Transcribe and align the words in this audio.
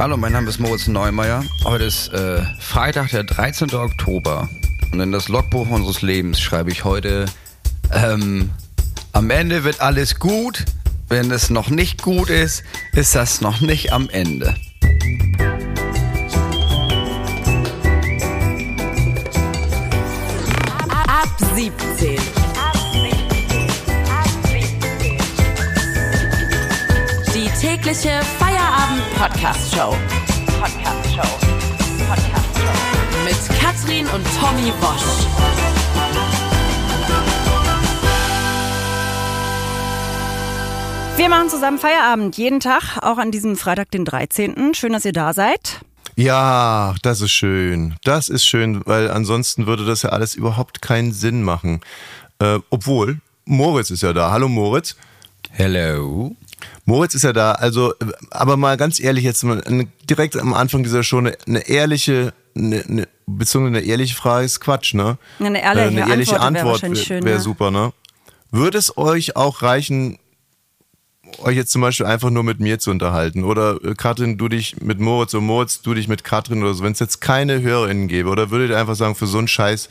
Hallo, 0.00 0.16
mein 0.16 0.32
Name 0.32 0.48
ist 0.48 0.58
Moritz 0.58 0.88
Neumeier. 0.88 1.44
Heute 1.62 1.84
ist 1.84 2.08
äh, 2.14 2.40
Freitag, 2.58 3.10
der 3.10 3.22
13. 3.22 3.74
Oktober. 3.74 4.48
Und 4.92 5.00
in 5.00 5.12
das 5.12 5.28
Logbuch 5.28 5.68
unseres 5.68 6.00
Lebens 6.00 6.40
schreibe 6.40 6.70
ich 6.70 6.84
heute, 6.84 7.26
ähm, 7.92 8.48
am 9.12 9.28
Ende 9.28 9.62
wird 9.62 9.82
alles 9.82 10.18
gut. 10.18 10.64
Wenn 11.10 11.30
es 11.30 11.50
noch 11.50 11.68
nicht 11.68 12.00
gut 12.00 12.30
ist, 12.30 12.62
ist 12.94 13.14
das 13.14 13.42
noch 13.42 13.60
nicht 13.60 13.92
am 13.92 14.08
Ende. 14.08 14.54
Feierabend-Podcast-Show. 29.20 29.96
Podcast-Show. 30.58 31.38
Podcast-Show. 32.08 33.24
Mit 33.26 33.60
Katrin 33.60 34.06
und 34.06 34.24
Tommy 34.40 34.72
Bosch. 34.80 35.26
Wir 41.18 41.28
machen 41.28 41.50
zusammen 41.50 41.78
Feierabend 41.78 42.38
jeden 42.38 42.60
Tag, 42.60 42.96
auch 43.02 43.18
an 43.18 43.30
diesem 43.30 43.58
Freitag, 43.58 43.90
den 43.90 44.06
13. 44.06 44.72
Schön, 44.72 44.94
dass 44.94 45.04
ihr 45.04 45.12
da 45.12 45.34
seid. 45.34 45.80
Ja, 46.16 46.94
das 47.02 47.20
ist 47.20 47.32
schön. 47.32 47.96
Das 48.04 48.30
ist 48.30 48.46
schön, 48.46 48.80
weil 48.86 49.10
ansonsten 49.10 49.66
würde 49.66 49.84
das 49.84 50.00
ja 50.00 50.10
alles 50.10 50.34
überhaupt 50.34 50.80
keinen 50.80 51.12
Sinn 51.12 51.42
machen. 51.42 51.82
Äh, 52.38 52.60
obwohl, 52.70 53.18
Moritz 53.44 53.90
ist 53.90 54.02
ja 54.02 54.14
da. 54.14 54.30
Hallo 54.30 54.48
Moritz. 54.48 54.96
Hello. 55.50 56.34
Moritz 56.90 57.14
ist 57.14 57.22
ja 57.22 57.32
da. 57.32 57.52
Also, 57.52 57.94
aber 58.30 58.56
mal 58.56 58.76
ganz 58.76 58.98
ehrlich, 58.98 59.22
jetzt 59.22 59.46
direkt 60.08 60.36
am 60.36 60.52
Anfang 60.54 60.82
dieser 60.82 61.04
Show 61.04 61.18
eine, 61.18 61.36
eine 61.46 61.68
ehrliche, 61.68 62.32
eine, 62.56 62.82
eine, 62.82 63.08
beziehungsweise 63.26 63.78
eine 63.78 63.86
ehrliche 63.86 64.16
Frage 64.16 64.44
ist 64.44 64.60
Quatsch, 64.60 64.94
ne? 64.94 65.16
Eine 65.38 65.62
ehrliche, 65.62 65.86
Äh, 65.86 66.02
eine 66.02 66.10
ehrliche 66.10 66.40
Antwort 66.40 66.82
wäre 66.82 66.92
Antwort 66.92 67.10
wäre 67.10 67.30
ja. 67.30 67.38
super, 67.38 67.70
ne? 67.70 67.92
Würde 68.50 68.76
es 68.76 68.98
euch 68.98 69.36
auch 69.36 69.62
reichen, 69.62 70.18
euch 71.38 71.56
jetzt 71.56 71.70
zum 71.70 71.80
Beispiel 71.80 72.06
einfach 72.06 72.30
nur 72.30 72.42
mit 72.42 72.58
mir 72.58 72.80
zu 72.80 72.90
unterhalten? 72.90 73.44
Oder 73.44 73.78
äh, 73.84 73.94
Katrin, 73.94 74.36
du 74.36 74.48
dich 74.48 74.80
mit 74.80 74.98
Moritz 74.98 75.32
und 75.34 75.44
Moritz, 75.44 75.82
du 75.82 75.94
dich 75.94 76.08
mit 76.08 76.24
Katrin 76.24 76.60
oder 76.60 76.74
so, 76.74 76.82
wenn 76.82 76.92
es 76.92 76.98
jetzt 76.98 77.20
keine 77.20 77.62
HörerInnen 77.62 78.08
gäbe? 78.08 78.28
Oder 78.28 78.50
würdet 78.50 78.70
ihr 78.70 78.78
einfach 78.78 78.96
sagen, 78.96 79.14
für 79.14 79.28
so 79.28 79.38
einen 79.38 79.46
Scheiß 79.46 79.88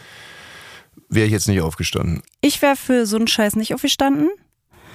wäre 1.08 1.28
ich 1.28 1.32
jetzt 1.32 1.48
nicht 1.48 1.62
aufgestanden? 1.62 2.24
Ich 2.42 2.62
wäre 2.62 2.76
für 2.76 3.06
so 3.06 3.16
einen 3.16 3.30
Scheiß 3.30 3.56
nicht 3.56 3.74
aufgestanden. 3.74 4.30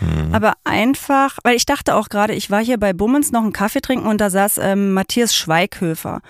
Hm. 0.05 0.35
Aber 0.35 0.55
einfach, 0.65 1.39
weil 1.45 1.57
ich 1.57 1.67
dachte 1.67 1.95
auch 1.95 2.09
gerade, 2.09 2.35
ich 2.35 2.51
war 2.51 2.63
hier 2.63 2.79
bei 2.79 2.93
Bummens 2.93 3.33
noch 3.33 3.43
einen 3.43 3.53
Kaffee 3.53 3.81
trinken 3.81 4.07
und 4.07 4.21
da 4.21 4.31
saß 4.31 4.59
ähm, 4.59 4.93
Matthias 4.93 5.35
Schweighöfer. 5.35 6.21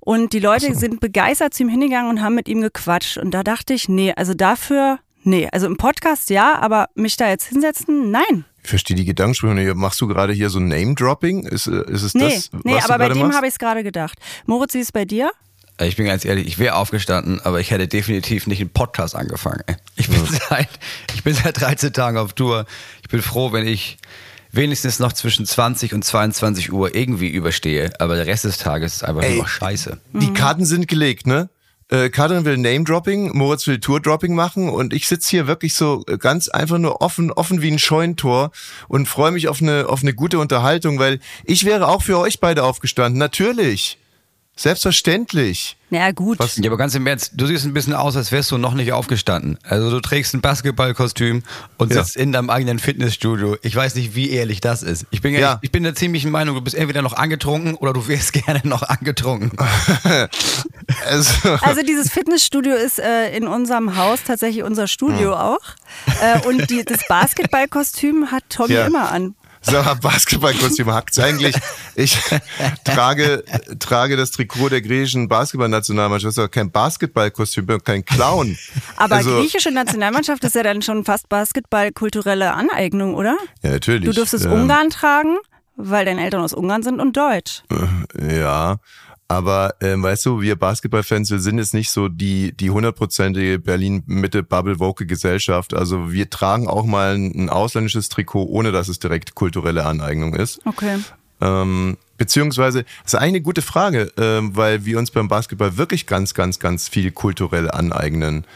Und 0.00 0.32
die 0.32 0.40
Leute 0.40 0.74
sind 0.74 1.00
begeistert 1.00 1.52
zu 1.52 1.64
ihm 1.64 1.68
hingegangen 1.68 2.10
und 2.10 2.22
haben 2.22 2.34
mit 2.34 2.48
ihm 2.48 2.62
gequatscht. 2.62 3.18
Und 3.18 3.32
da 3.32 3.42
dachte 3.42 3.74
ich, 3.74 3.88
nee, 3.88 4.12
also 4.16 4.32
dafür, 4.32 5.00
nee. 5.22 5.48
Also 5.52 5.66
im 5.66 5.76
Podcast 5.76 6.30
ja, 6.30 6.58
aber 6.58 6.88
mich 6.94 7.16
da 7.16 7.28
jetzt 7.28 7.44
hinsetzen, 7.44 8.10
nein. 8.10 8.46
Ich 8.62 8.70
verstehe 8.70 8.96
die 8.96 9.04
Gedankensprünge 9.04 9.54
nicht. 9.54 9.74
Machst 9.74 10.00
du 10.00 10.06
gerade 10.06 10.32
hier 10.32 10.50
so 10.50 10.60
ein 10.60 10.68
Name-Dropping? 10.68 11.46
Ist, 11.46 11.66
äh, 11.66 11.84
ist 11.90 12.02
es 12.02 12.14
Nee, 12.14 12.34
das, 12.34 12.50
nee 12.64 12.74
was 12.74 12.84
aber 12.84 12.94
du 12.94 12.98
bei 12.98 13.08
gerade 13.08 13.20
dem 13.20 13.34
habe 13.34 13.46
ich 13.46 13.52
es 13.52 13.58
gerade 13.58 13.82
gedacht. 13.82 14.18
Moritz, 14.46 14.74
wie 14.74 14.78
ist 14.78 14.86
es 14.86 14.92
bei 14.92 15.04
dir? 15.04 15.30
Ich 15.80 15.96
bin 15.96 16.06
ganz 16.06 16.24
ehrlich, 16.24 16.46
ich 16.46 16.58
wäre 16.58 16.74
aufgestanden, 16.74 17.40
aber 17.40 17.60
ich 17.60 17.70
hätte 17.70 17.86
definitiv 17.86 18.46
nicht 18.46 18.60
einen 18.60 18.70
Podcast 18.70 19.14
angefangen. 19.14 19.62
Ich 19.96 20.08
bin, 20.08 20.20
seit, 20.48 20.68
ich 21.14 21.22
bin 21.22 21.34
seit 21.34 21.60
13 21.60 21.92
Tagen 21.92 22.18
auf 22.18 22.32
Tour. 22.32 22.66
Ich 23.02 23.08
bin 23.08 23.22
froh, 23.22 23.52
wenn 23.52 23.66
ich 23.66 23.98
wenigstens 24.50 24.98
noch 24.98 25.12
zwischen 25.12 25.46
20 25.46 25.94
und 25.94 26.04
22 26.04 26.72
Uhr 26.72 26.94
irgendwie 26.94 27.28
überstehe. 27.28 27.92
Aber 28.00 28.16
der 28.16 28.26
Rest 28.26 28.44
des 28.44 28.58
Tages 28.58 28.96
ist 28.96 29.04
einfach 29.04 29.22
Ey. 29.22 29.34
nur 29.34 29.42
noch 29.42 29.48
scheiße. 29.48 29.98
Die 30.14 30.32
Karten 30.32 30.64
sind 30.64 30.88
gelegt, 30.88 31.26
ne? 31.26 31.48
Äh, 31.90 32.10
Katrin 32.10 32.44
will 32.44 32.58
Name-Dropping, 32.58 33.34
Moritz 33.34 33.66
will 33.66 33.80
Tour-Dropping 33.80 34.34
machen 34.34 34.68
und 34.68 34.92
ich 34.92 35.06
sitze 35.06 35.30
hier 35.30 35.46
wirklich 35.46 35.74
so 35.74 36.04
äh, 36.06 36.18
ganz 36.18 36.48
einfach 36.48 36.76
nur 36.76 37.00
offen, 37.00 37.32
offen 37.32 37.62
wie 37.62 37.70
ein 37.70 37.78
Scheunentor 37.78 38.50
und 38.88 39.08
freue 39.08 39.30
mich 39.30 39.48
auf 39.48 39.62
eine, 39.62 39.88
auf 39.88 40.02
eine 40.02 40.12
gute 40.12 40.38
Unterhaltung, 40.38 40.98
weil 40.98 41.18
ich 41.44 41.64
wäre 41.64 41.88
auch 41.88 42.02
für 42.02 42.18
euch 42.18 42.40
beide 42.40 42.64
aufgestanden. 42.64 43.18
Natürlich. 43.18 43.96
Selbstverständlich. 44.58 45.76
Naja, 45.90 46.10
gut. 46.10 46.38
Was- 46.40 46.56
Ja, 46.56 46.66
aber 46.68 46.76
ganz 46.76 46.94
im 46.94 47.06
Ernst, 47.06 47.32
du 47.36 47.46
siehst 47.46 47.64
ein 47.64 47.72
bisschen 47.72 47.94
aus, 47.94 48.16
als 48.16 48.30
wärst 48.32 48.50
du 48.50 48.58
noch 48.58 48.74
nicht 48.74 48.92
aufgestanden. 48.92 49.56
Also 49.62 49.88
du 49.90 50.00
trägst 50.00 50.34
ein 50.34 50.40
Basketballkostüm 50.40 51.42
und 51.78 51.94
Ja. 51.94 52.02
sitzt 52.02 52.16
in 52.16 52.32
deinem 52.32 52.50
eigenen 52.50 52.78
Fitnessstudio. 52.78 53.56
Ich 53.62 53.74
weiß 53.74 53.94
nicht, 53.94 54.14
wie 54.14 54.30
ehrlich 54.30 54.60
das 54.60 54.82
ist. 54.82 55.06
Ich 55.10 55.22
bin, 55.22 55.32
ja. 55.32 55.40
Ja. 55.40 55.58
ich 55.62 55.70
bin 55.72 55.84
der 55.84 55.94
ziemlichen 55.94 56.30
Meinung, 56.30 56.56
du 56.56 56.60
bist 56.60 56.76
entweder 56.76 57.00
noch 57.02 57.14
angetrunken 57.14 57.74
oder 57.76 57.92
du 57.94 58.06
wärst 58.08 58.32
gerne 58.44 58.60
noch 58.64 58.82
angetrunken. 58.82 59.52
Also, 61.06 61.50
Also 61.60 61.82
dieses 61.82 62.10
Fitnessstudio 62.10 62.74
ist 62.74 62.98
äh, 62.98 63.36
in 63.36 63.46
unserem 63.46 63.96
Haus 63.96 64.20
tatsächlich 64.26 64.62
unser 64.64 64.86
Studio 64.88 65.32
Hm. 65.32 65.38
auch. 65.38 65.60
Äh, 66.22 66.46
und 66.48 66.70
die, 66.70 66.82
das 66.84 67.06
Basketballkostüm 67.08 68.30
hat 68.30 68.42
Tommy 68.48 68.74
Ja. 68.74 68.86
immer 68.86 69.10
an. 69.12 69.34
So 69.62 69.82
Basketballkostüm 70.00 70.92
hackt's 70.92 71.18
eigentlich. 71.18 71.54
Ich 71.94 72.18
trage, 72.84 73.44
trage 73.78 74.16
das 74.16 74.30
Trikot 74.30 74.68
der 74.68 74.82
griechischen 74.82 75.28
Basketballnationalmannschaft. 75.28 76.26
Das 76.28 76.34
ist 76.34 76.38
aber 76.38 76.48
kein 76.48 76.70
Basketballkostüm, 76.70 77.66
kein 77.84 78.04
Clown. 78.04 78.56
Aber 78.96 79.16
also, 79.16 79.38
griechische 79.38 79.70
Nationalmannschaft 79.70 80.44
ist 80.44 80.54
ja 80.54 80.62
dann 80.62 80.82
schon 80.82 81.04
fast 81.04 81.28
Basketballkulturelle 81.28 82.52
Aneignung, 82.54 83.14
oder? 83.14 83.36
Ja, 83.62 83.70
natürlich. 83.70 84.04
Du 84.04 84.12
dürftest 84.14 84.44
Ähm, 84.44 84.52
Ungarn 84.52 84.90
tragen, 84.90 85.36
weil 85.76 86.04
deine 86.04 86.24
Eltern 86.24 86.42
aus 86.42 86.52
Ungarn 86.52 86.82
sind 86.82 87.00
und 87.00 87.16
Deutsch. 87.16 87.62
Ja, 88.20 88.78
aber 89.28 89.74
ähm, 89.82 90.02
weißt 90.02 90.24
du, 90.24 90.40
wir 90.40 90.56
Basketballfans, 90.56 91.30
wir 91.30 91.38
sind 91.38 91.58
jetzt 91.58 91.74
nicht 91.74 91.90
so 91.90 92.08
die 92.08 92.56
die 92.56 92.70
hundertprozentige 92.70 93.58
Berlin-Mitte-Bubble-Woke-Gesellschaft. 93.58 95.74
Also 95.74 96.10
wir 96.10 96.30
tragen 96.30 96.66
auch 96.66 96.86
mal 96.86 97.14
ein, 97.14 97.50
ausländisches 97.50 98.08
Trikot, 98.08 98.46
ohne 98.46 98.72
dass 98.72 98.88
es 98.88 98.98
direkt 98.98 99.34
kulturelle 99.34 99.84
Aneignung 99.84 100.34
ist. 100.34 100.64
Okay. 100.64 100.98
Ähm, 101.42 101.98
beziehungsweise, 102.16 102.84
das 103.02 103.12
ist 103.12 103.14
eigentlich 103.16 103.28
eine 103.28 103.40
gute 103.42 103.62
Frage, 103.62 104.10
ähm, 104.16 104.56
weil 104.56 104.86
wir 104.86 104.98
uns 104.98 105.10
beim 105.10 105.28
Basketball 105.28 105.76
wirklich 105.76 106.06
ganz, 106.06 106.32
ganz, 106.32 106.58
ganz 106.58 106.88
viel 106.88 107.10
kulturell 107.10 107.70
aneignen. 107.70 108.46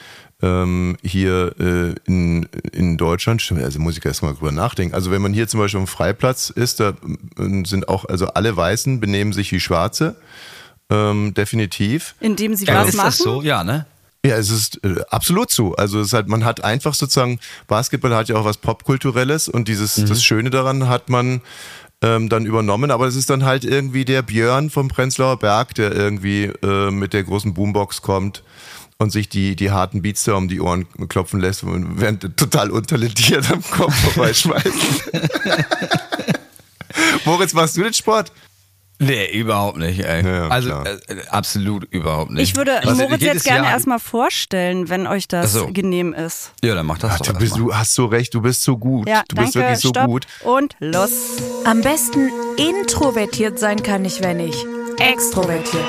Ähm, 0.40 0.96
hier 1.04 1.54
äh, 1.60 1.94
in, 2.06 2.48
in 2.72 2.96
Deutschland, 2.96 3.42
stimmt, 3.42 3.62
also 3.62 3.78
muss 3.78 3.96
ich 3.96 4.04
erst 4.04 4.22
mal 4.22 4.32
drüber 4.32 4.50
nachdenken. 4.50 4.94
Also 4.94 5.10
wenn 5.10 5.22
man 5.22 5.34
hier 5.34 5.46
zum 5.46 5.60
Beispiel 5.60 5.80
am 5.80 5.86
Freiplatz 5.86 6.50
ist, 6.50 6.80
da 6.80 6.94
ähm, 7.38 7.66
sind 7.66 7.88
auch, 7.88 8.06
also 8.06 8.28
alle 8.28 8.56
Weißen 8.56 9.00
benehmen 9.00 9.32
sich 9.32 9.52
wie 9.52 9.60
Schwarze. 9.60 10.16
Ähm, 10.92 11.34
definitiv. 11.34 12.14
Indem 12.20 12.54
sie 12.54 12.66
Ja, 12.66 12.80
was 12.80 12.88
ist 12.90 12.94
machen. 12.96 13.06
das 13.06 13.18
so? 13.18 13.42
Ja, 13.42 13.64
ne? 13.64 13.86
Ja, 14.24 14.36
es 14.36 14.50
ist 14.50 14.78
äh, 14.84 15.00
absolut 15.10 15.50
so. 15.50 15.74
Also 15.74 16.00
es 16.00 16.08
ist 16.08 16.12
halt, 16.12 16.28
man 16.28 16.44
hat 16.44 16.62
einfach 16.62 16.94
sozusagen, 16.94 17.40
Basketball 17.66 18.14
hat 18.14 18.28
ja 18.28 18.36
auch 18.36 18.44
was 18.44 18.56
Popkulturelles 18.58 19.48
und 19.48 19.66
dieses, 19.68 19.94
das 19.96 20.22
Schöne 20.22 20.50
daran 20.50 20.88
hat 20.88 21.08
man 21.08 21.40
ähm, 22.02 22.28
dann 22.28 22.46
übernommen, 22.46 22.90
aber 22.90 23.06
es 23.06 23.16
ist 23.16 23.30
dann 23.30 23.44
halt 23.44 23.64
irgendwie 23.64 24.04
der 24.04 24.22
Björn 24.22 24.70
vom 24.70 24.88
Prenzlauer 24.88 25.38
Berg, 25.38 25.74
der 25.74 25.92
irgendwie 25.92 26.44
äh, 26.62 26.90
mit 26.90 27.12
der 27.14 27.24
großen 27.24 27.54
Boombox 27.54 28.02
kommt 28.02 28.42
und 28.98 29.10
sich 29.10 29.28
die, 29.28 29.56
die 29.56 29.72
harten 29.72 30.02
Beats 30.02 30.22
da 30.24 30.34
um 30.34 30.46
die 30.46 30.60
Ohren 30.60 30.86
klopfen 31.08 31.40
lässt 31.40 31.64
und 31.64 32.00
während 32.00 32.22
total 32.36 32.70
untalentiert 32.70 33.50
am 33.50 33.62
Kopf 33.62 33.94
vorbeischmeißt. 33.94 34.72
Moritz, 37.24 37.54
machst 37.54 37.76
du 37.76 37.82
den 37.82 37.94
Sport? 37.94 38.30
Nee, 39.02 39.26
überhaupt 39.32 39.78
nicht, 39.78 40.00
ey. 40.00 40.24
Ja, 40.24 40.48
also 40.48 40.70
äh, 40.70 40.98
absolut 41.28 41.84
überhaupt 41.92 42.30
nicht. 42.30 42.42
Ich 42.50 42.56
würde 42.56 42.80
Was, 42.84 42.96
Moritz 42.98 43.20
jetzt 43.22 43.44
gerne 43.44 43.64
Jahr- 43.64 43.72
erstmal 43.72 43.98
vorstellen, 43.98 44.88
wenn 44.88 45.06
euch 45.06 45.26
das 45.28 45.52
so. 45.52 45.66
genehm 45.72 46.12
ist. 46.12 46.52
Ja, 46.62 46.74
dann 46.74 46.86
mach 46.86 46.98
das 46.98 47.12
Ach, 47.14 47.18
doch 47.18 47.26
du, 47.32 47.38
bist, 47.38 47.56
du 47.56 47.74
hast 47.74 47.94
so 47.94 48.06
recht, 48.06 48.32
du 48.34 48.40
bist 48.40 48.62
so 48.62 48.76
gut. 48.78 49.08
Ja, 49.08 49.22
du 49.28 49.36
bist 49.36 49.54
danke, 49.56 49.66
wirklich 49.68 49.80
so 49.80 49.88
stopp 49.88 50.06
gut. 50.06 50.26
und 50.44 50.76
los. 50.78 51.10
Am 51.64 51.80
besten 51.80 52.30
introvertiert 52.56 53.58
sein 53.58 53.82
kann 53.82 54.04
ich, 54.04 54.22
wenn 54.22 54.40
ich 54.40 54.54
extrovertiert 55.02 55.84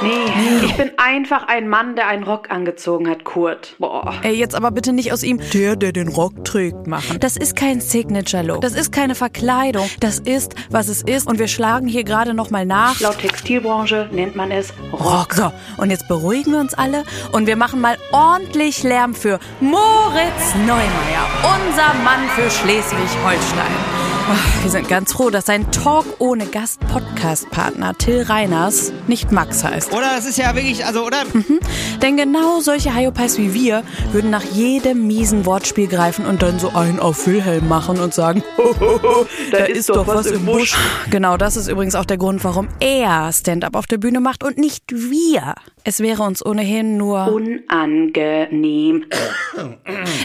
bin. 0.00 0.08
Nee, 0.08 0.66
ich 0.66 0.76
bin 0.76 0.90
einfach 0.96 1.48
ein 1.48 1.68
Mann, 1.68 1.96
der 1.96 2.08
einen 2.08 2.24
Rock 2.24 2.50
angezogen 2.50 3.08
hat, 3.08 3.24
Kurt. 3.24 3.74
Boah. 3.78 4.14
Ey, 4.22 4.34
jetzt 4.34 4.54
aber 4.54 4.70
bitte 4.70 4.92
nicht 4.92 5.12
aus 5.12 5.22
ihm 5.22 5.40
der, 5.52 5.76
der 5.76 5.92
den 5.92 6.08
Rock 6.08 6.44
trägt, 6.44 6.86
machen. 6.86 7.18
Das 7.20 7.36
ist 7.36 7.56
kein 7.56 7.80
Signature-Look. 7.80 8.60
Das 8.60 8.74
ist 8.74 8.92
keine 8.92 9.14
Verkleidung. 9.14 9.88
Das 10.00 10.18
ist, 10.18 10.54
was 10.70 10.88
es 10.88 11.02
ist. 11.02 11.26
Und 11.26 11.38
wir 11.38 11.48
schlagen 11.48 11.86
hier 11.86 12.04
gerade 12.04 12.34
noch 12.34 12.50
mal 12.50 12.66
nach. 12.66 13.00
Laut 13.00 13.18
Textilbranche 13.18 14.08
nennt 14.12 14.36
man 14.36 14.50
es 14.50 14.72
Rock. 14.92 15.00
Rock. 15.00 15.34
So, 15.34 15.52
und 15.76 15.90
jetzt 15.90 16.08
beruhigen 16.08 16.52
wir 16.52 16.60
uns 16.60 16.74
alle 16.74 17.04
und 17.32 17.46
wir 17.46 17.56
machen 17.56 17.80
mal 17.80 17.96
ordentlich 18.12 18.82
Lärm 18.82 19.14
für 19.14 19.38
Moritz 19.60 20.54
Neumeier, 20.66 21.26
unser 21.42 21.94
Mann 22.04 22.28
für 22.34 22.50
Schleswig-Holstein. 22.50 24.05
Ach, 24.28 24.62
Wir 24.64 24.70
sind 24.70 24.88
ganz 24.88 25.12
froh, 25.12 25.30
dass 25.30 25.46
sein 25.46 25.70
Talk 25.70 26.04
ohne 26.18 26.46
Gast 26.46 26.80
Podcast 26.80 27.06
Podcast-Partner 27.26 27.94
Till 27.98 28.22
Reiners 28.22 28.92
nicht 29.08 29.32
Max 29.32 29.64
heißt. 29.64 29.92
Oder 29.92 30.14
das 30.14 30.26
ist 30.26 30.38
ja 30.38 30.54
wirklich, 30.54 30.84
also, 30.84 31.04
oder? 31.04 31.24
Mhm. 31.32 31.58
Denn 32.02 32.16
genau 32.16 32.60
solche 32.60 32.94
Hyopies 32.94 33.36
wie 33.38 33.52
wir 33.52 33.82
würden 34.12 34.30
nach 34.30 34.44
jedem 34.44 35.06
miesen 35.06 35.44
Wortspiel 35.44 35.88
greifen 35.88 36.24
und 36.26 36.42
dann 36.42 36.58
so 36.58 36.70
ein 36.74 37.00
auf 37.00 37.26
Wilhelm 37.26 37.68
machen 37.68 37.98
und 37.98 38.14
sagen, 38.14 38.44
da, 39.50 39.58
ist, 39.64 39.88
doch 39.88 40.06
was 40.06 40.26
im 40.26 40.44
Busch. 40.44 40.76
Genau, 41.10 41.36
das 41.36 41.56
ist 41.56 41.68
übrigens 41.68 41.94
auch 41.94 42.04
der 42.04 42.18
Grund, 42.18 42.44
warum 42.44 42.68
er 42.80 43.32
Stand-up 43.32 43.74
auf 43.74 43.86
der 43.86 43.98
Bühne 43.98 44.20
macht 44.20 44.44
und 44.44 44.58
nicht 44.58 44.84
wir. 44.92 45.54
Es 45.88 46.00
wäre 46.00 46.24
uns 46.24 46.44
ohnehin 46.44 46.96
nur 46.96 47.32
unangenehm. 47.32 49.04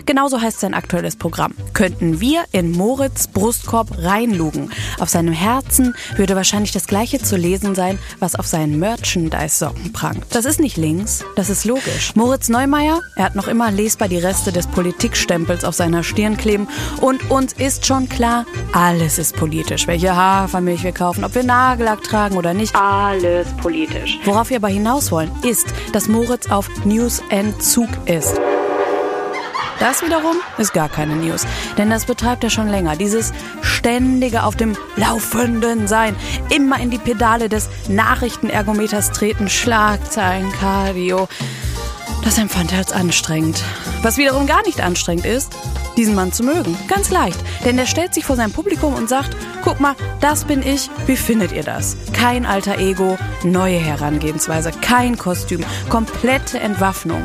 Genauso 0.07 0.41
heißt 0.41 0.59
sein 0.59 0.73
aktuelles 0.73 1.15
Programm. 1.15 1.53
Könnten 1.73 2.19
wir 2.19 2.45
in 2.51 2.71
Moritz 2.71 3.27
Brustkorb 3.27 3.95
reinlugen. 3.99 4.71
Auf 4.99 5.09
seinem 5.09 5.33
Herzen 5.33 5.93
würde 6.15 6.35
wahrscheinlich 6.35 6.71
das 6.71 6.87
gleiche 6.87 7.19
zu 7.19 7.37
lesen 7.37 7.75
sein, 7.75 7.99
was 8.17 8.33
auf 8.33 8.47
seinen 8.47 8.79
Merchandise-Socken 8.79 9.93
prangt. 9.93 10.25
Das 10.31 10.45
ist 10.45 10.59
nicht 10.59 10.77
links, 10.77 11.23
das 11.35 11.51
ist 11.51 11.65
logisch. 11.65 12.15
Moritz 12.15 12.49
Neumeier, 12.49 13.01
er 13.15 13.25
hat 13.25 13.35
noch 13.35 13.47
immer 13.47 13.69
lesbar 13.69 14.07
die 14.07 14.17
Reste 14.17 14.51
des 14.51 14.65
Politikstempels 14.65 15.63
auf 15.63 15.75
seiner 15.75 16.01
Stirn 16.01 16.37
kleben 16.37 16.67
und 17.01 17.29
uns 17.29 17.53
ist 17.53 17.85
schon 17.85 18.09
klar, 18.09 18.47
alles 18.73 19.19
ist 19.19 19.35
politisch. 19.35 19.85
Welche 19.85 20.15
Hafermilch 20.15 20.83
wir 20.83 20.91
kaufen, 20.91 21.23
ob 21.23 21.35
wir 21.35 21.43
Nagellack 21.43 22.01
tragen 22.03 22.35
oder 22.35 22.55
nicht. 22.55 22.75
Alles 22.75 23.47
politisch. 23.61 24.17
Worauf 24.25 24.49
wir 24.49 24.57
aber 24.57 24.69
hinaus 24.69 25.11
wollen, 25.11 25.29
ist, 25.43 25.50
dass 25.93 26.07
Moritz 26.07 26.49
auf 26.49 26.69
News-Entzug 26.85 27.89
ist. 28.05 28.39
Das 29.79 30.03
wiederum 30.03 30.35
ist 30.59 30.73
gar 30.73 30.89
keine 30.89 31.15
News, 31.15 31.47
denn 31.77 31.89
das 31.89 32.05
betreibt 32.05 32.43
er 32.43 32.51
schon 32.51 32.67
länger. 32.67 32.95
Dieses 32.95 33.33
ständige 33.61 34.43
auf 34.43 34.55
dem 34.55 34.77
Laufenden 34.95 35.87
sein, 35.87 36.15
immer 36.49 36.79
in 36.79 36.91
die 36.91 36.99
Pedale 36.99 37.49
des 37.49 37.67
Nachrichtenergometers 37.87 39.11
treten, 39.11 39.49
Schlagzeilen, 39.49 40.51
Cardio. 40.51 41.27
Das 42.23 42.37
empfand 42.37 42.73
er 42.73 42.77
als 42.77 42.91
anstrengend. 42.91 43.63
Was 44.03 44.17
wiederum 44.17 44.45
gar 44.45 44.61
nicht 44.67 44.81
anstrengend 44.81 45.25
ist, 45.25 45.51
diesen 46.01 46.15
Mann 46.15 46.33
zu 46.33 46.43
mögen. 46.43 46.75
Ganz 46.87 47.11
leicht. 47.11 47.39
Denn 47.63 47.77
er 47.77 47.85
stellt 47.85 48.15
sich 48.15 48.25
vor 48.25 48.35
sein 48.35 48.51
Publikum 48.51 48.95
und 48.95 49.07
sagt, 49.07 49.37
guck 49.63 49.79
mal, 49.79 49.93
das 50.19 50.45
bin 50.45 50.63
ich, 50.63 50.89
wie 51.05 51.15
findet 51.15 51.51
ihr 51.51 51.61
das? 51.61 51.95
Kein 52.11 52.47
alter 52.47 52.79
Ego, 52.79 53.19
neue 53.43 53.77
Herangehensweise, 53.77 54.71
kein 54.81 55.15
Kostüm, 55.15 55.63
komplette 55.89 56.59
Entwaffnung. 56.59 57.23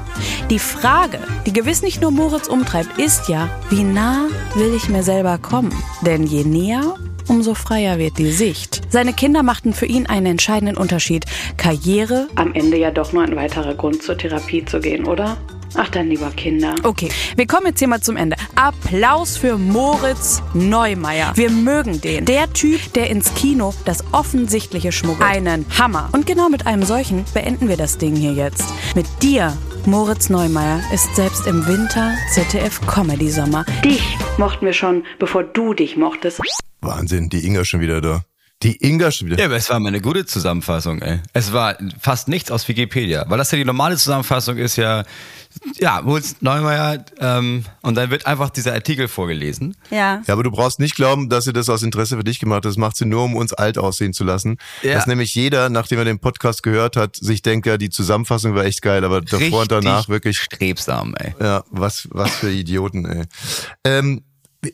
Die 0.51 0.59
Frage, 0.59 1.19
die 1.47 1.55
gewiss 1.55 1.81
nicht 1.81 2.03
nur 2.03 2.11
Moritz 2.11 2.49
umtreibt, 2.49 2.99
ist 2.99 3.31
ja, 3.31 3.49
wie 3.71 3.83
nah 3.83 4.27
will 4.57 4.75
ich 4.75 4.91
mir 4.91 5.03
selber 5.03 5.39
kommen? 5.39 5.73
Denn 6.03 6.27
je 6.27 6.45
näher, 6.45 6.97
umso 7.29 7.55
freier 7.55 7.97
wird 7.97 8.19
die 8.19 8.31
Sicht. 8.31 8.83
Seine 8.91 9.15
Kinder 9.15 9.43
machten 9.43 9.73
für 9.73 9.87
ihn 9.87 10.05
einen 10.05 10.27
entscheidenden 10.27 10.77
Unterschied. 10.77 11.25
Karriere. 11.57 12.29
Am 12.35 12.53
Ende 12.53 12.77
ja 12.77 12.91
doch 12.91 13.15
nur 13.15 13.23
ein 13.23 13.37
weiterer 13.37 13.75
Grund 13.75 14.03
zur 14.03 14.19
Therapie 14.19 14.67
zu 14.67 14.81
gehen, 14.81 15.07
oder? 15.07 15.39
Ach 15.77 15.89
dann 15.91 16.09
lieber 16.09 16.31
Kinder. 16.31 16.75
Okay, 16.83 17.11
wir 17.37 17.47
kommen 17.47 17.67
jetzt 17.67 17.79
hier 17.79 17.89
mal 17.89 18.01
zum 18.01 18.17
Ende. 18.17 18.37
Applaus 18.55 19.37
für 19.37 19.59
Moritz 19.59 20.43
Neumeier. 20.55 21.33
Wir 21.37 21.51
mögen 21.51 22.01
den. 22.01 22.25
Der 22.25 22.53
Typ, 22.53 22.93
der 22.95 23.11
ins 23.11 23.35
Kino 23.35 23.75
das 23.85 24.03
Offensichtliche 24.13 24.91
schmuggelt. 24.91 25.29
Einen 25.29 25.67
Hammer. 25.79 26.09
Und 26.13 26.27
genau 26.27 26.49
mit 26.49 26.67
einem 26.67 26.83
solchen 26.83 27.25
beenden 27.35 27.69
wir 27.69 27.77
das 27.77 27.99
Ding 27.99 28.17
hier 28.17 28.33
jetzt. 28.33 28.65
Mit 28.95 29.07
dir, 29.23 29.57
Moritz 29.85 30.31
Neumeier, 30.31 30.81
ist 30.93 31.15
selbst 31.15 31.47
im 31.47 31.67
Winter 31.67 32.15
ZDF 32.33 32.81
Comedy 32.87 33.31
Sommer. 33.31 33.65
Dich 33.85 34.17
mochten 34.39 34.65
wir 34.65 34.73
schon, 34.73 35.05
bevor 35.19 35.45
du 35.45 35.75
dich 35.75 35.97
mochtest. 35.97 36.41
Wahnsinn, 36.81 37.29
die 37.29 37.47
Inga 37.47 37.65
schon 37.65 37.81
wieder 37.81 38.01
da. 38.01 38.25
Die 38.63 38.77
Inga 38.87 39.11
schon 39.11 39.27
wieder. 39.27 39.39
Ja, 39.39 39.47
aber 39.47 39.57
es 39.57 39.69
war 39.69 39.79
mal 39.81 39.89
eine 39.89 40.01
gute 40.01 40.25
Zusammenfassung, 40.25 41.03
ey. 41.03 41.21
Es 41.35 41.53
war 41.53 41.77
fast 42.01 42.29
nichts 42.29 42.51
aus 42.51 42.67
Wikipedia, 42.69 43.27
weil 43.29 43.37
das 43.37 43.51
ja 43.51 43.59
die 43.59 43.67
normale 43.67 43.99
Zusammenfassung 43.99 44.57
ist 44.57 44.77
ja, 44.77 45.05
ja, 45.79 46.01
Moritz 46.01 46.37
Neumeier, 46.41 47.05
ähm, 47.21 47.67
und 47.83 47.97
dann 47.97 48.11
wird 48.11 48.25
einfach 48.25 48.49
dieser 48.49 48.73
Artikel 48.73 49.09
vorgelesen. 49.09 49.77
Ja. 49.91 50.23
Ja, 50.27 50.33
aber 50.33 50.43
du 50.43 50.51
brauchst 50.51 50.81
nicht 50.81 50.97
glauben, 50.97 51.29
dass 51.29 51.45
sie 51.45 51.53
das 51.53 51.69
aus 51.69 51.83
Interesse 51.83 52.17
für 52.17 52.25
dich 52.25 52.39
gemacht 52.39 52.59
hat. 52.59 52.65
Das 52.65 52.79
macht 52.79 52.97
sie 52.97 53.05
nur, 53.05 53.25
um 53.25 53.37
uns 53.37 53.53
alt 53.53 53.77
aussehen 53.77 54.15
zu 54.15 54.25
lassen. 54.25 54.57
Ja. 54.83 54.95
Dass 54.95 55.07
nämlich 55.07 55.35
jeder, 55.35 55.69
nachdem 55.69 55.99
er 55.99 56.07
den 56.07 56.19
Podcast 56.19 56.63
gehört 56.63 56.97
hat, 56.97 57.17
sich 57.17 57.43
denkt, 57.43 57.67
ja, 57.67 57.77
die 57.77 57.91
Zusammenfassung 57.91 58.55
war 58.55 58.65
echt 58.65 58.81
geil, 58.81 59.05
aber 59.05 59.21
davor 59.21 59.39
Richtig 59.39 59.61
und 59.61 59.71
danach 59.71 60.09
wirklich 60.09 60.39
strebsam, 60.39 61.15
ey. 61.19 61.35
Ja, 61.39 61.63
was, 61.71 62.09
was 62.11 62.31
für 62.31 62.51
Idioten, 62.51 63.05
ey. 63.05 63.25
Ähm, 63.85 64.23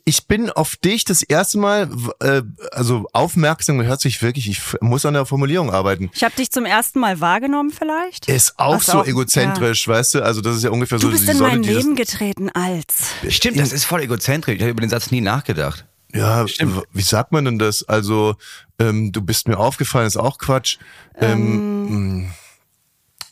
ich 0.05 0.27
bin 0.27 0.51
auf 0.51 0.77
dich 0.77 1.05
das 1.05 1.23
erste 1.23 1.59
Mal, 1.59 1.91
äh, 2.21 2.43
also 2.73 3.07
aufmerksam, 3.13 3.83
hört 3.83 4.01
sich 4.01 4.21
wirklich, 4.23 4.49
ich 4.49 4.61
muss 4.81 5.05
an 5.07 5.15
der 5.15 5.27
Formulierung 5.27 5.71
arbeiten. 5.73 6.11
Ich 6.15 6.25
habe 6.25 6.35
dich 6.37 6.51
zum 6.51 6.65
ersten 6.65 7.01
Mal 7.01 7.21
wahrgenommen 7.21 7.71
vielleicht. 7.71 8.29
Ist 8.29 8.59
auch 8.59 8.77
Was 8.77 8.87
so 8.87 9.01
auch- 9.01 9.07
egozentrisch, 9.07 9.87
weißt 9.89 10.15
du? 10.15 10.23
Also 10.25 10.41
das 10.41 10.57
ist 10.57 10.65
ja 10.65 10.71
ungefähr 10.71 10.99
Du 10.99 11.07
so 11.07 11.13
bist 11.13 11.27
die 11.27 11.31
in 11.33 11.37
Sonne, 11.39 11.51
mein 11.53 11.63
Leben 11.63 11.97
getreten 11.97 12.51
als. 12.51 13.11
Stimmt, 13.29 13.59
das 13.59 13.73
ist 13.73 13.85
voll 13.85 14.03
egozentrisch. 14.03 14.57
Ich 14.57 14.61
habe 14.63 14.71
über 14.71 14.81
den 14.81 14.91
Satz 14.91 15.11
nie 15.11 15.21
nachgedacht. 15.21 15.87
Ja, 16.15 16.45
w- 16.47 16.83
wie 16.93 17.03
sagt 17.03 17.33
man 17.33 17.45
denn 17.47 17.59
das? 17.59 17.83
Also, 17.89 18.37
ähm, 18.79 19.13
du 19.13 19.23
bist 19.23 19.49
mir 19.49 19.59
aufgefallen, 19.59 20.07
ist 20.07 20.19
auch 20.19 20.37
Quatsch. 20.39 20.77
Ähm, 21.19 22.25
mh. 22.25 22.31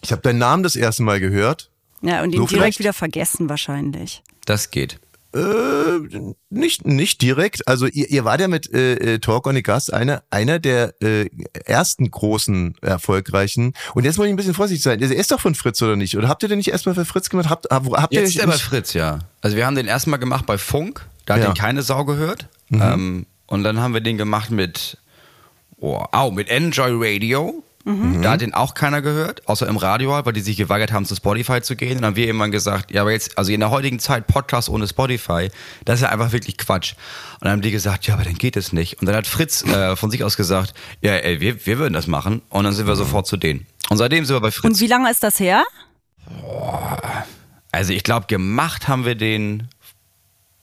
ich 0.03 0.12
habe 0.12 0.23
deinen 0.23 0.39
Namen 0.39 0.62
das 0.62 0.77
erste 0.77 1.03
Mal 1.03 1.21
gehört. 1.21 1.71
Ja, 2.03 2.23
und 2.23 2.31
ihn 2.33 2.39
So 2.39 2.47
direkt 2.47 2.51
vielleicht? 2.53 2.79
wieder 2.79 2.93
vergessen 2.95 3.51
wahrscheinlich. 3.51 4.23
Das 4.47 4.71
geht. 4.71 4.99
Äh, 5.32 6.35
nicht, 6.50 6.85
nicht 6.87 7.23
direkt. 7.23 7.67
Also 7.69 7.87
ihr, 7.87 8.11
ihr 8.11 8.25
wart 8.25 8.41
ja 8.41 8.49
mit 8.49 8.73
äh, 8.73 8.94
äh, 9.15 9.19
Talk 9.21 9.47
on 9.47 9.55
the 9.55 9.62
Gast 9.62 9.93
einer, 9.93 10.23
einer 10.31 10.59
der 10.59 10.94
äh, 11.03 11.29
ersten 11.65 12.11
großen, 12.11 12.75
erfolgreichen. 12.82 13.75
Und 13.94 14.05
jetzt 14.05 14.17
muss 14.19 14.27
ich 14.27 14.32
ein 14.32 14.37
bisschen 14.37 14.55
vorsichtig 14.55 14.82
sein. 14.82 15.00
Er 15.00 15.11
ist 15.12 15.31
doch 15.31 15.41
von 15.41 15.55
Fritz 15.55 15.81
oder 15.82 15.94
nicht? 15.97 16.17
Oder 16.17 16.29
habt 16.29 16.43
ihr 16.43 16.49
den 16.49 16.59
nicht 16.59 16.69
erstmal 16.69 16.94
für 16.94 17.05
Fritz 17.05 17.29
gemacht? 17.31 17.49
Habt, 17.49 17.67
hab- 17.71 17.87
habt 17.93 18.12
ihr 18.12 18.21
Jetzt 18.23 18.31
ist 18.31 18.41
er 18.41 18.47
bei 18.49 18.53
Fritz, 18.59 18.93
ja. 18.93 19.21
Also 19.41 19.56
wir 19.56 19.67
haben 19.67 19.77
den 19.77 19.87
erstmal 19.87 20.19
gemacht 20.19 20.47
bei 20.47 20.59
Funk, 20.59 21.06
da 21.27 21.35
hat 21.35 21.43
Ja. 21.43 21.50
den 21.50 21.55
keine 21.55 21.83
Sau 21.83 22.05
gehört. 22.05 22.49
Ähm, 22.73 23.26
und 23.47 23.62
dann 23.65 23.81
haben 23.81 23.94
wir 23.94 24.00
den 24.00 24.19
gemacht 24.19 24.50
mit, 24.50 24.97
oh, 25.79 26.03
au, 26.12 26.31
mit 26.31 26.49
Enjoy 26.49 26.91
Radio. 26.94 27.62
Da 27.85 28.32
hat 28.32 28.43
den 28.43 28.53
auch 28.53 28.75
keiner 28.75 29.00
gehört, 29.00 29.49
außer 29.49 29.67
im 29.67 29.79
Radio, 29.79 30.12
halt, 30.12 30.27
weil 30.27 30.35
die 30.35 30.43
sich 30.43 30.56
geweigert 30.56 30.93
haben, 30.93 31.06
zu 31.06 31.17
Spotify 31.17 31.62
zu 31.62 31.77
gehen. 31.77 31.93
Und 31.93 32.03
dann 32.03 32.09
haben 32.09 32.17
wir 32.17 32.27
irgendwann 32.27 32.50
gesagt, 32.50 32.91
ja, 32.91 33.00
aber 33.00 33.12
jetzt, 33.12 33.38
also 33.38 33.53
in 33.53 33.61
der 33.61 33.71
heutigen 33.71 33.99
Zeit 33.99 34.27
Podcast 34.27 34.69
ohne 34.69 34.87
Spotify, 34.87 35.50
das 35.87 35.97
ist 35.97 36.03
ja 36.03 36.11
einfach 36.11 36.32
wirklich 36.32 36.59
Quatsch. 36.59 36.93
Und 37.35 37.44
dann 37.44 37.53
haben 37.53 37.62
die 37.62 37.71
gesagt, 37.71 38.06
ja, 38.06 38.15
aber 38.15 38.25
dann 38.25 38.35
geht 38.35 38.56
es 38.59 38.75
nicht. 38.75 39.00
Und 39.00 39.06
dann 39.06 39.17
hat 39.17 39.27
Fritz 39.27 39.62
äh, 39.65 39.97
von 39.97 40.11
sich 40.11 40.25
aus 40.25 40.37
gesagt, 40.37 40.75
ja, 41.00 41.12
ey, 41.12 41.41
wir, 41.41 41.65
wir 41.65 41.79
würden 41.79 41.94
das 41.94 42.06
machen. 42.06 42.43
Und 42.50 42.65
dann 42.65 42.75
sind 42.75 42.87
wir 42.87 42.97
sofort 42.97 43.27
zu 43.27 43.38
denen. 43.38 43.67
Und 43.88 43.97
seitdem 43.97 44.26
sind 44.26 44.37
wir 44.37 44.41
bei 44.41 44.50
Fritz. 44.50 44.65
Und 44.65 44.81
wie 44.81 44.87
lange 44.87 45.11
ist 45.11 45.23
das 45.23 45.41
her? 45.41 45.65
Also 47.73 47.93
ich 47.93 48.05
glaube, 48.05 48.26
gemacht 48.26 48.88
haben 48.88 49.06
wir 49.06 49.15
den, 49.15 49.69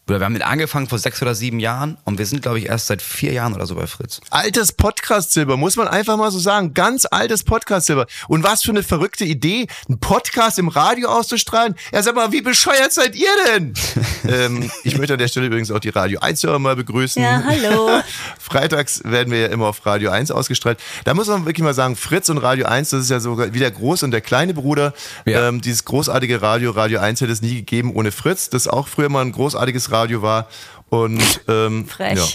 oder 0.10 0.20
wir 0.22 0.26
haben 0.26 0.34
den 0.34 0.44
angefangen 0.44 0.88
vor 0.88 1.00
sechs 1.00 1.22
oder 1.22 1.36
sieben 1.36 1.60
Jahren 1.60 1.98
und 2.06 2.18
wir 2.18 2.26
sind, 2.26 2.42
glaube 2.42 2.60
ich, 2.60 2.68
erst 2.68 2.88
seit 2.88 3.02
vier 3.02 3.34
Jahren 3.34 3.54
oder 3.54 3.66
so 3.66 3.76
bei 3.76 3.88
Fritz. 3.88 4.22
Altes 4.30 4.72
Podcast-Silber, 4.72 5.58
muss 5.58 5.76
man 5.76 5.88
einfach 5.88 6.16
mal 6.16 6.32
so 6.32 6.40
sagen. 6.40 6.74
Ganz 6.74 7.06
altes 7.10 7.44
Podcast-Silber. 7.44 8.08
Und 8.30 8.44
was 8.44 8.64
für 8.64 8.72
eine 8.72 8.84
verrückte 8.84 9.26
Idee, 9.26 9.68
einen 9.88 10.00
Podcast 10.00 10.60
im 10.60 10.70
Radio 10.70 11.10
auszustrahlen. 11.10 11.76
Ja, 11.92 12.02
sag 12.04 12.16
mal, 12.16 12.32
wie 12.32 12.42
bescheuert 12.42 12.94
seid 12.94 13.16
ihr 13.16 13.28
denn? 13.48 13.74
ähm, 14.30 14.72
ich 14.84 14.98
möchte 14.98 15.14
an 15.14 15.20
der 15.20 15.28
Stelle 15.28 15.48
übrigens 15.48 15.72
auch 15.72 15.80
die 15.80 15.90
Radio 15.90 16.22
1 16.22 16.42
Hörer 16.44 16.60
mal 16.60 16.78
begrüßen. 16.78 17.22
Ja, 17.22 17.44
hallo. 17.46 17.90
Freitags 18.40 19.02
werden 19.04 19.32
wir 19.32 19.40
ja 19.40 19.48
immer 19.48 19.68
auf 19.68 19.86
Radio 19.86 20.12
1 20.12 20.32
ausgestrahlt. 20.32 20.80
Da 21.04 21.14
muss 21.14 21.28
man 21.28 21.46
wirklich 21.46 21.64
mal 21.64 21.74
sagen, 21.74 21.98
Fritz 21.98 22.30
und 22.30 22.38
Radio 22.38 22.66
1, 22.66 22.92
das 22.92 23.02
ist 23.02 23.10
ja 23.10 23.20
sogar 23.20 23.54
wie 23.54 23.60
der 23.60 23.72
große 23.72 24.06
und 24.06 24.12
der 24.12 24.22
kleine 24.22 24.54
Bruder. 24.54 24.94
Ja. 25.26 25.50
Ähm, 25.50 25.60
dieses 25.60 25.84
großartige 25.84 26.42
Radio, 26.42 26.72
Radio 26.72 27.02
1 27.02 27.20
hätte 27.20 27.34
es 27.34 27.42
nie 27.42 27.56
gegeben 27.56 27.94
ohne 27.94 28.14
Fritz, 28.14 28.50
das 28.50 28.70
auch 28.70 28.88
früher 28.88 29.10
mal 29.10 29.22
ein 29.22 29.34
großartiges 29.34 29.92
Radio 29.92 29.97
war. 30.22 30.48
Und 30.90 31.42
ähm, 31.48 31.86
Frech. 31.88 32.18
Ja. 32.18 32.26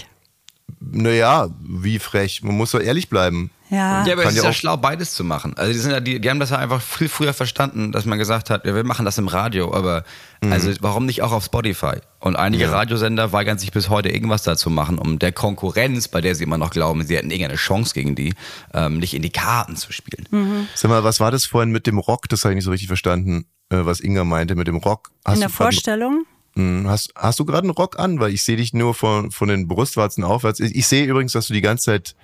Naja, 0.79 1.47
wie 1.61 1.97
frech. 1.99 2.41
Man 2.43 2.55
muss 2.57 2.71
doch 2.71 2.79
ehrlich 2.81 3.09
bleiben. 3.09 3.51
Ja. 3.69 4.05
Ja, 4.05 4.13
aber 4.13 4.23
Kann 4.23 4.31
es 4.31 4.35
ist 4.35 4.37
ja 4.37 4.43
ja 4.43 4.49
auch- 4.49 4.53
schlau, 4.53 4.77
beides 4.77 5.13
zu 5.13 5.23
machen. 5.23 5.53
Also 5.57 5.71
die, 5.71 5.79
sind 5.79 5.91
ja, 5.91 5.99
die, 5.99 6.19
die 6.19 6.29
haben 6.29 6.39
das 6.39 6.49
ja 6.51 6.57
einfach 6.57 6.81
viel 6.81 7.07
früher 7.09 7.33
verstanden, 7.33 7.91
dass 7.91 8.05
man 8.05 8.19
gesagt 8.19 8.49
hat, 8.49 8.65
ja, 8.65 8.75
wir 8.75 8.83
machen 8.83 9.05
das 9.05 9.17
im 9.17 9.27
Radio, 9.27 9.73
aber 9.73 10.03
also 10.41 10.71
warum 10.81 11.05
nicht 11.05 11.21
auch 11.21 11.31
auf 11.31 11.45
Spotify? 11.45 11.95
Und 12.19 12.35
einige 12.35 12.69
Radiosender 12.69 13.31
weigern 13.31 13.57
sich 13.57 13.71
bis 13.71 13.87
heute 13.89 14.09
irgendwas 14.09 14.43
dazu 14.43 14.69
machen, 14.69 14.99
um 14.99 15.17
der 15.17 15.31
Konkurrenz, 15.31 16.09
bei 16.09 16.19
der 16.21 16.35
sie 16.35 16.43
immer 16.43 16.57
noch 16.57 16.69
glauben, 16.71 17.03
sie 17.05 17.15
hätten 17.15 17.31
irgendeine 17.31 17.55
Chance 17.57 17.93
gegen 17.93 18.13
die, 18.15 18.33
ähm, 18.73 18.99
nicht 18.99 19.13
in 19.13 19.21
die 19.21 19.29
Karten 19.31 19.77
zu 19.77 19.93
spielen. 19.93 20.67
Sag 20.75 20.89
mal, 20.89 21.03
was 21.05 21.19
war 21.21 21.31
das 21.31 21.45
vorhin 21.45 21.71
mit 21.71 21.87
dem 21.87 21.97
Rock? 21.97 22.27
Das 22.29 22.43
habe 22.43 22.53
ich 22.53 22.57
nicht 22.57 22.65
so 22.65 22.71
richtig 22.71 22.87
verstanden, 22.89 23.45
äh, 23.69 23.77
was 23.85 24.01
Inga 24.01 24.25
meinte 24.25 24.55
mit 24.55 24.67
dem 24.67 24.77
Rock. 24.77 25.11
Hast 25.25 25.35
In 25.35 25.39
der 25.41 25.49
Vorstellung? 25.49 26.25
Hm, 26.55 26.87
Hast, 26.87 27.13
hast 27.15 27.39
du 27.39 27.45
gerade 27.45 27.63
einen 27.63 27.71
Rock 27.71 27.99
an? 27.99 28.19
Weil 28.19 28.33
ich 28.33 28.43
sehe 28.43 28.57
dich 28.57 28.73
nur 28.73 28.93
von, 28.93 29.31
von 29.31 29.47
den 29.47 29.67
Brustwarzen 29.67 30.23
aufwärts. 30.23 30.59
Ich, 30.59 30.75
ich 30.75 30.87
sehe 30.87 31.05
übrigens, 31.05 31.33
dass 31.33 31.47
du 31.47 31.53
die 31.53 31.61
ganze 31.61 31.85
Zeit, 31.85 32.15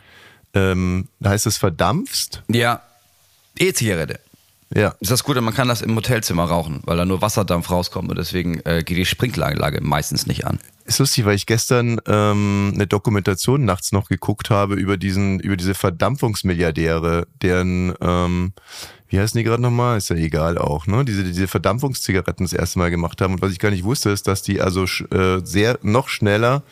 ähm, 0.53 1.07
heißt 1.23 1.47
es 1.47 1.57
verdampfst? 1.57 2.43
Ja, 2.47 2.81
E-Zigarette. 3.57 4.19
Ja. 4.73 4.93
Ist 4.99 5.11
das 5.11 5.23
Gute, 5.23 5.41
man 5.41 5.53
kann 5.53 5.67
das 5.67 5.81
im 5.81 5.95
Hotelzimmer 5.95 6.43
rauchen, 6.43 6.81
weil 6.85 6.95
da 6.95 7.03
nur 7.03 7.21
Wasserdampf 7.21 7.71
rauskommt 7.71 8.09
und 8.09 8.17
deswegen 8.17 8.59
äh, 8.65 8.83
geht 8.85 8.97
die 8.97 9.05
Sprinkleranlage 9.05 9.81
meistens 9.81 10.27
nicht 10.27 10.45
an. 10.45 10.59
Ist 10.85 10.99
lustig, 10.99 11.25
weil 11.25 11.35
ich 11.35 11.47
gestern 11.47 11.99
ähm, 12.05 12.71
eine 12.75 12.85
Dokumentation 12.85 13.65
nachts 13.65 13.91
noch 13.91 14.09
geguckt 14.09 14.51
habe 14.51 14.75
über 14.75 14.97
diesen, 14.97 15.39
über 15.39 15.57
diese 15.57 15.73
Verdampfungsmilliardäre, 15.73 17.27
deren, 17.41 17.95
ähm, 17.99 18.53
wie 19.09 19.19
heißen 19.19 19.37
die 19.37 19.43
gerade 19.43 19.61
nochmal? 19.61 19.97
Ist 19.97 20.09
ja 20.09 20.15
egal 20.15 20.57
auch, 20.57 20.87
ne? 20.87 21.03
Diese, 21.03 21.23
diese 21.23 21.47
Verdampfungszigaretten 21.47 22.45
das 22.45 22.53
erste 22.53 22.79
Mal 22.79 22.91
gemacht 22.91 23.21
haben. 23.21 23.33
Und 23.33 23.41
was 23.41 23.51
ich 23.51 23.59
gar 23.59 23.71
nicht 23.71 23.83
wusste, 23.83 24.11
ist, 24.11 24.27
dass 24.27 24.43
die 24.43 24.61
also 24.61 24.83
äh, 24.83 25.41
sehr 25.43 25.79
noch 25.81 26.09
schneller 26.09 26.63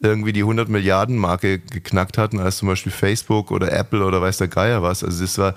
irgendwie 0.00 0.32
die 0.32 0.40
100 0.40 0.68
Milliarden 0.68 1.16
Marke 1.16 1.60
geknackt 1.60 2.18
hatten 2.18 2.40
als 2.40 2.56
zum 2.56 2.68
Beispiel 2.68 2.90
Facebook 2.90 3.50
oder 3.50 3.72
Apple 3.72 4.04
oder 4.04 4.20
weiß 4.20 4.38
der 4.38 4.48
Geier 4.48 4.82
was. 4.82 5.04
Also 5.04 5.22
es 5.22 5.38
war 5.38 5.54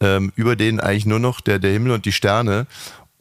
ähm, 0.00 0.32
über 0.34 0.56
denen 0.56 0.80
eigentlich 0.80 1.06
nur 1.06 1.18
noch 1.18 1.40
der, 1.40 1.58
der 1.58 1.72
Himmel 1.72 1.92
und 1.92 2.04
die 2.04 2.12
Sterne. 2.12 2.66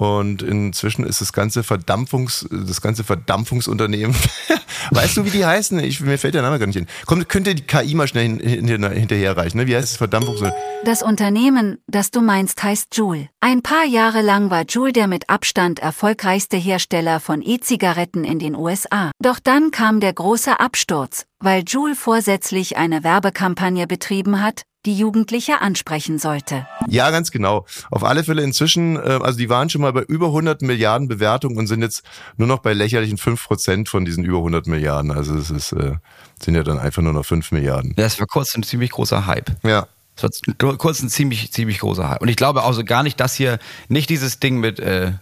Und 0.01 0.41
inzwischen 0.41 1.05
ist 1.05 1.22
das 1.22 1.31
ganze 1.31 1.62
Verdampfungs, 1.62 2.48
das 2.50 2.81
ganze 2.81 3.03
Verdampfungsunternehmen. 3.03 4.15
weißt 4.89 5.17
du, 5.17 5.25
wie 5.25 5.29
die 5.29 5.46
heißen? 5.46 5.77
Ich, 5.77 6.01
mir 6.01 6.17
fällt 6.17 6.34
der 6.34 6.41
Name 6.41 6.58
gar 6.58 6.65
nicht 6.65 6.75
hin. 6.75 6.88
Komm, 7.05 7.27
könnte 7.27 7.53
die 7.53 7.62
KI 7.62 7.93
mal 7.93 8.08
schnell 8.08 8.24
hin, 8.24 8.39
hin, 8.39 8.91
hinterher 8.91 9.38
reichen, 9.38 9.60
ne? 9.60 9.67
Wie 9.67 9.75
heißt 9.75 9.91
das 9.91 9.98
Verdampfungsunternehmen? 9.98 10.81
Das 10.86 11.03
Unternehmen, 11.03 11.77
das 11.86 12.10
du 12.10 12.22
meinst, 12.22 12.63
heißt 12.63 12.98
Joule. 12.98 13.29
Ein 13.41 13.62
paar 13.62 13.86
Jahre 13.86 14.24
lang 14.24 14.50
war 14.50 14.63
Joule 14.63 14.91
der 14.91 15.05
mit 15.05 15.29
Abstand 15.29 15.77
erfolgreichste 15.77 16.58
Hersteller 16.58 17.20
von 17.20 17.43
E-Zigaretten 17.43 18.24
in 18.24 18.39
den 18.39 18.55
USA. 18.55 19.12
Doch 19.22 19.38
dann 19.38 19.70
kam 19.70 20.00
der 20.00 20.13
große 20.13 20.60
Absturz, 20.60 21.25
weil 21.39 21.62
Joule 21.67 21.93
vorsätzlich 21.93 22.75
eine 22.75 23.03
Werbekampagne 23.03 23.86
betrieben 23.86 24.41
hat, 24.41 24.63
die 24.85 24.97
Jugendliche 24.97 25.61
ansprechen 25.61 26.17
sollte. 26.17 26.67
Ja, 26.88 27.11
ganz 27.11 27.31
genau. 27.31 27.65
Auf 27.91 28.03
alle 28.03 28.23
Fälle 28.23 28.41
inzwischen, 28.41 28.95
äh, 28.95 29.19
also 29.21 29.38
die 29.38 29.50
waren 29.50 29.69
schon 29.69 29.81
mal 29.81 29.93
bei 29.93 30.01
über 30.01 30.27
100 30.27 30.61
Milliarden 30.61 31.07
Bewertungen 31.07 31.57
und 31.57 31.67
sind 31.67 31.81
jetzt 31.81 32.03
nur 32.38 32.47
noch 32.47 32.59
bei 32.59 32.73
lächerlichen 32.73 33.17
5 33.17 33.43
Prozent 33.43 33.89
von 33.89 34.05
diesen 34.05 34.23
über 34.23 34.38
100 34.38 34.67
Milliarden. 34.67 35.11
Also 35.11 35.35
es 35.35 35.51
ist, 35.51 35.71
äh, 35.73 35.95
sind 36.41 36.55
ja 36.55 36.63
dann 36.63 36.79
einfach 36.79 37.01
nur 37.01 37.13
noch 37.13 37.25
5 37.25 37.51
Milliarden. 37.51 37.93
Das 37.95 38.19
war 38.19 38.27
kurz 38.27 38.55
ein 38.55 38.63
ziemlich 38.63 38.91
großer 38.91 39.25
Hype. 39.27 39.51
Ja. 39.63 39.88
Das 40.15 40.41
war 40.59 40.77
kurz 40.77 41.01
ein 41.01 41.09
ziemlich, 41.09 41.51
ziemlich 41.51 41.79
großer 41.79 42.09
Hype. 42.09 42.21
Und 42.21 42.27
ich 42.27 42.35
glaube 42.35 42.63
auch 42.63 42.73
so 42.73 42.83
gar 42.83 43.03
nicht 43.03 43.19
das 43.19 43.33
hier, 43.33 43.59
nicht 43.88 44.09
dieses 44.09 44.39
Ding 44.39 44.59
mit, 44.59 44.79
äh, 44.79 45.13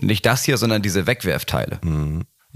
nicht 0.00 0.26
das 0.26 0.44
hier, 0.44 0.56
sondern 0.58 0.82
diese 0.82 1.06
Wegwerfteile. 1.06 1.80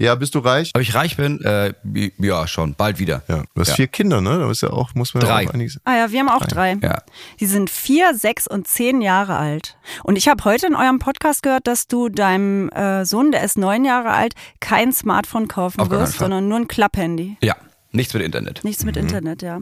Ja, 0.01 0.15
bist 0.15 0.33
du 0.33 0.39
reich? 0.39 0.71
Ob 0.73 0.81
ich 0.81 0.95
reich 0.95 1.15
bin? 1.15 1.39
Äh, 1.43 1.73
ja, 2.17 2.47
schon, 2.47 2.73
bald 2.73 2.97
wieder. 2.97 3.21
Ja. 3.27 3.43
Du 3.53 3.61
hast 3.61 3.69
Ja. 3.69 3.75
vier 3.75 3.87
Kinder, 3.87 4.19
ne? 4.19 4.39
Da 4.39 4.49
ist 4.49 4.61
ja 4.61 4.71
auch, 4.71 4.95
muss 4.95 5.13
man 5.13 5.21
Drei. 5.23 5.43
ja 5.43 5.49
auch 5.49 5.53
einiges. 5.53 5.79
Ah 5.85 5.95
ja, 5.95 6.11
wir 6.11 6.19
haben 6.21 6.29
auch 6.29 6.45
drei. 6.47 6.75
Ja. 6.81 7.03
Die 7.39 7.45
sind 7.45 7.69
vier, 7.69 8.15
sechs 8.15 8.47
und 8.47 8.67
zehn 8.67 9.01
Jahre 9.01 9.37
alt. 9.37 9.77
Und 10.03 10.15
ich 10.17 10.27
habe 10.27 10.43
heute 10.43 10.65
in 10.65 10.75
eurem 10.75 10.97
Podcast 10.97 11.43
gehört, 11.43 11.67
dass 11.67 11.87
du 11.87 12.09
deinem 12.09 12.69
äh, 12.69 13.05
Sohn, 13.05 13.31
der 13.31 13.43
ist 13.43 13.59
neun 13.59 13.85
Jahre 13.85 14.09
alt, 14.09 14.33
kein 14.59 14.91
Smartphone 14.91 15.47
kaufen 15.47 15.79
Auf 15.81 15.91
wirst, 15.91 16.17
sondern 16.17 16.47
nur 16.47 16.57
ein 16.57 16.67
Klapphandy. 16.67 17.37
Ja, 17.43 17.55
nichts 17.91 18.13
mit 18.13 18.23
Internet. 18.23 18.63
Nichts 18.63 18.83
mit 18.85 18.97
Internet, 18.97 19.41
ja. 19.41 19.59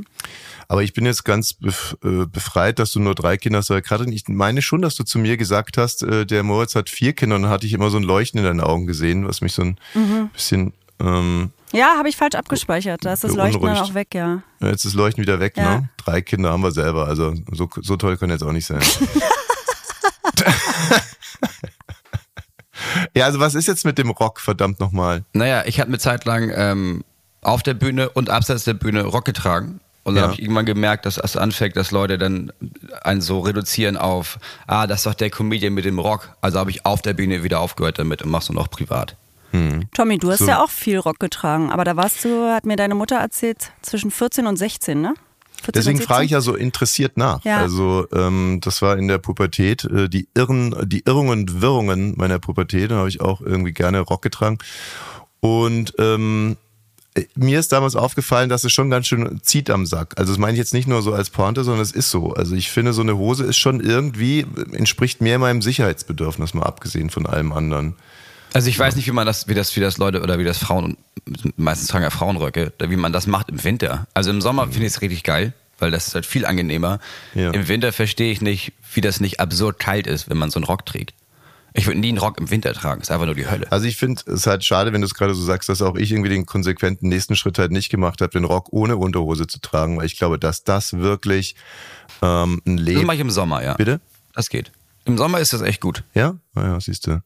Aber 0.67 0.83
ich 0.83 0.93
bin 0.93 1.05
jetzt 1.05 1.23
ganz 1.25 1.53
bef 1.53 1.95
äh, 2.03 2.25
befreit, 2.25 2.79
dass 2.79 2.91
du 2.91 2.99
nur 2.99 3.15
drei 3.15 3.37
Kinder 3.37 3.59
hast. 3.59 3.71
Aber 3.71 3.81
Katrin, 3.81 4.11
ich 4.11 4.27
meine 4.27 4.61
schon, 4.61 4.81
dass 4.81 4.95
du 4.95 5.03
zu 5.03 5.19
mir 5.19 5.37
gesagt 5.37 5.77
hast, 5.77 6.03
äh, 6.03 6.25
der 6.25 6.43
Moritz 6.43 6.75
hat 6.75 6.89
vier 6.89 7.13
Kinder 7.13 7.35
und 7.37 7.43
dann 7.43 7.51
hatte 7.51 7.65
ich 7.65 7.73
immer 7.73 7.89
so 7.89 7.97
ein 7.97 8.03
Leuchten 8.03 8.39
in 8.39 8.45
deinen 8.45 8.61
Augen 8.61 8.85
gesehen, 8.87 9.27
was 9.27 9.41
mich 9.41 9.53
so 9.53 9.63
ein 9.63 9.77
Mhm. 9.93 10.29
bisschen, 10.33 10.73
ähm, 10.99 11.51
Ja, 11.71 11.95
habe 11.97 12.09
ich 12.09 12.17
falsch 12.17 12.35
abgespeichert. 12.35 13.05
Da 13.05 13.13
ist 13.13 13.23
das 13.23 13.35
Leuchten 13.35 13.61
dann 13.61 13.77
auch 13.77 13.93
weg, 13.93 14.13
ja. 14.15 14.41
jetzt 14.61 14.85
ist 14.85 14.85
das 14.85 14.93
Leuchten 14.95 15.21
wieder 15.21 15.39
weg, 15.39 15.55
Ja. 15.57 15.79
ne? 15.81 15.89
Drei 15.97 16.21
Kinder 16.21 16.51
haben 16.51 16.63
wir 16.63 16.71
selber, 16.71 17.07
also 17.07 17.35
so, 17.51 17.69
so 17.81 17.95
toll 17.97 18.17
kann 18.17 18.29
jetzt 18.31 18.43
auch 18.43 18.51
nicht 18.51 18.65
sein. 18.65 18.81
ja, 23.15 23.25
also 23.25 23.39
was 23.39 23.55
ist 23.55 23.67
jetzt 23.67 23.85
mit 23.85 23.97
dem 23.97 24.09
Rock, 24.09 24.39
verdammt 24.39 24.79
nochmal? 24.79 25.23
Naja, 25.33 25.63
ich 25.65 25.79
habe 25.79 25.89
eine 25.89 25.99
Zeit 25.99 26.25
lang 26.25 26.51
ähm, 26.55 27.03
auf 27.41 27.63
der 27.63 27.73
Bühne 27.73 28.09
und 28.09 28.29
abseits 28.29 28.63
der 28.65 28.73
Bühne 28.73 29.03
Rock 29.03 29.25
getragen. 29.25 29.79
Und 30.03 30.15
dann 30.15 30.23
Ja. 30.23 30.27
habe 30.29 30.33
ich 30.33 30.41
irgendwann 30.41 30.65
gemerkt, 30.65 31.05
dass 31.05 31.17
es 31.17 31.35
anfängt, 31.37 31.75
dass 31.75 31.91
Leute 31.91 32.17
dann 32.17 32.51
einen 33.03 33.21
so 33.21 33.39
reduzieren 33.41 33.95
auf, 33.97 34.39
ah, 34.65 34.87
das 34.87 34.99
ist 35.01 35.05
doch 35.05 35.13
der 35.13 35.29
Comedian 35.29 35.73
mit 35.73 35.85
dem 35.85 35.99
Rock. 35.99 36.29
Also 36.41 36.57
habe 36.59 36.71
ich 36.71 36.85
auf 36.85 37.01
der 37.01 37.13
Bühne 37.13 37.43
wieder 37.43 37.59
aufgehört 37.59 37.99
damit 37.99 38.21
und 38.21 38.29
mach's 38.31 38.49
nur 38.49 38.61
noch 38.61 38.69
privat. 38.69 39.15
Tommy, 39.95 40.19
du 40.19 40.29
hast 40.31 40.39
So. 40.39 40.47
ja 40.47 40.63
auch 40.63 40.69
viel 40.69 40.99
Rock 40.99 41.19
getragen, 41.19 41.71
aber 41.71 41.83
da 41.83 41.95
warst 41.95 42.23
du, 42.23 42.49
hat 42.51 42.65
mir 42.67 42.75
deine 42.75 42.93
Mutter 42.93 43.15
erzählt, 43.17 43.71
zwischen 43.81 44.11
14 44.11 44.45
und 44.45 44.57
16, 44.57 45.01
ne? 45.01 45.15
14 45.63 45.71
Deswegen 45.73 45.99
frage 46.01 46.23
ich 46.25 46.29
17? 46.29 46.37
ja 46.37 46.41
so 46.41 46.55
interessiert 46.55 47.17
nach. 47.17 47.43
Ja. 47.43 47.57
Also 47.57 48.05
ähm, 48.13 48.59
das 48.63 48.81
war 48.83 48.95
in 48.97 49.07
der 49.07 49.17
Pubertät, 49.17 49.83
äh, 49.85 50.07
die 50.07 50.27
Irren, 50.35 50.75
die 50.87 50.99
Irrungen 51.05 51.31
und 51.31 51.61
Wirrungen 51.61 52.13
meiner 52.15 52.37
Pubertät, 52.39 52.91
da 52.91 52.97
habe 52.97 53.09
ich 53.09 53.21
auch 53.21 53.41
irgendwie 53.41 53.73
gerne 53.73 53.99
Rock 54.01 54.21
getragen. 54.21 54.59
Und 55.39 55.93
ähm, 55.97 56.57
äh, 56.61 56.68
mir 57.35 57.59
ist 57.59 57.71
damals 57.71 57.95
aufgefallen, 57.95 58.49
dass 58.49 58.63
es 58.63 58.71
schon 58.71 58.89
ganz 58.89 59.07
schön 59.07 59.39
zieht 59.41 59.69
am 59.69 59.85
Sack. 59.85 60.13
Also 60.17 60.31
das 60.31 60.39
meine 60.39 60.53
ich 60.53 60.59
jetzt 60.59 60.73
nicht 60.73 60.87
nur 60.87 61.01
so 61.01 61.13
als 61.13 61.29
Pointe, 61.29 61.63
sondern 61.63 61.81
es 61.81 61.91
ist 61.91 62.09
so. 62.09 62.33
Also 62.33 62.55
ich 62.55 62.69
finde, 62.71 62.93
so 62.93 63.01
eine 63.01 63.17
Hose 63.17 63.45
ist 63.45 63.57
schon 63.57 63.79
irgendwie, 63.79 64.45
entspricht 64.71 65.21
mehr 65.21 65.39
meinem 65.39 65.61
Sicherheitsbedürfnis, 65.61 66.53
mal 66.53 66.63
abgesehen 66.63 67.09
von 67.09 67.25
allem 67.25 67.51
anderen. 67.51 67.95
Also 68.53 68.69
ich 68.69 68.79
weiß 68.79 68.95
nicht, 68.95 69.07
wie 69.07 69.11
man 69.11 69.27
das, 69.27 69.47
wie 69.47 69.53
das, 69.53 69.75
wie 69.75 69.79
das 69.79 69.97
Leute 69.97 70.21
oder 70.21 70.39
wie 70.39 70.43
das 70.43 70.57
Frauen, 70.57 70.97
meistens 71.55 71.87
tragen 71.87 72.03
ja 72.03 72.09
Frauenröcke, 72.09 72.73
wie 72.79 72.95
man 72.95 73.13
das 73.13 73.27
macht 73.27 73.49
im 73.49 73.63
Winter. 73.63 74.07
Also 74.13 74.29
im 74.29 74.41
Sommer 74.41 74.63
finde 74.65 74.87
ich 74.87 74.93
es 74.93 75.01
richtig 75.01 75.23
geil, 75.23 75.53
weil 75.77 75.91
das 75.91 76.07
ist 76.07 76.15
halt 76.15 76.25
viel 76.25 76.45
angenehmer. 76.45 76.99
Ja. 77.35 77.51
Im 77.51 77.67
Winter 77.67 77.91
verstehe 77.91 78.31
ich 78.31 78.41
nicht, 78.41 78.73
wie 78.93 79.01
das 79.01 79.19
nicht 79.19 79.39
absurd 79.39 79.79
kalt 79.79 80.07
ist, 80.07 80.29
wenn 80.29 80.37
man 80.37 80.49
so 80.49 80.57
einen 80.57 80.65
Rock 80.65 80.85
trägt. 80.85 81.13
Ich 81.79 81.87
würde 81.87 81.99
nie 81.99 82.09
einen 82.09 82.17
Rock 82.17 82.37
im 82.39 82.49
Winter 82.51 82.73
tragen, 82.73 83.01
ist 83.01 83.09
einfach 83.11 83.25
nur 83.25 83.35
die 83.35 83.47
Hölle. 83.49 83.71
Also 83.71 83.85
ich 83.87 83.95
finde 83.97 84.21
es 84.31 84.45
halt 84.47 84.63
schade, 84.65 84.93
wenn 84.93 85.01
du 85.01 85.07
es 85.07 85.13
gerade 85.13 85.33
so 85.33 85.41
sagst, 85.43 85.69
dass 85.69 85.81
auch 85.81 85.95
ich 85.95 86.11
irgendwie 86.11 86.29
den 86.29 86.45
konsequenten 86.45 87.07
nächsten 87.07 87.35
Schritt 87.35 87.57
halt 87.57 87.71
nicht 87.71 87.89
gemacht 87.89 88.21
habe, 88.21 88.31
den 88.31 88.43
Rock 88.43 88.67
ohne 88.71 88.97
Unterhose 88.97 89.47
zu 89.47 89.59
tragen, 89.59 89.97
weil 89.97 90.05
ich 90.05 90.17
glaube, 90.17 90.37
dass 90.37 90.63
das 90.63 90.93
wirklich 90.93 91.55
ähm, 92.21 92.61
ein 92.65 92.77
Das 92.77 92.85
Leben. 92.85 93.05
mache 93.05 93.15
ich 93.15 93.21
im 93.21 93.29
Sommer, 93.29 93.63
ja. 93.63 93.73
Bitte? 93.75 94.01
Das 94.33 94.49
geht. 94.49 94.71
Im 95.05 95.17
Sommer 95.17 95.39
ist 95.39 95.53
das 95.53 95.61
echt 95.61 95.81
gut. 95.81 96.03
Ja? 96.13 96.35
Naja, 96.53 96.79
siehst 96.79 97.07
du. 97.07 97.21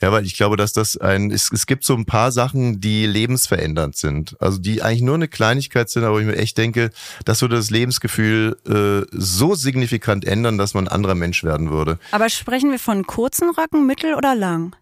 Ja, 0.00 0.10
weil 0.12 0.24
ich 0.24 0.36
glaube, 0.36 0.56
dass 0.56 0.72
das 0.72 0.96
ein, 0.96 1.30
es, 1.30 1.50
es 1.52 1.66
gibt 1.66 1.84
so 1.84 1.94
ein 1.94 2.04
paar 2.06 2.32
Sachen, 2.32 2.80
die 2.80 3.06
lebensverändernd 3.06 3.96
sind. 3.96 4.36
Also 4.40 4.58
die 4.58 4.82
eigentlich 4.82 5.02
nur 5.02 5.14
eine 5.14 5.28
Kleinigkeit 5.28 5.88
sind, 5.90 6.04
aber 6.04 6.20
ich 6.20 6.26
mir 6.26 6.36
echt 6.36 6.58
denke, 6.58 6.90
das 7.24 7.40
würde 7.42 7.56
das 7.56 7.70
Lebensgefühl 7.70 8.56
äh, 8.66 9.06
so 9.12 9.54
signifikant 9.54 10.24
ändern, 10.24 10.58
dass 10.58 10.74
man 10.74 10.88
ein 10.88 10.92
anderer 10.94 11.14
Mensch 11.14 11.44
werden 11.44 11.70
würde. 11.70 11.98
Aber 12.10 12.28
sprechen 12.28 12.70
wir 12.70 12.78
von 12.78 13.06
kurzen 13.06 13.50
Röcken, 13.50 13.86
mittel 13.86 14.14
oder 14.14 14.34
lang? 14.34 14.74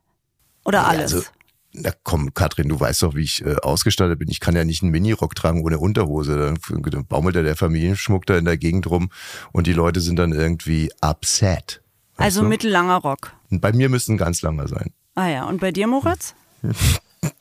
Oder 0.65 0.87
alles? 0.87 1.13
also- 1.15 1.25
Na 1.73 1.93
komm, 2.03 2.35
Katrin, 2.35 2.69
du 2.69 2.81
weißt 2.81 3.03
doch, 3.03 3.15
wie 3.15 3.23
ich 3.23 3.45
äh, 3.45 3.55
ausgestattet 3.63 4.19
bin. 4.19 4.29
Ich 4.29 4.41
kann 4.41 4.57
ja 4.57 4.65
nicht 4.65 4.83
einen 4.83 4.91
Minirock 4.91 5.35
tragen 5.37 5.63
ohne 5.63 5.79
Unterhose. 5.79 6.37
Dann, 6.69 6.83
dann 6.83 7.07
baumelt 7.07 7.37
ja 7.37 7.43
der 7.43 7.55
Familienschmuck 7.57 8.27
da 8.27 8.37
in 8.37 8.45
der 8.45 8.57
Gegend 8.59 8.89
rum 8.91 9.11
und 9.53 9.67
die 9.69 9.73
Leute 9.73 10.01
sind 10.01 10.17
dann 10.17 10.33
irgendwie 10.33 10.91
upset. 11.01 11.81
Also 12.17 12.43
mittellanger 12.43 12.97
Rock. 12.97 13.33
Bei 13.51 13.73
mir 13.73 13.89
müsste 13.89 14.13
ein 14.13 14.17
ganz 14.19 14.43
langer 14.43 14.69
sein. 14.69 14.93
Ah 15.15 15.29
ja, 15.29 15.45
und 15.49 15.61
bei 15.61 15.73
dir, 15.73 15.87
Moritz? 15.87 16.35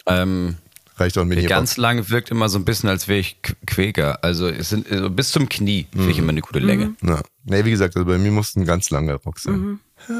Ähm, 0.05 0.57
Reicht 0.97 1.15
der 1.15 1.23
Minirock. 1.23 1.47
ganz 1.49 1.77
lang 1.77 2.09
wirkt 2.09 2.31
immer 2.31 2.49
so 2.49 2.59
ein 2.59 2.65
bisschen, 2.65 2.89
als 2.89 3.07
wäre 3.07 3.19
ich 3.19 3.37
Qu- 3.41 3.53
Quäker. 3.65 4.21
Also 4.23 4.49
es 4.49 4.67
sind 4.69 4.91
also 4.91 5.09
bis 5.09 5.31
zum 5.31 5.47
Knie 5.47 5.87
finde 5.93 6.11
ich 6.11 6.17
immer 6.17 6.29
eine 6.29 6.41
gute 6.41 6.59
Länge. 6.59 6.95
Ja. 7.01 7.21
Nee, 7.45 7.63
wie 7.63 7.71
gesagt, 7.71 7.95
also 7.95 8.05
bei 8.05 8.17
mir 8.17 8.31
muss 8.31 8.55
ein 8.57 8.65
ganz 8.65 8.89
langer 8.89 9.13
Rock 9.15 9.39
sein. 9.39 9.79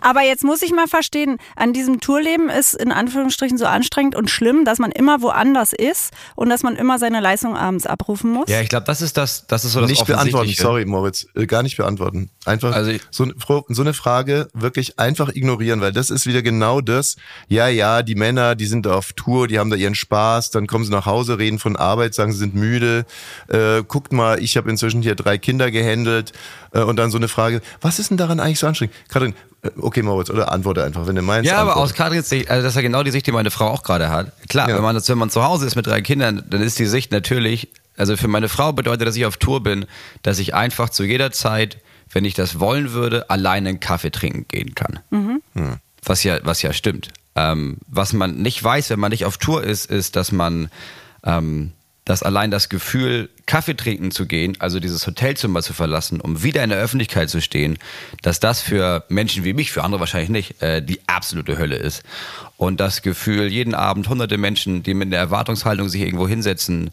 Aber 0.00 0.22
jetzt 0.22 0.44
muss 0.44 0.62
ich 0.62 0.72
mal 0.72 0.86
verstehen, 0.86 1.38
an 1.56 1.72
diesem 1.72 2.00
Tourleben 2.00 2.48
ist 2.48 2.74
in 2.74 2.92
Anführungsstrichen 2.92 3.58
so 3.58 3.66
anstrengend 3.66 4.14
und 4.14 4.30
schlimm, 4.30 4.64
dass 4.64 4.78
man 4.78 4.92
immer 4.92 5.22
woanders 5.22 5.72
ist 5.72 6.12
und 6.34 6.50
dass 6.50 6.62
man 6.62 6.76
immer 6.76 6.98
seine 6.98 7.20
Leistung 7.20 7.56
abends 7.56 7.86
abrufen 7.86 8.30
muss. 8.30 8.48
Ja, 8.48 8.60
ich 8.60 8.68
glaube, 8.68 8.86
das 8.86 9.02
ist 9.02 9.16
das, 9.16 9.46
das 9.46 9.64
ist 9.64 9.72
so 9.72 9.80
das 9.80 9.90
nicht 9.90 10.06
beantworten, 10.06 10.52
sorry 10.56 10.84
Moritz, 10.84 11.26
äh, 11.34 11.46
gar 11.46 11.62
nicht 11.62 11.76
beantworten. 11.76 12.30
Einfach 12.44 12.74
Also 12.74 12.92
so, 13.10 13.26
so 13.68 13.82
eine 13.82 13.94
Frage 13.94 14.48
wirklich 14.54 14.98
einfach 14.98 15.34
ignorieren, 15.34 15.80
weil 15.80 15.92
das 15.92 16.10
ist 16.10 16.26
wieder 16.26 16.42
genau 16.42 16.80
das. 16.80 17.16
Ja, 17.48 17.68
ja, 17.68 18.02
die 18.02 18.14
Männer, 18.14 18.54
die 18.54 18.66
sind 18.66 18.86
auf 18.86 19.12
Tour, 19.12 19.48
die 19.48 19.58
haben 19.58 19.70
da 19.70 19.76
ihren 19.76 19.94
Spaß, 19.94 20.50
dann 20.50 20.66
kommen 20.66 20.84
sie 20.84 20.90
nach 20.90 21.06
Hause, 21.06 21.38
reden 21.38 21.58
von 21.58 21.76
Arbeit, 21.76 22.14
sagen, 22.14 22.32
sie 22.32 22.38
sind 22.38 22.54
müde. 22.54 23.04
Äh, 23.48 23.82
guckt 23.86 24.12
mal, 24.12 24.42
ich 24.42 24.56
habe 24.56 24.70
inzwischen 24.70 25.02
hier 25.02 25.14
drei 25.14 25.38
Kinder 25.38 25.70
gehandelt 25.70 26.32
und 26.78 26.96
dann 26.96 27.10
so 27.10 27.16
eine 27.18 27.28
Frage, 27.28 27.60
was 27.80 27.98
ist 27.98 28.10
denn 28.10 28.16
daran 28.16 28.38
eigentlich 28.40 28.58
so 28.60 28.66
anstrengend? 28.66 28.94
Katrin, 29.08 29.34
äh, 29.62 29.70
okay 29.80 30.02
Moritz, 30.02 30.30
oder 30.30 30.52
antworte 30.52 30.84
einfach, 30.84 31.06
wenn 31.06 31.16
du 31.16 31.22
meinst. 31.22 31.48
Ja, 31.50 31.58
aber 31.58 31.70
antworte. 31.72 31.80
aus 31.90 31.94
Katrins 31.94 32.28
Sicht, 32.28 32.50
also 32.50 32.62
das 32.62 32.72
ist 32.72 32.76
ja 32.76 32.82
genau 32.82 33.02
die 33.02 33.10
Sicht, 33.10 33.26
die 33.26 33.32
meine 33.32 33.50
Frau 33.50 33.68
auch 33.68 33.82
gerade 33.82 34.08
hat. 34.08 34.32
Klar, 34.48 34.68
Ja. 34.68 34.76
wenn, 34.76 34.82
man, 34.82 34.96
wenn 34.96 35.18
man 35.18 35.30
zu 35.30 35.42
Hause 35.42 35.66
ist 35.66 35.76
mit 35.76 35.86
drei 35.86 36.00
Kindern, 36.02 36.44
dann 36.48 36.62
ist 36.62 36.78
die 36.78 36.86
Sicht 36.86 37.10
natürlich, 37.12 37.68
also 37.96 38.16
für 38.16 38.28
meine 38.28 38.48
Frau 38.48 38.72
bedeutet, 38.72 39.06
dass 39.08 39.16
ich 39.16 39.26
auf 39.26 39.36
Tour 39.36 39.62
bin, 39.62 39.86
dass 40.22 40.38
ich 40.38 40.54
einfach 40.54 40.90
zu 40.90 41.04
jeder 41.04 41.32
Zeit, 41.32 41.78
wenn 42.12 42.24
ich 42.24 42.34
das 42.34 42.58
wollen 42.60 42.92
würde, 42.92 43.28
alleine 43.30 43.68
einen 43.68 43.80
Kaffee 43.80 44.10
trinken 44.10 44.46
gehen 44.48 44.74
kann. 44.74 45.00
Was 46.04 46.24
ja, 46.24 46.38
was 46.44 46.62
ja 46.62 46.72
stimmt. 46.72 47.08
Ähm, 47.36 47.76
was 47.86 48.12
man 48.12 48.36
nicht 48.38 48.62
weiß, 48.62 48.90
wenn 48.90 48.98
man 48.98 49.10
nicht 49.10 49.24
auf 49.24 49.36
Tour 49.38 49.62
ist, 49.62 49.86
ist, 49.86 50.16
dass 50.16 50.32
man 50.32 50.70
ähm, 51.24 51.72
dass 52.10 52.24
allein 52.24 52.50
das 52.50 52.68
Gefühl, 52.68 53.30
Kaffee 53.46 53.76
trinken 53.76 54.10
zu 54.10 54.26
gehen, 54.26 54.56
also 54.58 54.80
dieses 54.80 55.06
Hotelzimmer 55.06 55.62
zu 55.62 55.72
verlassen, 55.72 56.20
um 56.20 56.42
wieder 56.42 56.64
in 56.64 56.70
der 56.70 56.80
Öffentlichkeit 56.80 57.30
zu 57.30 57.40
stehen, 57.40 57.78
dass 58.22 58.40
das 58.40 58.60
für 58.60 59.04
Menschen 59.08 59.44
wie 59.44 59.52
mich, 59.52 59.70
für 59.70 59.84
andere 59.84 60.00
wahrscheinlich 60.00 60.28
nicht, 60.28 60.60
äh, 60.60 60.82
die 60.82 60.98
absolute 61.06 61.56
Hölle 61.56 61.76
ist. 61.76 62.02
Und 62.56 62.80
das 62.80 63.02
Gefühl, 63.02 63.46
jeden 63.46 63.76
Abend 63.76 64.08
hunderte 64.08 64.38
Menschen, 64.38 64.82
die 64.82 64.92
mit 64.92 65.12
der 65.12 65.20
Erwartungshaltung 65.20 65.88
sich 65.88 66.00
irgendwo 66.00 66.26
hinsetzen, 66.26 66.90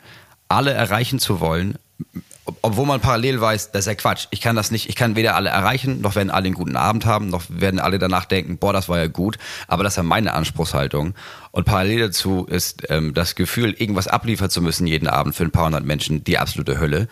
alle 0.49 0.73
erreichen 0.73 1.17
zu 1.17 1.39
wollen, 1.39 1.79
obwohl 2.61 2.85
man 2.85 3.01
parallel 3.01 3.41
weiß, 3.41 3.71
das 3.71 3.81
ist 3.81 3.87
ja 3.87 3.95
Quatsch. 3.95 4.27
Ich 4.31 4.41
kann 4.41 4.55
das 4.55 4.71
nicht, 4.71 4.89
ich 4.89 4.95
kann 4.95 5.15
weder 5.15 5.35
alle 5.35 5.49
erreichen, 5.49 6.01
noch 6.01 6.15
werden 6.15 6.29
alle 6.29 6.45
einen 6.45 6.55
guten 6.55 6.75
Abend 6.75 7.05
haben, 7.05 7.29
noch 7.29 7.43
werden 7.49 7.79
alle 7.79 7.99
danach 7.99 8.25
denken, 8.25 8.57
boah, 8.57 8.73
das 8.73 8.87
war 8.89 8.97
ja 8.97 9.07
gut. 9.07 9.37
Aber 9.67 9.83
das 9.83 9.93
ist 9.93 9.97
ja 9.97 10.03
meine 10.03 10.33
Anspruchshaltung. 10.33 11.13
Und 11.51 11.65
parallel 11.65 11.99
dazu 11.99 12.45
ist 12.45 12.89
ähm, 12.89 13.13
das 13.13 13.35
Gefühl, 13.35 13.73
irgendwas 13.73 14.07
abliefern 14.07 14.49
zu 14.49 14.61
müssen 14.61 14.87
jeden 14.87 15.07
Abend 15.07 15.35
für 15.35 15.43
ein 15.43 15.51
paar 15.51 15.65
hundert 15.65 15.85
Menschen, 15.85 16.23
die 16.23 16.37
absolute 16.37 16.79
Hölle. 16.79 17.07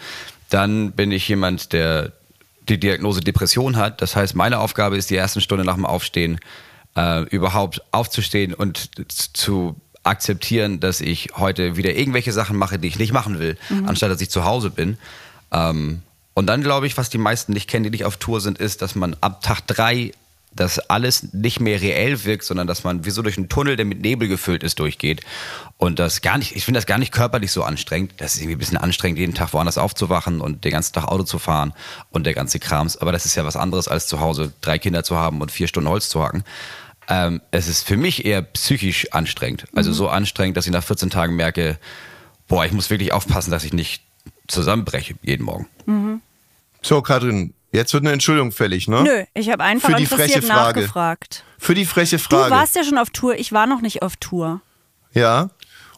Dann 0.49 0.91
bin 0.91 1.11
ich 1.11 1.27
jemand, 1.27 1.73
der 1.73 2.13
die 2.69 2.79
Diagnose 2.79 3.21
Depression 3.21 3.77
hat. 3.77 4.01
Das 4.01 4.15
heißt, 4.15 4.35
meine 4.35 4.59
Aufgabe 4.59 4.97
ist, 4.97 5.09
die 5.09 5.15
ersten 5.15 5.41
Stunde 5.41 5.65
nach 5.65 5.75
dem 5.75 5.85
Aufstehen 5.85 6.39
äh, 6.95 7.23
überhaupt 7.23 7.81
aufzustehen 7.91 8.53
und 8.53 8.89
zu 9.09 9.75
akzeptieren, 10.03 10.79
dass 10.79 11.01
ich 11.01 11.29
heute 11.35 11.77
wieder 11.77 11.95
irgendwelche 11.95 12.31
Sachen 12.31 12.57
mache, 12.57 12.77
die 12.77 12.87
ich 12.87 12.99
nicht 12.99 13.11
machen 13.11 13.39
will, 13.39 13.57
mhm. 13.69 13.87
anstatt 13.87 14.11
dass 14.11 14.21
ich 14.21 14.29
zu 14.29 14.45
Hause 14.45 14.69
bin. 14.69 14.97
Ähm, 15.55 16.01
und 16.33 16.47
dann 16.47 16.61
glaube 16.61 16.85
ich, 16.87 16.97
was 16.97 17.09
die 17.09 17.17
meisten 17.17 17.53
nicht 17.53 17.69
kennen, 17.69 17.85
die 17.85 17.89
nicht 17.89 18.05
auf 18.05 18.17
Tour 18.17 18.41
sind, 18.41 18.57
ist, 18.57 18.81
dass 18.81 18.95
man 18.95 19.15
ab 19.21 19.41
Tag 19.41 19.61
drei 19.67 20.11
dass 20.55 20.79
alles 20.79 21.33
nicht 21.33 21.59
mehr 21.59 21.81
reell 21.81 22.23
wirkt, 22.23 22.43
sondern 22.43 22.65
dass 22.65 22.83
man 22.83 23.05
wie 23.05 23.09
so 23.09 23.21
durch 23.21 23.37
einen 23.37 23.49
Tunnel, 23.49 23.75
der 23.75 23.85
mit 23.85 24.01
Nebel 24.01 24.27
gefüllt 24.27 24.63
ist, 24.63 24.79
durchgeht. 24.79 25.21
Und 25.77 25.99
das 25.99 26.21
gar 26.21 26.37
nicht, 26.37 26.55
ich 26.55 26.63
finde 26.63 26.77
das 26.77 26.85
gar 26.85 26.97
nicht 26.97 27.11
körperlich 27.11 27.51
so 27.51 27.63
anstrengend. 27.63 28.13
Das 28.17 28.35
ist 28.35 28.39
irgendwie 28.39 28.55
ein 28.55 28.59
bisschen 28.59 28.77
anstrengend, 28.77 29.19
jeden 29.19 29.33
Tag 29.33 29.51
woanders 29.51 29.77
aufzuwachen 29.77 30.39
und 30.39 30.63
den 30.63 30.71
ganzen 30.71 30.93
Tag 30.93 31.05
Auto 31.05 31.23
zu 31.23 31.39
fahren 31.39 31.73
und 32.09 32.25
der 32.25 32.33
ganze 32.33 32.59
Krams. 32.59 32.95
Aber 32.97 33.11
das 33.11 33.25
ist 33.25 33.35
ja 33.35 33.43
was 33.45 33.57
anderes, 33.57 33.89
als 33.89 34.07
zu 34.07 34.21
Hause 34.21 34.53
drei 34.61 34.79
Kinder 34.79 35.03
zu 35.03 35.17
haben 35.17 35.41
und 35.41 35.51
vier 35.51 35.67
Stunden 35.67 35.89
Holz 35.89 36.07
zu 36.07 36.23
hacken. 36.23 36.45
Ähm, 37.09 37.41
es 37.51 37.67
ist 37.67 37.85
für 37.85 37.97
mich 37.97 38.25
eher 38.25 38.41
psychisch 38.41 39.11
anstrengend. 39.11 39.65
Also 39.75 39.89
mhm. 39.89 39.95
so 39.95 40.07
anstrengend, 40.07 40.55
dass 40.55 40.65
ich 40.65 40.71
nach 40.71 40.83
14 40.83 41.09
Tagen 41.09 41.35
merke, 41.35 41.77
boah, 42.47 42.65
ich 42.65 42.71
muss 42.71 42.89
wirklich 42.89 43.11
aufpassen, 43.11 43.51
dass 43.51 43.65
ich 43.65 43.73
nicht 43.73 44.01
zusammenbreche 44.47 45.15
jeden 45.21 45.43
Morgen. 45.43 45.67
Mhm. 45.85 46.21
So, 46.81 47.01
Katrin, 47.01 47.53
jetzt 47.71 47.93
wird 47.93 48.03
eine 48.03 48.13
Entschuldigung 48.13 48.51
fällig, 48.51 48.87
ne? 48.87 49.03
Nö, 49.03 49.23
ich 49.33 49.49
habe 49.49 49.63
einfach 49.63 49.89
Für 49.89 49.95
die 49.95 50.05
freche 50.05 50.41
Frage. 50.41 50.79
nachgefragt. 50.81 51.43
Für 51.57 51.73
die 51.73 51.85
freche 51.85 52.19
Frage. 52.19 52.49
Du 52.49 52.51
warst 52.51 52.75
ja 52.75 52.83
schon 52.83 52.97
auf 52.97 53.09
Tour, 53.09 53.35
ich 53.35 53.51
war 53.51 53.67
noch 53.67 53.81
nicht 53.81 54.01
auf 54.01 54.15
Tour. 54.17 54.61
Ja. 55.13 55.49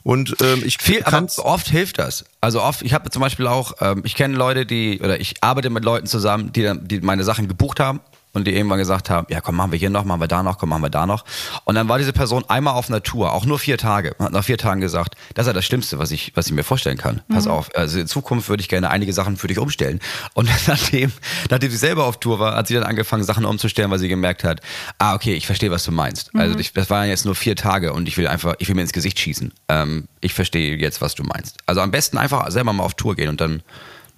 Und 0.03 0.37
ähm, 0.41 0.63
ich 0.65 0.77
Viel, 0.79 1.03
aber 1.03 1.27
oft 1.39 1.67
hilft 1.67 1.99
das. 1.99 2.23
Also 2.39 2.61
oft, 2.61 2.81
ich 2.81 2.93
habe 2.93 3.09
zum 3.09 3.21
Beispiel 3.21 3.45
auch, 3.47 3.73
ähm, 3.81 4.03
ich 4.05 4.15
kenne 4.15 4.37
Leute, 4.37 4.65
die, 4.65 5.01
oder 5.01 5.19
ich 5.19 5.43
arbeite 5.43 5.69
mit 5.69 5.83
Leuten 5.83 6.07
zusammen, 6.07 6.53
die, 6.53 6.63
dann, 6.63 6.87
die 6.87 7.01
meine 7.01 7.25
Sachen 7.25 7.49
gebucht 7.49 7.81
haben 7.81 7.99
und 8.37 8.45
die 8.45 8.55
irgendwann 8.55 8.77
gesagt 8.77 9.09
haben, 9.09 9.27
ja 9.29 9.41
komm, 9.41 9.55
machen 9.55 9.71
wir 9.71 9.79
hier 9.79 9.89
noch, 9.89 10.05
machen 10.05 10.21
wir 10.21 10.27
da 10.27 10.43
noch, 10.43 10.57
komm, 10.57 10.69
machen 10.69 10.83
wir 10.83 10.89
da 10.89 11.05
noch. 11.05 11.25
Und 11.65 11.75
dann 11.75 11.89
war 11.89 11.97
diese 11.97 12.13
Person 12.13 12.45
einmal 12.47 12.75
auf 12.75 12.89
einer 12.89 13.03
Tour, 13.03 13.33
auch 13.33 13.45
nur 13.45 13.59
vier 13.59 13.77
Tage, 13.77 14.15
hat 14.19 14.31
nach 14.31 14.43
vier 14.43 14.57
Tagen 14.57 14.79
gesagt, 14.79 15.15
das 15.33 15.45
ist 15.45 15.47
ja 15.47 15.53
das 15.53 15.65
Schlimmste, 15.65 15.99
was 15.99 16.11
ich, 16.11 16.31
was 16.35 16.47
ich 16.47 16.53
mir 16.53 16.63
vorstellen 16.63 16.97
kann. 16.97 17.21
Mhm. 17.27 17.33
Pass 17.33 17.47
auf, 17.47 17.75
also 17.75 17.99
in 17.99 18.07
Zukunft 18.07 18.47
würde 18.49 18.61
ich 18.61 18.69
gerne 18.69 18.89
einige 18.89 19.11
Sachen 19.11 19.37
für 19.37 19.47
dich 19.47 19.59
umstellen. 19.59 19.99
Und 20.33 20.49
nachdem, 20.67 21.11
nachdem 21.49 21.71
sie 21.71 21.77
selber 21.77 22.05
auf 22.05 22.19
Tour 22.19 22.39
war, 22.39 22.55
hat 22.55 22.67
sie 22.67 22.75
dann 22.75 22.83
angefangen, 22.83 23.23
Sachen 23.23 23.45
umzustellen, 23.45 23.91
weil 23.91 23.99
sie 23.99 24.07
gemerkt 24.07 24.43
hat, 24.43 24.61
ah, 24.99 25.15
okay, 25.15 25.33
ich 25.33 25.45
verstehe, 25.45 25.71
was 25.71 25.83
du 25.83 25.91
meinst. 25.91 26.33
Mhm. 26.33 26.39
Also 26.39 26.59
ich, 26.59 26.73
das 26.73 26.89
waren 26.89 27.09
jetzt 27.09 27.25
nur 27.25 27.35
vier 27.35 27.55
Tage 27.55 27.93
und 27.93 28.07
ich 28.07 28.17
will 28.17 28.27
einfach, 28.27 28.55
ich 28.59 28.67
will 28.67 28.75
mir 28.75 28.83
ins 28.83 28.93
Gesicht 28.93 29.19
schießen. 29.19 29.51
Ähm, 29.67 30.07
ich 30.21 30.33
verstehe 30.33 30.77
jetzt, 30.77 31.01
was 31.01 31.15
du 31.15 31.23
meinst. 31.23 31.57
Also 31.65 31.81
am 31.81 31.91
besten 31.91 32.17
einfach 32.17 32.49
selber 32.51 32.73
mal 32.73 32.83
auf 32.83 32.93
Tour 32.93 33.15
gehen 33.15 33.29
und 33.29 33.41
dann 33.41 33.63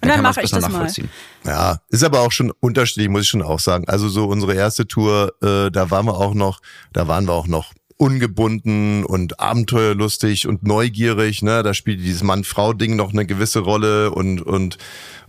dann, 0.00 0.10
dann 0.10 0.22
mache 0.22 0.42
ich 0.42 0.50
das 0.50 0.68
mal. 0.68 0.90
Ja, 1.44 1.80
ist 1.88 2.04
aber 2.04 2.20
auch 2.20 2.32
schon 2.32 2.52
unterschiedlich, 2.60 3.08
muss 3.08 3.22
ich 3.22 3.28
schon 3.28 3.42
auch 3.42 3.60
sagen. 3.60 3.84
Also 3.88 4.08
so 4.08 4.26
unsere 4.26 4.54
erste 4.54 4.86
Tour, 4.86 5.34
äh, 5.42 5.70
da 5.70 5.90
waren 5.90 6.06
wir 6.06 6.16
auch 6.16 6.34
noch, 6.34 6.60
da 6.92 7.06
waren 7.08 7.26
wir 7.26 7.32
auch 7.32 7.46
noch 7.46 7.72
ungebunden 7.96 9.04
und 9.04 9.40
abenteuerlustig 9.40 10.46
und 10.46 10.62
neugierig. 10.62 11.42
Ne? 11.42 11.62
Da 11.62 11.74
spielt 11.74 12.00
dieses 12.00 12.22
Mann-Frau-Ding 12.22 12.96
noch 12.96 13.12
eine 13.12 13.26
gewisse 13.26 13.60
Rolle 13.60 14.10
und 14.10 14.40
und 14.40 14.78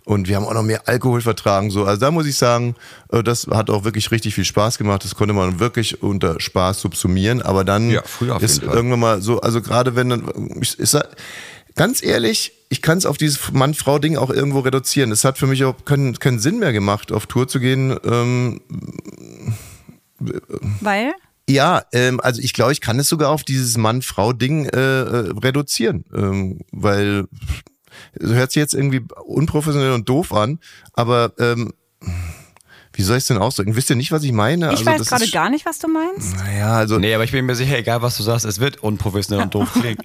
und 0.04 0.28
wir 0.28 0.36
haben 0.36 0.46
auch 0.46 0.54
noch 0.54 0.64
mehr 0.64 0.88
Alkohol 0.88 1.22
vertragen. 1.22 1.70
So, 1.70 1.86
also 1.86 2.00
da 2.00 2.12
muss 2.12 2.26
ich 2.26 2.36
sagen, 2.36 2.76
äh, 3.12 3.22
das 3.22 3.48
hat 3.48 3.70
auch 3.70 3.84
wirklich 3.84 4.10
richtig 4.12 4.34
viel 4.34 4.46
Spaß 4.46 4.78
gemacht. 4.78 5.04
Das 5.04 5.16
konnte 5.16 5.34
man 5.34 5.60
wirklich 5.60 6.02
unter 6.02 6.40
Spaß 6.40 6.82
subsumieren. 6.82 7.42
Aber 7.42 7.64
dann 7.64 7.92
ja, 7.92 8.02
ist 8.40 8.64
irgendwann 8.64 9.00
mal 9.00 9.22
so, 9.22 9.42
also 9.42 9.62
gerade 9.62 9.96
wenn 9.96 10.10
dann, 10.10 10.60
ich, 10.60 10.80
ist, 10.80 10.98
ganz 11.76 12.04
ehrlich, 12.04 12.54
ich 12.70 12.82
kann 12.82 12.98
es 12.98 13.06
auf 13.06 13.18
dieses 13.18 13.52
Mann-Frau-Ding 13.52 14.18
auch 14.18 14.30
irgendwo 14.30 14.60
reduzieren. 14.60 15.12
Es 15.12 15.26
hat 15.26 15.38
für 15.38 15.48
mich 15.48 15.64
auch 15.64 15.86
keinen, 15.86 16.18
keinen 16.20 16.40
Sinn 16.40 16.60
mehr 16.60 16.74
gemacht, 16.74 17.12
auf 17.12 17.28
Tour 17.28 17.48
zu 17.48 17.60
gehen. 17.60 17.98
Ähm, 18.06 18.62
Weil? 20.80 21.14
Ja, 21.50 21.84
ähm, 21.92 22.20
also 22.22 22.42
ich 22.42 22.54
glaube, 22.54 22.72
ich 22.72 22.82
kann 22.82 23.00
es 23.00 23.10
sogar 23.10 23.30
auf 23.30 23.44
dieses 23.44 23.78
Mann-Frau-Ding 23.78 24.66
äh, 24.68 24.80
äh, 24.80 25.34
reduzieren, 25.44 26.06
ähm, 26.14 26.60
weil 26.72 27.26
es 28.14 28.30
hört 28.30 28.52
sich 28.52 28.62
jetzt 28.62 28.74
irgendwie 28.74 29.06
unprofessionell 29.26 29.92
und 29.92 30.08
doof 30.08 30.34
an, 30.34 30.60
aber 30.94 31.34
ähm, 31.40 31.74
wie 32.94 33.04
soll 33.04 33.18
ich 33.18 33.24
es 33.24 33.28
denn 33.28 33.38
ausdrücken? 33.38 33.76
Wisst 33.76 33.90
ihr 33.90 33.96
nicht, 33.96 34.12
was 34.12 34.24
ich 34.24 34.32
meine? 34.32 34.74
Ich 34.74 34.80
also, 34.80 34.86
weiß 34.86 35.08
gerade 35.08 35.28
gar 35.30 35.50
nicht, 35.50 35.66
was 35.66 35.80
du 35.80 35.88
meinst. 35.88 36.36
Naja, 36.36 36.74
also. 36.74 36.98
Nee, 36.98 37.14
aber 37.14 37.24
ich 37.24 37.32
bin 37.32 37.46
mir 37.46 37.56
sicher, 37.56 37.78
egal 37.78 38.02
was 38.02 38.18
du 38.18 38.24
sagst, 38.24 38.46
es 38.46 38.60
wird 38.60 38.84
unprofessionell 38.84 39.44
und 39.44 39.56
doof 39.56 39.70
klingen. 39.80 40.02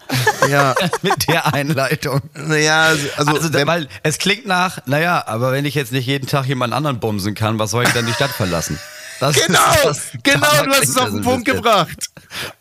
ja. 0.48 0.74
Mit 1.02 1.28
der 1.28 1.52
Einleitung. 1.52 2.20
Naja, 2.34 2.84
also. 2.84 3.08
also, 3.16 3.32
also 3.32 3.66
weil 3.66 3.88
es 4.02 4.18
klingt 4.18 4.46
nach, 4.46 4.78
naja, 4.86 5.24
aber 5.26 5.52
wenn 5.52 5.64
ich 5.64 5.74
jetzt 5.74 5.92
nicht 5.92 6.06
jeden 6.06 6.26
Tag 6.26 6.46
jemand 6.46 6.72
anderen 6.72 7.00
bumsen 7.00 7.34
kann, 7.34 7.58
was 7.58 7.72
soll 7.72 7.84
ich 7.84 7.92
dann 7.92 8.06
die 8.06 8.12
Stadt 8.12 8.30
verlassen? 8.30 8.78
Das 9.20 9.34
genau, 9.46 9.90
ist, 9.90 10.12
genau, 10.22 10.64
du 10.64 10.70
hast 10.70 10.88
es 10.88 10.96
auf 10.96 11.10
den 11.10 11.22
Punkt 11.22 11.46
gebracht. 11.46 12.10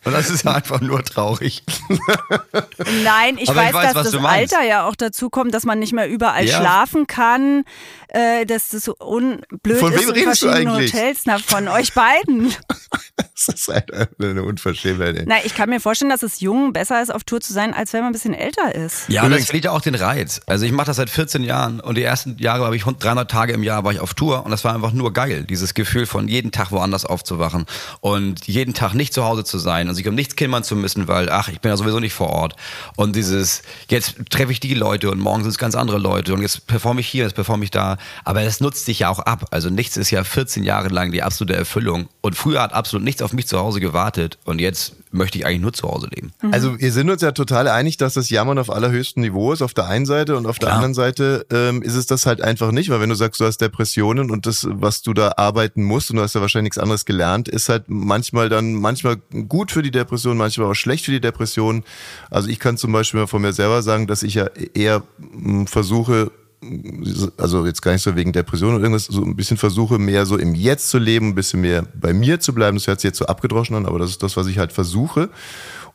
Und 0.03 0.13
das 0.13 0.29
ist 0.29 0.47
einfach 0.47 0.79
nur 0.79 1.03
traurig. 1.03 1.63
Nein, 3.03 3.37
ich 3.37 3.49
weiß, 3.49 3.69
ich 3.69 3.73
weiß, 3.73 3.93
dass 3.93 4.11
das 4.11 4.23
Alter 4.23 4.63
ja 4.63 4.87
auch 4.87 4.95
dazu 4.95 5.29
kommt, 5.29 5.53
dass 5.53 5.65
man 5.65 5.79
nicht 5.79 5.93
mehr 5.93 6.07
überall 6.07 6.45
ja. 6.45 6.57
schlafen 6.57 7.07
kann, 7.07 7.65
äh, 8.15 8.45
dass 8.45 8.69
das 8.69 8.85
so 8.85 8.95
unblöd 8.95 9.77
von 9.77 9.91
ist 9.91 10.01
wem 10.01 10.09
in 10.09 10.15
redest 10.15 10.39
verschiedenen 10.39 10.65
du 10.65 10.71
eigentlich? 10.71 10.93
Hotels. 10.93 11.21
Na, 11.25 11.37
von 11.37 11.67
euch 11.67 11.93
beiden. 11.93 12.53
das 13.17 13.47
ist 13.49 13.69
eine, 13.69 14.07
eine 14.21 14.43
Unverschämtheit. 14.43 15.23
Na, 15.27 15.35
ich 15.43 15.53
kann 15.53 15.69
mir 15.69 15.81
vorstellen, 15.81 16.09
dass 16.09 16.23
es 16.23 16.39
jung 16.39 16.71
besser 16.71 17.01
ist, 17.01 17.13
auf 17.13 17.25
Tour 17.25 17.41
zu 17.41 17.51
sein, 17.51 17.73
als 17.73 17.91
wenn 17.91 18.01
man 18.01 18.09
ein 18.09 18.13
bisschen 18.13 18.33
älter 18.33 18.73
ist. 18.73 19.09
Ja, 19.09 19.23
und 19.23 19.31
das 19.31 19.47
kriegt 19.47 19.65
ja 19.65 19.71
auch 19.71 19.81
den 19.81 19.95
Reiz. 19.95 20.39
Also 20.45 20.65
ich 20.65 20.71
mache 20.71 20.87
das 20.87 20.95
seit 20.95 21.09
14 21.09 21.43
Jahren 21.43 21.81
und 21.81 21.97
die 21.97 22.03
ersten 22.03 22.37
Jahre 22.37 22.63
habe 22.63 22.77
ich 22.77 22.83
300 22.83 23.29
Tage 23.29 23.51
im 23.51 23.63
Jahr 23.63 23.83
war 23.83 23.91
ich 23.91 23.99
auf 23.99 24.13
Tour 24.13 24.45
und 24.45 24.51
das 24.51 24.63
war 24.63 24.73
einfach 24.73 24.93
nur 24.93 25.11
geil. 25.11 25.43
Dieses 25.43 25.73
Gefühl 25.73 26.05
von 26.05 26.29
jeden 26.29 26.51
Tag 26.53 26.71
woanders 26.71 27.05
aufzuwachen 27.05 27.65
und 27.99 28.47
jeden 28.47 28.73
Tag 28.73 28.93
nicht 28.93 29.13
zu 29.13 29.25
Hause 29.25 29.43
zu 29.43 29.57
sein 29.57 29.89
und 29.89 29.95
sich 29.95 30.07
um 30.07 30.15
nichts 30.15 30.37
kümmern 30.37 30.63
zu 30.63 30.77
müssen, 30.77 31.09
weil 31.09 31.29
ach, 31.29 31.49
ich 31.49 31.59
bin 31.59 31.69
ja 31.69 31.75
sowieso 31.75 31.99
nicht 31.99 32.13
vor 32.13 32.29
Ort. 32.29 32.55
Und 32.95 33.17
dieses, 33.17 33.61
jetzt 33.89 34.15
treffe 34.29 34.53
ich 34.53 34.61
die 34.61 34.73
Leute 34.73 35.11
und 35.11 35.19
morgen 35.19 35.43
sind 35.43 35.51
es 35.51 35.57
ganz 35.57 35.75
andere 35.75 35.97
Leute 35.97 36.33
und 36.33 36.41
jetzt 36.41 36.65
performe 36.67 37.01
ich 37.01 37.07
hier, 37.07 37.25
jetzt 37.25 37.35
performe 37.35 37.65
ich 37.65 37.71
da. 37.71 37.97
Aber 38.23 38.43
das 38.43 38.59
nutzt 38.59 38.85
sich 38.85 38.99
ja 38.99 39.09
auch 39.09 39.19
ab. 39.19 39.47
Also 39.51 39.69
nichts 39.69 39.97
ist 39.97 40.11
ja 40.11 40.23
14 40.23 40.63
Jahre 40.63 40.89
lang 40.89 41.11
die 41.11 41.23
absolute 41.23 41.55
Erfüllung. 41.55 42.09
Und 42.21 42.35
früher 42.35 42.61
hat 42.61 42.73
absolut 42.73 43.03
nichts 43.03 43.21
auf 43.21 43.33
mich 43.33 43.47
zu 43.47 43.59
Hause 43.59 43.79
gewartet. 43.79 44.37
Und 44.45 44.59
jetzt 44.59 44.95
möchte 45.15 45.37
ich 45.37 45.45
eigentlich 45.45 45.61
nur 45.61 45.73
zu 45.73 45.87
Hause 45.87 46.07
leben. 46.13 46.33
Mhm. 46.41 46.53
Also 46.53 46.79
wir 46.79 46.91
sind 46.91 47.09
uns 47.09 47.21
ja 47.21 47.31
total 47.31 47.67
einig, 47.67 47.97
dass 47.97 48.13
das 48.13 48.29
Jammern 48.29 48.59
auf 48.59 48.69
allerhöchstem 48.69 49.23
Niveau 49.23 49.53
ist, 49.53 49.61
auf 49.61 49.73
der 49.73 49.87
einen 49.87 50.05
Seite 50.05 50.35
und 50.35 50.45
auf 50.45 50.59
der 50.59 50.73
anderen 50.73 50.93
Seite 50.93 51.45
ähm, 51.51 51.81
ist 51.81 51.95
es 51.95 52.05
das 52.05 52.25
halt 52.25 52.41
einfach 52.41 52.71
nicht, 52.71 52.89
weil 52.89 52.99
wenn 52.99 53.09
du 53.09 53.15
sagst, 53.15 53.39
du 53.39 53.45
hast 53.45 53.59
Depressionen 53.59 54.29
und 54.29 54.45
das, 54.45 54.67
was 54.69 55.01
du 55.01 55.13
da 55.13 55.33
arbeiten 55.37 55.83
musst 55.83 56.11
und 56.11 56.17
du 56.17 56.21
hast 56.21 56.35
ja 56.35 56.41
wahrscheinlich 56.41 56.75
nichts 56.75 56.77
anderes 56.77 57.05
gelernt, 57.05 57.47
ist 57.47 57.69
halt 57.69 57.85
manchmal 57.87 58.49
dann 58.49 58.73
manchmal 58.73 59.17
gut 59.47 59.71
für 59.71 59.81
die 59.81 59.91
Depression, 59.91 60.37
manchmal 60.37 60.69
auch 60.69 60.75
schlecht 60.75 61.05
für 61.05 61.11
die 61.11 61.21
Depression. 61.21 61.83
Also 62.29 62.49
ich 62.49 62.59
kann 62.59 62.77
zum 62.77 62.91
Beispiel 62.91 63.21
mal 63.21 63.27
von 63.27 63.41
mir 63.41 63.53
selber 63.53 63.81
sagen, 63.81 64.07
dass 64.07 64.23
ich 64.23 64.35
ja 64.35 64.47
eher 64.73 65.03
hm, 65.19 65.67
versuche, 65.67 66.31
also 67.37 67.65
jetzt 67.65 67.81
gar 67.81 67.91
nicht 67.93 68.01
so 68.01 68.15
wegen 68.15 68.31
Depression 68.31 68.75
oder 68.75 68.83
irgendwas, 68.83 69.05
so 69.05 69.23
ein 69.23 69.35
bisschen 69.35 69.57
versuche, 69.57 69.99
mehr 69.99 70.25
so 70.25 70.37
im 70.37 70.55
Jetzt 70.55 70.89
zu 70.89 70.97
leben, 70.97 71.29
ein 71.29 71.35
bisschen 71.35 71.61
mehr 71.61 71.85
bei 71.93 72.13
mir 72.13 72.39
zu 72.39 72.53
bleiben. 72.53 72.77
Das 72.77 72.87
hört 72.87 72.99
sich 72.99 73.09
jetzt 73.09 73.17
so 73.17 73.25
abgedroschen 73.25 73.75
an, 73.75 73.85
aber 73.85 73.99
das 73.99 74.11
ist 74.11 74.23
das, 74.23 74.37
was 74.37 74.47
ich 74.47 74.57
halt 74.57 74.71
versuche. 74.71 75.29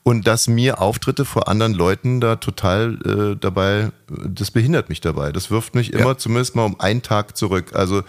Und 0.03 0.27
dass 0.27 0.49
mir 0.49 0.81
Auftritte 0.81 1.25
vor 1.27 1.49
anderen 1.49 1.75
Leuten 1.75 2.21
da 2.21 2.37
total 2.37 2.99
äh, 3.05 3.37
dabei, 3.39 3.91
das 4.09 4.51
behindert 4.51 4.89
mich 4.89 5.03
dabei. 5.03 5.31
Das 5.31 5.51
wirft 5.51 5.75
mich 5.75 5.93
immer 5.93 6.13
ja. 6.13 6.19
zumindest 6.19 6.57
mal 6.57 6.65
um 6.65 6.81
einen 6.81 7.03
Tag 7.03 7.37
zurück. 7.37 7.73
Also 7.75 8.03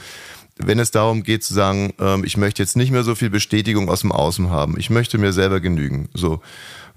wenn 0.58 0.80
es 0.80 0.92
darum 0.92 1.24
geht 1.24 1.44
zu 1.44 1.54
sagen, 1.54 1.94
ähm, 2.00 2.24
ich 2.24 2.38
möchte 2.38 2.62
jetzt 2.62 2.78
nicht 2.78 2.92
mehr 2.92 3.04
so 3.04 3.16
viel 3.16 3.30
Bestätigung 3.30 3.90
aus 3.90 4.02
dem 4.02 4.12
Außen 4.12 4.50
haben, 4.50 4.78
ich 4.78 4.90
möchte 4.90 5.18
mir 5.18 5.34
selber 5.34 5.60
genügen. 5.60 6.10
So, 6.14 6.42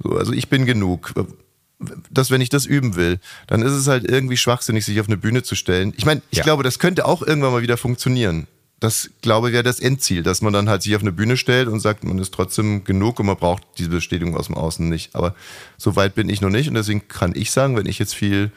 so 0.02 0.16
also 0.16 0.32
ich 0.32 0.48
bin 0.48 0.64
genug 0.66 1.12
dass 2.10 2.30
wenn 2.30 2.40
ich 2.40 2.48
das 2.48 2.66
üben 2.66 2.96
will, 2.96 3.18
dann 3.46 3.62
ist 3.62 3.72
es 3.72 3.86
halt 3.86 4.08
irgendwie 4.08 4.36
schwachsinnig, 4.36 4.84
sich 4.84 5.00
auf 5.00 5.08
eine 5.08 5.16
Bühne 5.16 5.42
zu 5.42 5.54
stellen. 5.54 5.92
Ich 5.96 6.06
meine, 6.06 6.22
ich 6.30 6.38
ja. 6.38 6.44
glaube, 6.44 6.62
das 6.62 6.78
könnte 6.78 7.06
auch 7.06 7.22
irgendwann 7.22 7.52
mal 7.52 7.62
wieder 7.62 7.76
funktionieren. 7.76 8.46
das 8.80 9.10
glaube 9.22 9.48
ich 9.48 9.54
wäre 9.54 9.62
das 9.62 9.80
Endziel, 9.80 10.22
dass 10.22 10.42
man 10.42 10.52
dann 10.52 10.68
halt 10.68 10.82
sich 10.82 10.94
auf 10.94 11.02
eine 11.02 11.12
Bühne 11.12 11.36
stellt 11.36 11.68
und 11.68 11.80
sagt, 11.80 12.04
man 12.04 12.18
ist 12.18 12.34
trotzdem 12.34 12.84
genug 12.84 13.18
und 13.18 13.26
man 13.26 13.36
braucht 13.36 13.62
diese 13.78 13.88
Bestätigung 13.88 14.36
aus 14.36 14.46
dem 14.46 14.56
Außen 14.56 14.88
nicht. 14.88 15.14
Aber 15.14 15.34
so 15.78 15.96
weit 15.96 16.14
bin 16.14 16.28
ich 16.28 16.40
noch 16.40 16.50
nicht 16.50 16.68
und 16.68 16.74
deswegen 16.74 17.08
kann 17.08 17.32
ich 17.34 17.50
sagen, 17.50 17.76
wenn 17.76 17.86
ich 17.86 17.98
jetzt 17.98 18.14
viel 18.14 18.50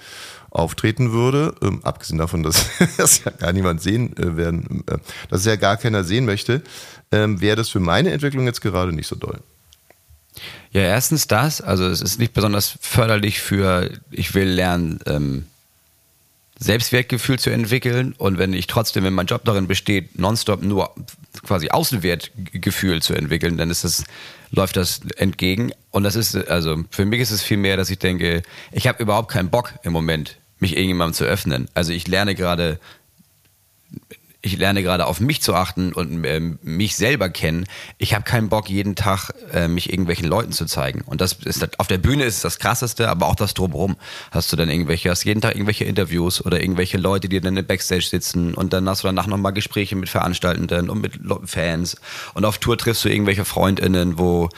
auftreten 0.49 1.11
würde, 1.11 1.55
ähm, 1.61 1.81
abgesehen 1.83 2.17
davon, 2.17 2.43
dass 2.43 2.65
das 2.97 3.23
ja 3.23 3.31
gar 3.31 3.53
niemand 3.53 3.81
sehen 3.81 4.15
äh, 4.17 4.37
werden, 4.37 4.83
äh, 4.87 4.97
dass 5.29 5.41
es 5.41 5.45
ja 5.45 5.55
gar 5.55 5.77
keiner 5.77 6.03
sehen 6.03 6.25
möchte, 6.25 6.61
ähm, 7.11 7.41
wäre 7.41 7.55
das 7.55 7.69
für 7.69 7.79
meine 7.79 8.11
Entwicklung 8.11 8.45
jetzt 8.45 8.61
gerade 8.61 8.93
nicht 8.93 9.07
so 9.07 9.15
doll. 9.15 9.39
Ja, 10.71 10.81
erstens 10.81 11.27
das, 11.27 11.61
also 11.61 11.87
es 11.87 12.01
ist 12.01 12.19
nicht 12.19 12.33
besonders 12.33 12.77
förderlich 12.81 13.39
für, 13.39 13.89
ich 14.11 14.33
will 14.35 14.47
lernen, 14.47 14.99
ähm, 15.05 15.45
Selbstwertgefühl 16.59 17.37
zu 17.37 17.51
entwickeln 17.51 18.13
und 18.17 18.37
wenn 18.39 18.53
ich 18.53 18.67
trotzdem, 18.67 19.03
wenn 19.03 19.13
mein 19.13 19.27
Job 19.27 19.43
darin 19.45 19.67
besteht, 19.67 20.17
nonstop 20.17 20.63
nur 20.63 20.93
quasi 21.43 21.69
Außenwertgefühl 21.69 23.01
zu 23.01 23.13
entwickeln, 23.13 23.57
dann 23.57 23.69
ist 23.69 23.83
das, 23.83 24.03
läuft 24.51 24.75
das 24.75 25.01
entgegen. 25.17 25.71
Und 25.91 26.03
das 26.03 26.15
ist, 26.15 26.35
also 26.35 26.83
für 26.89 27.05
mich 27.05 27.21
ist 27.21 27.31
es 27.31 27.43
viel 27.43 27.57
mehr, 27.57 27.77
dass 27.77 27.91
ich 27.91 27.99
denke, 27.99 28.41
ich 28.71 28.87
habe 28.87 29.03
überhaupt 29.03 29.31
keinen 29.31 29.49
Bock 29.49 29.73
im 29.83 29.93
Moment, 29.93 30.37
mich 30.59 30.75
irgendjemandem 30.75 31.13
zu 31.13 31.25
öffnen. 31.25 31.69
Also 31.75 31.93
ich 31.93 32.07
lerne 32.07 32.33
gerade 32.33 32.79
ich 34.41 34.57
lerne 34.57 34.83
gerade 34.83 35.05
auf 35.05 35.19
mich 35.19 35.41
zu 35.41 35.55
achten 35.55 35.93
und 35.93 36.23
äh, 36.23 36.39
mich 36.39 36.95
selber 36.95 37.29
kennen. 37.29 37.65
Ich 37.97 38.13
habe 38.13 38.23
keinen 38.23 38.49
Bock, 38.49 38.69
jeden 38.69 38.95
Tag 38.95 39.31
äh, 39.51 39.67
mich 39.67 39.91
irgendwelchen 39.91 40.27
Leuten 40.27 40.51
zu 40.51 40.65
zeigen. 40.65 41.01
Und 41.01 41.21
das 41.21 41.33
ist 41.33 41.79
auf 41.79 41.87
der 41.87 41.97
Bühne 41.97 42.23
ist 42.23 42.43
das 42.43 42.59
krasseste, 42.59 43.09
aber 43.09 43.27
auch 43.27 43.35
das 43.35 43.53
drumherum. 43.53 43.97
Hast 44.31 44.51
du 44.51 44.55
dann 44.55 44.69
irgendwelche, 44.69 45.09
hast 45.09 45.23
jeden 45.23 45.41
Tag 45.41 45.55
irgendwelche 45.55 45.85
Interviews 45.85 46.45
oder 46.45 46.61
irgendwelche 46.61 46.97
Leute, 46.97 47.29
die 47.29 47.41
dann 47.41 47.57
im 47.57 47.65
Backstage 47.65 48.05
sitzen 48.05 48.53
und 48.53 48.73
dann 48.73 48.87
hast 48.87 49.03
du 49.03 49.07
danach 49.07 49.27
nochmal 49.27 49.53
Gespräche 49.53 49.95
mit 49.95 50.09
Veranstaltenden 50.09 50.89
und 50.89 51.01
mit 51.01 51.19
Fans. 51.45 51.97
Und 52.33 52.45
auf 52.45 52.59
Tour 52.59 52.77
triffst 52.77 53.03
du 53.05 53.09
irgendwelche 53.09 53.45
FreundInnen, 53.45 54.19
wo 54.19 54.49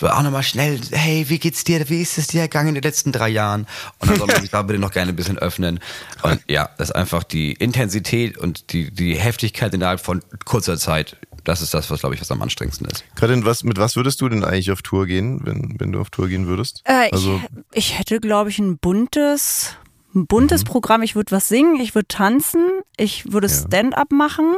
auch 0.00 0.22
nochmal 0.22 0.42
schnell, 0.42 0.80
hey, 0.90 1.28
wie 1.28 1.38
geht's 1.38 1.64
dir? 1.64 1.88
Wie 1.88 2.00
ist 2.00 2.18
es 2.18 2.28
dir 2.28 2.42
gegangen 2.42 2.70
in 2.70 2.74
den 2.76 2.82
letzten 2.82 3.12
drei 3.12 3.28
Jahren? 3.28 3.66
Und 3.98 4.10
dann 4.10 4.18
soll 4.18 4.26
man 4.26 4.40
sich 4.40 4.50
da 4.50 4.62
bitte 4.62 4.78
noch 4.78 4.90
gerne 4.90 5.12
ein 5.12 5.16
bisschen 5.16 5.38
öffnen. 5.38 5.80
Und 6.22 6.42
ja, 6.48 6.70
das 6.78 6.90
ist 6.90 6.94
einfach 6.94 7.22
die 7.24 7.52
Intensität 7.52 8.38
und 8.38 8.72
die, 8.72 8.90
die 8.90 9.16
Heftigkeit 9.16 9.74
innerhalb 9.74 10.00
von 10.00 10.22
kurzer 10.44 10.78
Zeit. 10.78 11.16
Das 11.44 11.60
ist 11.60 11.74
das, 11.74 11.90
was, 11.90 12.00
glaube 12.00 12.14
ich, 12.14 12.20
was 12.20 12.30
am 12.30 12.40
anstrengendsten 12.40 12.86
ist. 12.88 13.04
Karin, 13.16 13.44
was, 13.44 13.64
mit 13.64 13.76
was 13.76 13.96
würdest 13.96 14.20
du 14.20 14.28
denn 14.28 14.44
eigentlich 14.44 14.70
auf 14.70 14.82
Tour 14.82 15.06
gehen, 15.06 15.40
wenn, 15.44 15.74
wenn 15.78 15.92
du 15.92 16.00
auf 16.00 16.10
Tour 16.10 16.28
gehen 16.28 16.46
würdest? 16.46 16.82
Äh, 16.84 17.10
also, 17.10 17.40
ich, 17.72 17.90
ich 17.90 17.98
hätte, 17.98 18.20
glaube 18.20 18.50
ich, 18.50 18.58
ein 18.58 18.78
buntes, 18.78 19.76
ein 20.14 20.26
buntes 20.26 20.62
mhm. 20.62 20.68
Programm. 20.68 21.02
Ich 21.02 21.16
würde 21.16 21.32
was 21.32 21.48
singen, 21.48 21.80
ich 21.80 21.94
würde 21.94 22.08
tanzen, 22.08 22.64
ich 22.96 23.32
würde 23.32 23.48
ja. 23.48 23.54
Stand-up 23.54 24.12
machen. 24.12 24.56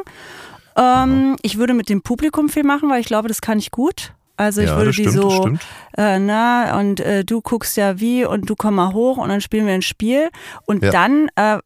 Ähm, 0.76 1.36
ich 1.42 1.56
würde 1.56 1.72
mit 1.72 1.88
dem 1.88 2.02
Publikum 2.02 2.48
viel 2.48 2.64
machen, 2.64 2.90
weil 2.90 3.00
ich 3.00 3.06
glaube, 3.06 3.28
das 3.28 3.40
kann 3.40 3.58
ich 3.58 3.70
gut. 3.70 4.12
Also 4.36 4.60
ich 4.60 4.68
ja, 4.68 4.76
würde 4.76 4.90
die 4.90 5.08
stimmt, 5.08 5.14
so, 5.14 5.48
äh, 5.96 6.18
na, 6.18 6.78
und 6.78 7.00
äh, 7.00 7.24
du 7.24 7.40
guckst 7.40 7.76
ja 7.76 8.00
wie 8.00 8.24
und 8.24 8.50
du 8.50 8.56
komm 8.56 8.74
mal 8.74 8.92
hoch 8.92 9.16
und 9.16 9.28
dann 9.28 9.40
spielen 9.40 9.66
wir 9.66 9.74
ein 9.74 9.82
Spiel. 9.82 10.30
Und 10.66 10.82
ja. 10.82 10.90
dann 10.90 11.28
äh, 11.36 11.58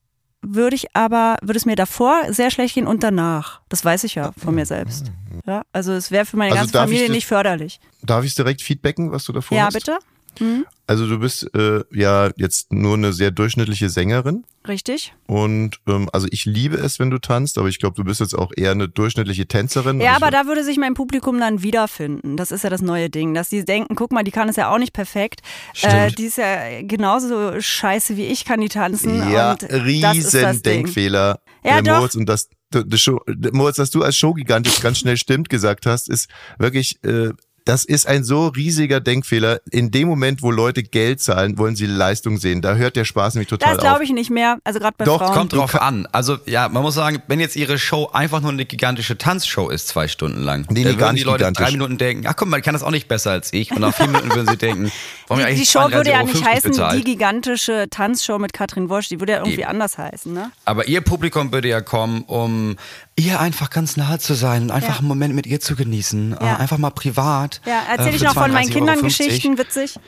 würde 0.43 0.77
ich 0.77 0.95
aber, 0.95 1.37
würde 1.41 1.57
es 1.57 1.67
mir 1.67 1.77
davor 1.77 2.23
sehr 2.29 2.51
schlecht 2.51 2.75
gehen 2.75 2.87
und 2.87 3.03
danach. 3.03 3.61
Das 3.69 3.85
weiß 3.85 4.05
ich 4.05 4.15
ja 4.15 4.33
von 4.37 4.55
mir 4.55 4.67
selbst. 4.67 5.11
Ja, 5.47 5.63
also 5.73 5.93
es 5.93 6.11
wäre 6.11 6.27
für 6.27 6.37
meine 6.37 6.53
also 6.53 6.73
ganze 6.73 6.79
Familie 6.79 7.11
nicht 7.11 7.27
förderlich. 7.27 7.81
Darf 8.03 8.25
ich 8.25 8.35
direkt 8.35 8.63
feedbacken, 8.63 9.13
was 9.13 9.25
du 9.25 9.33
davor 9.33 9.57
ja, 9.57 9.67
hast? 9.67 9.75
Ja, 9.75 9.95
bitte. 9.95 10.07
Mhm. 10.41 10.67
Also 10.87 11.07
du 11.07 11.19
bist 11.19 11.55
äh, 11.55 11.85
ja 11.93 12.31
jetzt 12.37 12.73
nur 12.73 12.95
eine 12.95 13.13
sehr 13.13 13.31
durchschnittliche 13.31 13.91
Sängerin. 13.91 14.45
Richtig. 14.67 15.15
Und 15.27 15.81
ähm, 15.87 16.09
also 16.13 16.27
ich 16.31 16.47
liebe 16.47 16.77
es, 16.77 16.99
wenn 16.99 17.11
du 17.11 17.19
tanzt, 17.19 17.59
aber 17.59 17.69
ich 17.69 17.79
glaube, 17.79 17.97
du 17.97 18.05
bist 18.05 18.21
jetzt 18.21 18.35
auch 18.35 18.53
eher 18.57 18.71
eine 18.71 18.89
durchschnittliche 18.89 19.47
Tänzerin. 19.47 20.01
Ja, 20.01 20.15
also 20.15 20.25
aber 20.25 20.31
da 20.31 20.47
würde 20.47 20.65
sich 20.65 20.79
mein 20.79 20.95
Publikum 20.95 21.39
dann 21.39 21.63
wiederfinden. 21.63 22.37
Das 22.37 22.51
ist 22.51 22.65
ja 22.65 22.71
das 22.71 22.81
neue 22.81 23.11
Ding, 23.11 23.35
dass 23.35 23.51
die 23.51 23.65
denken, 23.65 23.97
guck 23.97 24.13
mal, 24.13 24.25
die 24.25 24.31
kann 24.31 24.49
es 24.49 24.57
ja 24.57 24.73
auch 24.73 24.79
nicht 24.79 24.93
perfekt. 24.95 25.41
Äh, 25.83 26.11
die 26.13 26.25
ist 26.25 26.39
ja 26.39 26.83
genauso 26.83 27.61
scheiße 27.61 28.17
wie 28.17 28.27
ich, 28.27 28.45
kann 28.47 28.61
die 28.61 28.69
tanzen. 28.69 29.31
Ja, 29.31 29.53
und 29.53 29.63
riesen 29.71 30.63
Denkfehler. 30.63 31.41
Ja, 31.65 31.83
doch. 31.83 31.99
Moritz, 31.99 32.15
und 32.15 32.27
das, 32.27 32.49
das 32.71 33.01
Show, 33.01 33.21
Moritz, 33.53 33.77
dass 33.77 33.91
du 33.91 34.03
als 34.03 34.17
Showgigant 34.17 34.67
jetzt 34.67 34.83
ganz 34.83 34.99
schnell 34.99 35.17
stimmt 35.17 35.49
gesagt 35.49 35.87
hast, 35.87 36.09
ist 36.09 36.31
wirklich 36.59 37.03
äh, 37.05 37.31
das 37.69 37.85
ist 37.85 38.09
ein 38.09 38.25
so 38.25 38.47
riesiger 38.47 38.99
Denkfehler. 38.99 39.61
In 39.71 39.91
dem 39.91 40.09
Moment, 40.09 40.41
wo 40.41 40.51
Leute 40.51 40.83
Geld 40.83 41.21
zahlen, 41.21 41.59
wollen 41.59 41.77
sie 41.77 41.85
Leistung 41.85 42.39
sehen. 42.39 42.63
Da 42.63 42.77
hört 42.77 42.97
der 42.97 43.05
Spaß 43.05 43.35
nämlich 43.35 43.49
total 43.49 43.69
das 43.69 43.79
auf. 43.79 43.83
Das 43.85 43.91
glaube 43.93 44.05
ich 44.05 44.11
nicht 44.11 44.31
mehr. 44.31 44.57
Also 44.65 44.79
gerade 44.79 44.95
bei 44.97 45.05
Doch, 45.05 45.19
Frauen. 45.19 45.35
kommt 45.35 45.53
drauf 45.53 45.75
an. 45.79 46.09
Also 46.11 46.39
ja, 46.47 46.71
man 46.71 46.83
muss 46.83 46.95
sagen, 46.95 47.23
wenn 47.27 47.41
jetzt 47.41 47.57
ihre 47.57 47.79
Show 47.79 48.09
einfach 48.11 48.41
nur 48.41 48.53
eine 48.53 48.65
gigantische 48.65 49.19
Tanzshow 49.19 49.69
ist, 49.69 49.89
zwei 49.89 50.09
Stunden 50.09 50.43
lang, 50.43 50.65
nee, 50.71 50.83
dann 50.83 50.99
würden 50.99 51.17
die 51.17 51.25
Leute 51.25 51.39
gigantisch. 51.41 51.67
drei 51.67 51.73
Minuten 51.73 51.99
denken, 51.99 52.27
ach 52.27 52.37
guck 52.37 52.49
mal, 52.49 52.57
ich 52.57 52.65
kann 52.65 52.73
das 52.73 52.83
auch 52.83 52.91
nicht 52.91 53.07
besser 53.07 53.33
als 53.33 53.53
ich. 53.53 53.71
Und 53.71 53.81
nach 53.81 53.95
vier 53.95 54.07
Minuten 54.07 54.31
würden 54.35 54.49
sie 54.49 54.57
denken, 54.57 54.91
warum 55.29 55.43
die, 55.43 55.47
eigentlich 55.47 55.69
Die 55.69 55.79
Show 55.79 55.93
würde 55.93 56.09
ja 56.11 56.23
nicht 56.23 56.43
heißen, 56.43 56.71
bezahlt? 56.71 56.99
die 56.99 57.05
gigantische 57.05 57.89
Tanzshow 57.91 58.39
mit 58.39 58.55
Katrin 58.55 58.89
Wosch. 58.89 59.11
Die 59.11 59.21
würde 59.21 59.33
ja 59.33 59.39
irgendwie 59.41 59.61
Eben. 59.61 59.69
anders 59.69 59.99
heißen, 59.99 60.33
ne? 60.33 60.53
Aber 60.65 60.89
ihr 60.89 61.03
Publikum 61.03 61.53
würde 61.53 61.69
ja 61.69 61.83
kommen, 61.83 62.23
um 62.23 62.77
ihr 63.19 63.41
einfach 63.41 63.71
ganz 63.71 63.97
nahe 63.97 64.19
zu 64.19 64.35
sein 64.35 64.65
und 64.65 64.71
einfach 64.71 64.95
ja. 64.95 64.99
einen 64.99 65.09
Moment 65.09 65.35
mit 65.35 65.47
ihr 65.47 65.61
zu 65.61 65.77
genießen. 65.77 66.37
Ja. 66.41 66.55
Äh, 66.55 66.57
einfach 66.57 66.79
mal 66.79 66.91
privat. 66.91 67.61
Ja, 67.67 67.83
erzähle 67.91 68.13
äh, 68.13 68.17
ich 68.17 68.23
noch 68.23 68.35
von 68.35 68.53
meinen 68.53 68.71
Kindern 68.71 69.03
Geschichten, 69.03 69.59
witzig. 69.59 69.99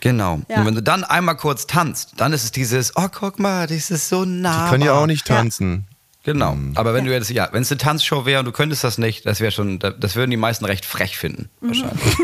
Genau. 0.00 0.40
Ja. 0.48 0.58
Und 0.58 0.66
wenn 0.66 0.74
du 0.74 0.82
dann 0.82 1.04
einmal 1.04 1.36
kurz 1.36 1.66
tanzt, 1.66 2.14
dann 2.16 2.32
ist 2.32 2.44
es 2.44 2.50
dieses, 2.52 2.96
oh, 2.96 3.08
guck 3.10 3.38
mal, 3.38 3.66
das 3.66 3.90
ist 3.90 4.08
so 4.08 4.24
nah. 4.24 4.64
Die 4.64 4.70
können 4.70 4.84
ja 4.84 4.92
auch 4.92 5.06
nicht 5.06 5.26
tanzen. 5.26 5.86
Genau. 6.24 6.56
Mhm. 6.56 6.76
Aber 6.76 6.92
wenn 6.92 7.04
du 7.04 7.12
jetzt, 7.12 7.30
ja, 7.30 7.48
wenn 7.52 7.62
es 7.62 7.70
eine 7.70 7.78
Tanzshow 7.78 8.26
wäre 8.26 8.40
und 8.40 8.46
du 8.46 8.52
könntest 8.52 8.82
das 8.82 8.98
nicht, 8.98 9.24
das 9.26 9.40
wäre 9.40 9.52
schon, 9.52 9.78
das 9.78 10.16
würden 10.16 10.32
die 10.32 10.36
meisten 10.36 10.64
recht 10.64 10.84
frech 10.84 11.16
finden, 11.16 11.48
mhm. 11.60 11.68
wahrscheinlich. 11.68 12.16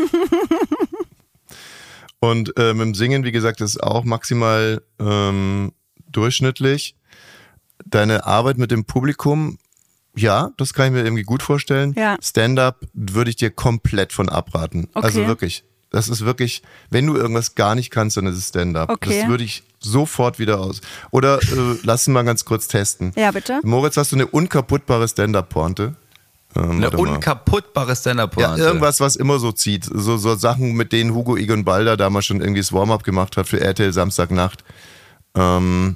und 2.19 2.57
äh, 2.57 2.73
mit 2.73 2.85
dem 2.85 2.95
Singen, 2.95 3.23
wie 3.23 3.31
gesagt, 3.31 3.61
ist 3.61 3.81
auch 3.81 4.03
maximal 4.03 4.81
ähm, 4.99 5.71
durchschnittlich. 6.11 6.95
Deine 7.85 8.25
Arbeit 8.25 8.57
mit 8.57 8.71
dem 8.71 8.85
Publikum 8.85 9.57
ja, 10.15 10.51
das 10.57 10.73
kann 10.73 10.87
ich 10.87 10.91
mir 10.93 11.03
irgendwie 11.03 11.23
gut 11.23 11.43
vorstellen. 11.43 11.93
Ja. 11.97 12.17
Stand-up 12.21 12.81
würde 12.93 13.29
ich 13.29 13.35
dir 13.35 13.49
komplett 13.49 14.13
von 14.13 14.29
abraten. 14.29 14.89
Okay. 14.93 15.05
Also 15.05 15.27
wirklich. 15.27 15.63
Das 15.89 16.09
ist 16.09 16.25
wirklich, 16.25 16.63
wenn 16.89 17.05
du 17.05 17.15
irgendwas 17.15 17.53
gar 17.53 17.75
nicht 17.75 17.91
kannst, 17.91 18.17
dann 18.17 18.25
ist 18.25 18.37
es 18.37 18.49
Stand-up. 18.49 18.89
Okay. 18.89 19.21
Das 19.21 19.29
würde 19.29 19.43
ich 19.43 19.63
sofort 19.79 20.39
wieder 20.39 20.59
aus. 20.59 20.81
Oder 21.11 21.37
äh, 21.41 21.77
lass 21.83 22.07
uns 22.07 22.13
mal 22.13 22.23
ganz 22.23 22.45
kurz 22.45 22.67
testen. 22.67 23.11
Ja, 23.15 23.31
bitte. 23.31 23.59
Moritz, 23.63 23.97
hast 23.97 24.11
du 24.11 24.15
eine 24.15 24.25
unkaputtbare 24.25 25.07
Stand-up-Pointe? 25.07 25.95
Ähm, 26.55 26.71
eine 26.71 26.91
unkaputtbare 26.91 27.95
Stand-Up-Pointe. 27.95 28.59
Ja, 28.59 28.67
irgendwas, 28.67 28.99
was 28.99 29.15
immer 29.15 29.39
so 29.39 29.51
zieht. 29.51 29.85
So, 29.85 30.17
so 30.17 30.35
Sachen, 30.35 30.73
mit 30.73 30.91
denen 30.91 31.13
Hugo 31.13 31.35
Egon 31.37 31.63
Balder 31.63 31.97
damals 31.97 32.25
schon 32.25 32.41
irgendwie 32.41 32.61
das 32.61 32.73
Warm-up 32.73 33.03
gemacht 33.03 33.37
hat 33.37 33.47
für 33.47 33.59
RTL 33.59 33.91
Samstagnacht. 33.93 34.63
Ähm, 35.35 35.95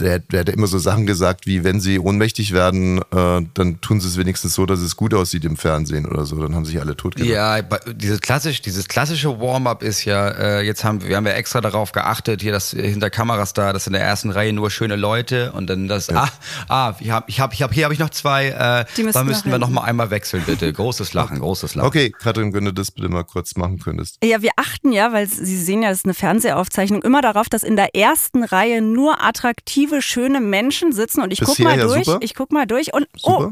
der, 0.00 0.18
der 0.18 0.40
hat 0.40 0.48
immer 0.48 0.66
so 0.66 0.78
Sachen 0.78 1.06
gesagt, 1.06 1.46
wie 1.46 1.64
wenn 1.64 1.80
sie 1.80 1.98
ohnmächtig 1.98 2.52
werden, 2.52 2.98
äh, 2.98 3.42
dann 3.54 3.80
tun 3.80 4.00
sie 4.00 4.08
es 4.08 4.16
wenigstens 4.16 4.54
so, 4.54 4.66
dass 4.66 4.80
es 4.80 4.96
gut 4.96 5.14
aussieht 5.14 5.44
im 5.44 5.56
Fernsehen 5.56 6.06
oder 6.06 6.24
so. 6.24 6.40
Dann 6.40 6.54
haben 6.54 6.64
sich 6.64 6.80
alle 6.80 6.96
tot 6.96 7.16
gemacht. 7.16 7.30
Ja, 7.30 7.62
dieses, 7.92 8.20
klassisch, 8.20 8.62
dieses 8.62 8.88
klassische 8.88 9.40
Warm-up 9.40 9.82
ist 9.82 10.04
ja, 10.04 10.28
äh, 10.28 10.62
jetzt 10.62 10.84
haben 10.84 11.02
wir 11.06 11.16
haben 11.16 11.26
ja 11.26 11.32
extra 11.32 11.60
darauf 11.60 11.92
geachtet, 11.92 12.42
hier 12.42 12.52
das 12.52 12.70
hinter 12.70 13.10
Kameras 13.10 13.52
da, 13.52 13.72
das 13.72 13.86
in 13.86 13.92
der 13.92 14.02
ersten 14.02 14.30
Reihe 14.30 14.52
nur 14.52 14.70
schöne 14.70 14.96
Leute 14.96 15.52
und 15.52 15.68
dann 15.68 15.88
das, 15.88 16.08
ja. 16.08 16.28
ah, 16.68 16.88
ah, 16.88 16.94
ich 17.00 17.10
habe, 17.10 17.26
ich 17.28 17.40
hab, 17.40 17.52
ich 17.52 17.62
hab, 17.62 17.72
hier 17.72 17.84
habe 17.84 17.94
ich 17.94 18.00
noch 18.00 18.10
zwei, 18.10 18.48
äh, 18.48 18.84
da 19.12 19.24
müssten 19.24 19.50
wir 19.50 19.58
noch 19.58 19.70
mal 19.70 19.82
einmal 19.82 20.10
wechseln, 20.10 20.42
bitte. 20.46 20.72
Großes 20.80 21.12
Lachen, 21.12 21.40
großes 21.40 21.74
Lachen. 21.74 21.86
Okay, 21.86 22.10
Katrin, 22.10 22.54
wenn 22.54 22.64
du 22.64 22.72
das 22.72 22.90
bitte 22.90 23.08
mal 23.08 23.24
kurz 23.24 23.56
machen 23.56 23.78
könntest. 23.78 24.18
Ja, 24.24 24.40
wir 24.42 24.52
achten 24.56 24.92
ja, 24.92 25.12
weil 25.12 25.26
Sie 25.26 25.56
sehen 25.56 25.82
ja, 25.82 25.90
das 25.90 25.98
ist 25.98 26.04
eine 26.04 26.14
Fernsehaufzeichnung, 26.14 27.02
immer 27.02 27.20
darauf, 27.20 27.48
dass 27.48 27.62
in 27.62 27.76
der 27.76 27.94
ersten 27.94 28.44
Reihe 28.44 28.82
nur 28.82 29.22
attraktive 29.22 29.89
attraktive, 29.90 30.02
schöne 30.02 30.40
Menschen 30.40 30.92
sitzen 30.92 31.22
und 31.22 31.32
ich 31.32 31.40
Bisher 31.40 31.54
guck 31.54 31.64
mal 31.64 31.78
ja 31.78 31.86
durch. 31.86 32.04
Super. 32.04 32.18
Ich 32.22 32.34
guck 32.34 32.52
mal 32.52 32.66
durch 32.66 32.94
und 32.94 33.06
oh, 33.22 33.50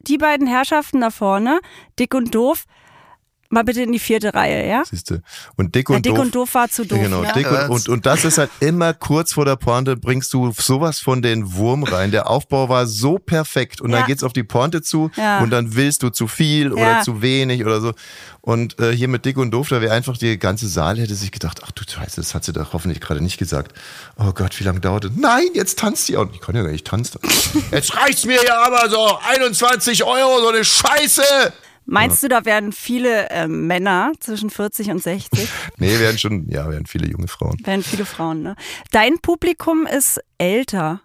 die 0.00 0.18
beiden 0.18 0.46
Herrschaften 0.46 1.00
da 1.00 1.10
vorne, 1.10 1.60
dick 1.98 2.14
und 2.14 2.34
doof, 2.34 2.64
Mal 3.54 3.62
bitte 3.62 3.82
in 3.82 3.92
die 3.92 4.00
vierte 4.00 4.34
Reihe, 4.34 4.68
ja? 4.68 4.82
Siehste. 4.84 5.22
Und 5.56 5.76
dick 5.76 5.88
und, 5.88 5.94
ja, 5.94 6.00
dick 6.00 6.14
doof. 6.16 6.24
und 6.24 6.34
doof 6.34 6.54
war 6.54 6.68
zu 6.68 6.84
doof. 6.84 6.98
Genau, 6.98 7.22
ja? 7.22 7.32
dick 7.32 7.48
und, 7.48 7.70
und, 7.70 7.88
und 7.88 8.06
das 8.06 8.24
ist 8.24 8.36
halt 8.36 8.50
immer 8.58 8.92
kurz 8.94 9.32
vor 9.34 9.44
der 9.44 9.54
Pointe, 9.54 9.96
bringst 9.96 10.32
du 10.32 10.52
sowas 10.58 10.98
von 10.98 11.22
den 11.22 11.54
Wurm 11.54 11.84
rein. 11.84 12.10
Der 12.10 12.28
Aufbau 12.28 12.68
war 12.68 12.88
so 12.88 13.18
perfekt 13.18 13.80
und 13.80 13.90
ja. 13.90 13.98
dann 13.98 14.06
geht's 14.08 14.24
auf 14.24 14.32
die 14.32 14.42
Pointe 14.42 14.82
zu 14.82 15.12
ja. 15.16 15.38
und 15.38 15.50
dann 15.50 15.76
willst 15.76 16.02
du 16.02 16.10
zu 16.10 16.26
viel 16.26 16.72
oder 16.72 17.02
zu 17.02 17.22
wenig 17.22 17.64
oder 17.64 17.80
so. 17.80 17.92
Und 18.40 18.78
äh, 18.78 18.90
hier 18.90 19.08
mit 19.08 19.24
dick 19.24 19.38
und 19.38 19.52
doof, 19.52 19.68
da 19.68 19.80
wäre 19.80 19.94
einfach 19.94 20.18
die 20.18 20.36
ganze 20.38 20.68
Saal 20.68 20.98
hätte 20.98 21.14
sich 21.14 21.30
gedacht, 21.30 21.60
ach 21.64 21.70
du 21.70 21.84
Scheiße, 21.88 22.16
das 22.16 22.34
hat 22.34 22.44
sie 22.44 22.52
doch 22.52 22.72
hoffentlich 22.72 23.00
gerade 23.00 23.22
nicht 23.22 23.38
gesagt. 23.38 23.72
Oh 24.18 24.32
Gott, 24.32 24.58
wie 24.58 24.64
lange 24.64 24.80
dauert 24.80 25.04
das? 25.04 25.12
Nein, 25.16 25.46
jetzt 25.54 25.78
tanzt 25.78 26.06
sie 26.06 26.16
auch. 26.16 26.26
Ich 26.32 26.40
kann 26.40 26.56
ja 26.56 26.62
gar 26.62 26.72
nicht 26.72 26.86
tanzen. 26.86 27.20
jetzt 27.70 27.96
reicht's 27.96 28.26
mir 28.26 28.44
ja 28.44 28.62
aber 28.64 28.90
so 28.90 29.18
21 29.28 30.04
Euro, 30.04 30.40
so 30.40 30.48
eine 30.48 30.64
Scheiße. 30.64 31.22
Meinst 31.86 32.22
ja. 32.22 32.28
du, 32.28 32.34
da 32.34 32.44
werden 32.44 32.72
viele 32.72 33.28
äh, 33.30 33.46
Männer 33.46 34.12
zwischen 34.20 34.50
40 34.50 34.90
und 34.90 35.02
60? 35.02 35.48
nee, 35.76 35.98
werden 35.98 36.18
schon, 36.18 36.48
ja, 36.48 36.68
werden 36.70 36.86
viele 36.86 37.08
junge 37.08 37.28
Frauen. 37.28 37.58
Werden 37.64 37.82
viele 37.82 38.06
Frauen, 38.06 38.42
ne? 38.42 38.56
Dein 38.90 39.18
Publikum 39.20 39.86
ist 39.86 40.20
älter. 40.38 41.00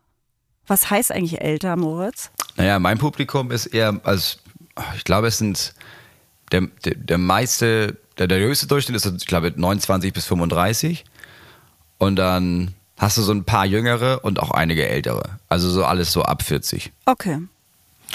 Was 0.67 0.89
heißt 0.89 1.11
eigentlich 1.11 1.41
älter, 1.41 1.75
Moritz? 1.75 2.31
Naja, 2.55 2.79
mein 2.79 2.97
Publikum 2.97 3.51
ist 3.51 3.65
eher, 3.65 3.99
also 4.03 4.37
ich 4.95 5.03
glaube, 5.03 5.27
es 5.27 5.37
sind 5.37 5.73
der, 6.51 6.61
der, 6.85 6.95
der 6.95 7.17
meiste, 7.17 7.97
der, 8.17 8.27
der 8.27 8.39
höchste 8.39 8.67
Durchschnitt 8.67 8.95
ist, 8.95 9.05
ich 9.05 9.27
glaube, 9.27 9.53
29 9.55 10.13
bis 10.13 10.25
35. 10.25 11.05
Und 11.97 12.15
dann 12.15 12.73
hast 12.97 13.17
du 13.17 13.21
so 13.21 13.31
ein 13.31 13.43
paar 13.43 13.65
jüngere 13.65 14.23
und 14.23 14.39
auch 14.39 14.51
einige 14.51 14.87
ältere. 14.87 15.39
Also 15.47 15.69
so 15.69 15.83
alles 15.83 16.11
so 16.11 16.23
ab 16.23 16.43
40. 16.43 16.91
Okay. 17.05 17.39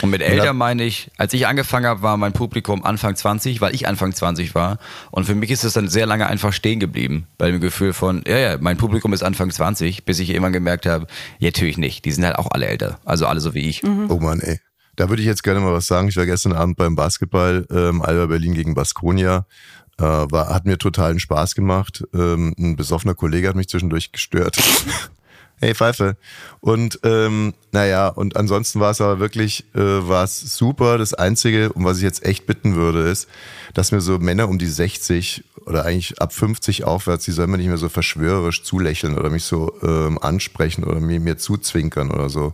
Und 0.02 0.10
mit 0.10 0.22
älter 0.22 0.52
meine 0.52 0.84
ich, 0.84 1.10
als 1.16 1.32
ich 1.34 1.46
angefangen 1.46 1.86
habe, 1.86 2.02
war 2.02 2.16
mein 2.16 2.32
Publikum 2.32 2.84
Anfang 2.84 3.14
20, 3.14 3.60
weil 3.60 3.74
ich 3.74 3.86
Anfang 3.86 4.12
20 4.12 4.54
war. 4.54 4.78
Und 5.10 5.24
für 5.24 5.34
mich 5.34 5.50
ist 5.50 5.64
es 5.64 5.74
dann 5.74 5.88
sehr 5.88 6.06
lange 6.06 6.26
einfach 6.26 6.52
stehen 6.52 6.80
geblieben. 6.80 7.28
Bei 7.38 7.50
dem 7.50 7.60
Gefühl 7.60 7.92
von, 7.92 8.22
ja, 8.26 8.36
ja, 8.36 8.58
mein 8.60 8.76
Publikum 8.76 9.12
ist 9.12 9.22
Anfang 9.22 9.50
20, 9.50 10.04
bis 10.04 10.18
ich 10.18 10.30
irgendwann 10.30 10.52
gemerkt 10.52 10.86
habe, 10.86 11.06
ja, 11.38 11.48
natürlich 11.48 11.78
nicht. 11.78 12.04
Die 12.04 12.10
sind 12.10 12.24
halt 12.24 12.36
auch 12.36 12.50
alle 12.50 12.66
älter. 12.66 12.98
Also 13.04 13.26
alle 13.26 13.40
so 13.40 13.54
wie 13.54 13.68
ich. 13.68 13.84
Oh 13.84 14.18
Mann, 14.18 14.40
ey. 14.40 14.58
Da 14.96 15.08
würde 15.08 15.22
ich 15.22 15.26
jetzt 15.26 15.42
gerne 15.42 15.60
mal 15.60 15.72
was 15.72 15.86
sagen. 15.86 16.08
Ich 16.08 16.16
war 16.16 16.26
gestern 16.26 16.52
Abend 16.52 16.76
beim 16.76 16.96
Basketball, 16.96 17.66
ähm, 17.70 18.02
Alba 18.02 18.26
Berlin 18.26 18.54
gegen 18.54 18.74
Baskonia. 18.74 19.46
Äh, 19.98 20.02
war, 20.02 20.48
hat 20.48 20.66
mir 20.66 20.76
totalen 20.78 21.20
Spaß 21.20 21.54
gemacht. 21.54 22.04
Ähm, 22.12 22.54
ein 22.58 22.76
besoffener 22.76 23.14
Kollege 23.14 23.48
hat 23.48 23.56
mich 23.56 23.68
zwischendurch 23.68 24.12
gestört. 24.12 24.56
hey 25.60 25.74
Pfeife. 25.74 26.16
Und 26.60 27.00
ähm, 27.02 27.54
naja, 27.72 28.08
und 28.08 28.36
ansonsten 28.36 28.80
war 28.80 28.90
es 28.90 29.00
aber 29.00 29.18
wirklich, 29.20 29.64
äh, 29.74 29.78
war 29.80 30.24
es 30.24 30.56
super. 30.56 30.98
Das 30.98 31.14
Einzige, 31.14 31.72
um 31.72 31.84
was 31.84 31.98
ich 31.98 32.02
jetzt 32.02 32.24
echt 32.24 32.46
bitten 32.46 32.74
würde, 32.74 33.08
ist, 33.08 33.28
dass 33.74 33.92
mir 33.92 34.00
so 34.00 34.18
Männer 34.18 34.48
um 34.48 34.58
die 34.58 34.66
60 34.66 35.44
oder 35.66 35.84
eigentlich 35.86 36.20
ab 36.20 36.32
50 36.32 36.84
aufwärts, 36.84 37.24
die 37.24 37.32
sollen 37.32 37.50
mir 37.50 37.56
nicht 37.56 37.68
mehr 37.68 37.78
so 37.78 37.88
verschwörerisch 37.88 38.62
zulächeln 38.64 39.16
oder 39.18 39.30
mich 39.30 39.44
so 39.44 39.72
ähm, 39.82 40.18
ansprechen 40.18 40.84
oder 40.84 41.00
mir, 41.00 41.20
mir 41.20 41.38
zuzwinkern 41.38 42.10
oder 42.10 42.28
so. 42.28 42.52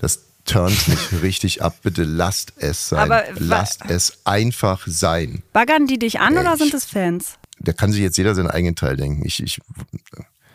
Das 0.00 0.24
turnt 0.44 0.88
mich 0.88 0.98
richtig 1.22 1.62
ab. 1.62 1.76
Bitte 1.82 2.02
lasst 2.02 2.54
es 2.56 2.88
sein. 2.88 2.98
Aber 2.98 3.22
lasst 3.38 3.82
es 3.88 4.18
einfach 4.24 4.82
sein. 4.86 5.42
Baggern 5.52 5.86
die 5.86 5.98
dich 5.98 6.18
an 6.20 6.36
oder 6.36 6.54
Ich- 6.54 6.58
sind 6.58 6.74
es 6.74 6.84
Fans? 6.84 7.34
Da 7.60 7.72
kann 7.72 7.90
sich 7.92 8.00
jetzt 8.02 8.16
jeder 8.16 8.34
seinen 8.36 8.50
eigenen 8.50 8.76
Teil 8.76 8.96
denken. 8.96 9.24
Ich, 9.26 9.42
ich 9.42 9.58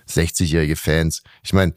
60-jährige 0.09 0.75
Fans. 0.75 1.23
Ich 1.43 1.53
meine, 1.53 1.73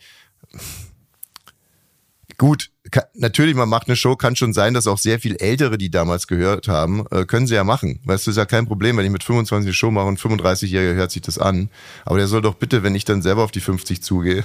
gut, 2.38 2.70
ka- 2.90 3.06
natürlich, 3.14 3.54
man 3.54 3.68
macht 3.68 3.88
eine 3.88 3.96
Show, 3.96 4.16
kann 4.16 4.36
schon 4.36 4.52
sein, 4.52 4.74
dass 4.74 4.86
auch 4.86 4.98
sehr 4.98 5.18
viel 5.20 5.36
Ältere, 5.36 5.78
die 5.78 5.90
damals 5.90 6.26
gehört 6.26 6.68
haben, 6.68 7.04
äh, 7.10 7.24
können 7.24 7.46
sie 7.46 7.54
ja 7.54 7.64
machen. 7.64 8.00
Weißt 8.04 8.26
du, 8.26 8.30
ist 8.30 8.36
ja 8.36 8.44
kein 8.44 8.66
Problem, 8.66 8.96
wenn 8.96 9.06
ich 9.06 9.12
mit 9.12 9.24
25 9.24 9.66
eine 9.66 9.74
Show 9.74 9.90
mache 9.90 10.06
und 10.06 10.20
35-Jähriger 10.20 10.94
hört 10.94 11.10
sich 11.10 11.22
das 11.22 11.38
an. 11.38 11.70
Aber 12.04 12.18
der 12.18 12.26
soll 12.26 12.42
doch 12.42 12.54
bitte, 12.54 12.82
wenn 12.82 12.94
ich 12.94 13.04
dann 13.04 13.22
selber 13.22 13.42
auf 13.42 13.52
die 13.52 13.60
50 13.60 14.02
zugehe, 14.02 14.44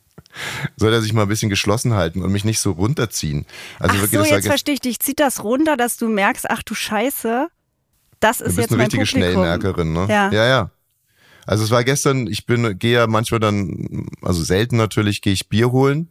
soll 0.76 0.92
er 0.92 1.02
sich 1.02 1.12
mal 1.12 1.22
ein 1.22 1.28
bisschen 1.28 1.50
geschlossen 1.50 1.94
halten 1.94 2.22
und 2.22 2.30
mich 2.30 2.44
nicht 2.44 2.60
so 2.60 2.72
runterziehen. 2.72 3.46
Also 3.80 3.96
ach 3.96 4.02
wirklich, 4.02 4.28
so, 4.28 4.34
jetzt 4.34 4.46
verstehe 4.46 4.74
ich 4.74 4.80
dich. 4.80 5.00
Zieht 5.00 5.18
das 5.18 5.42
runter, 5.42 5.76
dass 5.76 5.96
du 5.96 6.08
merkst, 6.08 6.48
ach 6.48 6.62
du 6.62 6.74
Scheiße, 6.74 7.48
das 8.20 8.38
Du 8.38 8.44
ist 8.44 8.56
bist 8.56 8.58
jetzt 8.58 8.72
eine 8.72 8.82
richtige 8.82 9.04
Publikum. 9.04 9.22
Schnellmerkerin, 9.32 9.92
ne? 9.92 10.06
Ja. 10.08 10.30
ja, 10.30 10.46
ja. 10.46 10.70
Also 11.48 11.64
es 11.64 11.70
war 11.70 11.82
gestern, 11.82 12.26
ich 12.26 12.44
bin, 12.44 12.78
gehe 12.78 12.92
ja 12.92 13.06
manchmal 13.06 13.40
dann, 13.40 14.06
also 14.20 14.44
selten 14.44 14.76
natürlich, 14.76 15.22
gehe 15.22 15.32
ich 15.32 15.48
Bier 15.48 15.72
holen. 15.72 16.10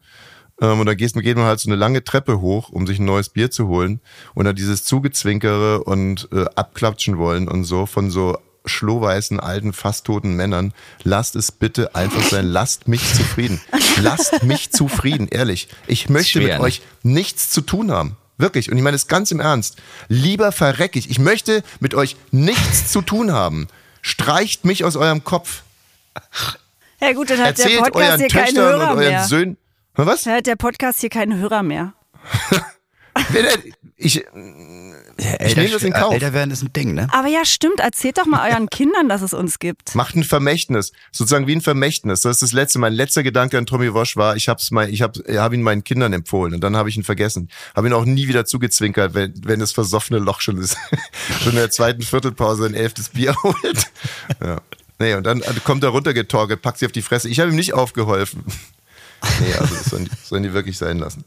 Ähm, 0.60 0.80
und 0.80 0.88
dann 0.88 0.98
gehst, 0.98 1.14
geht 1.14 1.38
man 1.38 1.46
halt 1.46 1.60
so 1.60 1.70
eine 1.70 1.76
lange 1.76 2.04
Treppe 2.04 2.42
hoch, 2.42 2.70
um 2.70 2.88
sich 2.88 2.98
ein 2.98 3.06
neues 3.06 3.30
Bier 3.30 3.52
zu 3.52 3.68
holen. 3.68 4.02
Und 4.34 4.46
dann 4.46 4.56
dieses 4.56 4.84
Zugezwinkere 4.84 5.84
und 5.84 6.28
äh, 6.32 6.46
abklatschen 6.56 7.20
wollen 7.20 7.48
und 7.48 7.66
so 7.66 7.86
von 7.86 8.10
so 8.10 8.40
schlohweißen, 8.66 9.40
alten, 9.40 9.74
fast 9.74 10.08
toten 10.08 10.36
Männern. 10.36 10.74
Lasst 11.04 11.36
es 11.36 11.52
bitte 11.52 11.94
einfach 11.94 12.24
sein. 12.24 12.48
Lasst 12.48 12.88
mich 12.88 13.14
zufrieden. 13.14 13.62
Lasst 14.02 14.42
mich 14.42 14.72
zufrieden, 14.72 15.28
ehrlich. 15.28 15.68
Ich 15.86 16.10
möchte 16.10 16.40
schwer, 16.40 16.48
mit 16.48 16.58
ne? 16.58 16.62
euch 16.62 16.82
nichts 17.04 17.52
zu 17.52 17.62
tun 17.62 17.92
haben. 17.92 18.18
Wirklich. 18.40 18.72
Und 18.72 18.78
ich 18.78 18.84
meine 18.84 18.96
es 18.96 19.08
ganz 19.08 19.30
im 19.30 19.40
Ernst. 19.40 19.78
Lieber 20.08 20.52
verreck 20.52 20.96
ich. 20.96 21.12
Ich 21.12 21.20
möchte 21.20 21.64
mit 21.80 21.94
euch 21.94 22.16
nichts 22.32 22.92
zu 22.92 23.04
tun 23.04 23.32
haben. 23.32 23.68
Streicht 24.08 24.64
mich 24.64 24.86
aus 24.86 24.96
eurem 24.96 25.26
Kopf. 25.26 25.64
Ja 27.02 27.12
gut, 27.12 27.30
dann 27.30 27.40
hat 27.40 27.58
der 27.58 27.66
Erzählt 27.66 27.84
Podcast 27.84 28.08
euren 28.08 28.20
hier 28.20 28.30
keinen 28.30 28.46
Töchtern 28.46 28.64
Hörer 28.64 28.92
und 28.92 28.98
euren 29.00 29.00
mehr. 29.00 29.24
Söhnen. 29.26 29.58
Was? 29.96 30.24
Dann 30.24 30.36
hat 30.36 30.48
der 30.48 30.56
Podcast 30.56 31.02
hier 31.02 31.10
keinen 31.10 31.38
Hörer 31.38 31.62
mehr. 31.62 31.94
Wer 33.30 33.44
denn- 35.18 35.36
Ich, 35.40 35.48
ich 35.52 35.56
nehme 35.58 35.70
das 35.70 35.84
in 35.84 35.94
Kauf. 35.94 36.14
Älter 36.14 36.34
werden 36.34 36.52
ist 36.52 36.62
ein 36.64 36.72
Ding, 36.74 36.94
ne? 36.94 37.08
Aber 37.12 37.28
ja, 37.28 37.44
stimmt. 37.46 37.80
Erzählt 37.80 38.18
doch 38.18 38.26
mal 38.26 38.50
euren 38.52 38.70
Kindern, 38.70 39.10
dass 39.10 39.22
es 39.22 39.34
uns 39.34 39.60
gibt. 39.60 39.96
Macht 39.96 40.16
ein 40.16 40.24
Vermächtnis, 40.24 40.92
sozusagen 41.12 41.48
wie 41.48 41.56
ein 41.56 41.62
Vermächtnis. 41.62 42.22
Das 42.22 42.34
ist 42.38 42.42
das 42.44 42.52
letzte. 42.54 42.80
Mein 42.80 42.94
letzter 42.94 43.24
Gedanke 43.24 43.58
an 43.58 43.66
Tommy 43.66 43.94
Walsh 43.94 44.16
war, 44.18 44.36
ich 44.36 44.48
mein, 44.72 44.90
ich 44.94 45.02
hab, 45.02 45.16
hab 45.18 45.54
ihn 45.54 45.62
meinen 45.62 45.84
Kindern 45.84 46.14
empfohlen 46.14 46.54
und 46.54 46.62
dann 46.62 46.76
habe 46.78 46.90
ich 46.90 46.98
ihn 46.98 47.04
vergessen. 47.04 47.50
Habe 47.76 47.88
ihn 47.88 47.94
auch 47.94 48.06
nie 48.06 48.28
wieder 48.28 48.46
zugezwinkert, 48.46 49.14
wenn, 49.14 49.34
wenn 49.44 49.60
das 49.60 49.72
versoffene 49.72 50.20
Loch 50.20 50.42
schon 50.42 50.58
ist. 50.58 50.78
schon 51.44 51.52
in 51.54 51.58
der 51.58 51.72
zweiten 51.72 52.02
Viertelpause 52.02 52.66
ein 52.66 52.74
elftes 52.74 53.10
Bier 53.10 53.36
holt. 53.44 53.92
Ja. 54.44 54.62
Nee, 55.00 55.14
und 55.14 55.24
dann 55.26 55.44
kommt 55.64 55.84
er 55.84 55.90
runtergetorkelt, 55.90 56.62
packt 56.62 56.80
sie 56.80 56.86
auf 56.88 56.92
die 56.92 57.02
Fresse. 57.04 57.30
Ich 57.30 57.40
habe 57.40 57.52
ihm 57.52 57.56
nicht 57.56 57.74
aufgeholfen. 57.74 58.44
Nee, 59.40 59.54
also 59.54 59.76
das 59.76 59.86
sollen 59.86 60.06
die, 60.06 60.12
sollen 60.24 60.44
die 60.44 60.54
wirklich 60.54 60.78
sein 60.78 60.98
lassen. 61.00 61.24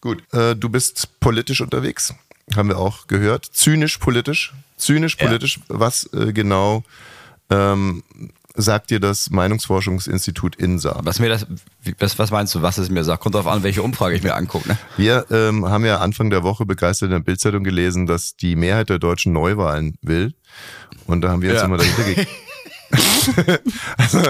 Gut, 0.00 0.22
äh, 0.34 0.54
du 0.54 0.68
bist 0.68 1.08
politisch 1.20 1.62
unterwegs, 1.62 2.12
haben 2.56 2.68
wir 2.68 2.78
auch 2.78 3.06
gehört. 3.06 3.44
Zynisch 3.46 3.98
politisch. 3.98 4.52
Zynisch 4.76 5.16
Ja. 5.20 5.26
politisch. 5.26 5.60
Was 5.68 6.08
äh, 6.12 6.32
genau 6.32 6.82
ähm, 7.50 8.02
sagt 8.56 8.90
dir 8.90 9.00
das 9.00 9.30
Meinungsforschungsinstitut 9.30 10.56
INSA? 10.56 11.00
Was 11.02 11.18
mir 11.18 11.28
das, 11.28 11.46
was, 11.98 12.18
was 12.18 12.30
meinst 12.30 12.54
du, 12.54 12.62
was 12.62 12.78
es 12.78 12.88
mir 12.90 13.02
sagt? 13.04 13.22
Kommt 13.22 13.34
drauf 13.34 13.46
an, 13.46 13.62
welche 13.62 13.82
Umfrage 13.82 14.14
ich 14.14 14.22
mir 14.22 14.34
angucke, 14.34 14.68
ne? 14.68 14.78
Wir 14.96 15.26
ähm, 15.30 15.66
haben 15.66 15.84
ja 15.84 15.98
Anfang 15.98 16.30
der 16.30 16.42
Woche 16.42 16.64
begeistert 16.66 17.06
in 17.08 17.12
der 17.12 17.18
Bildzeitung 17.20 17.64
gelesen, 17.64 18.06
dass 18.06 18.36
die 18.36 18.54
Mehrheit 18.56 18.90
der 18.90 18.98
Deutschen 18.98 19.32
Neuwahlen 19.32 19.96
will. 20.02 20.34
Und 21.06 21.22
da 21.22 21.30
haben 21.30 21.42
wir 21.42 21.50
jetzt 21.50 21.60
Ja. 21.60 21.66
immer 21.66 21.78
dahinter 21.78 22.04
ge 22.04 22.26
also, 23.98 24.20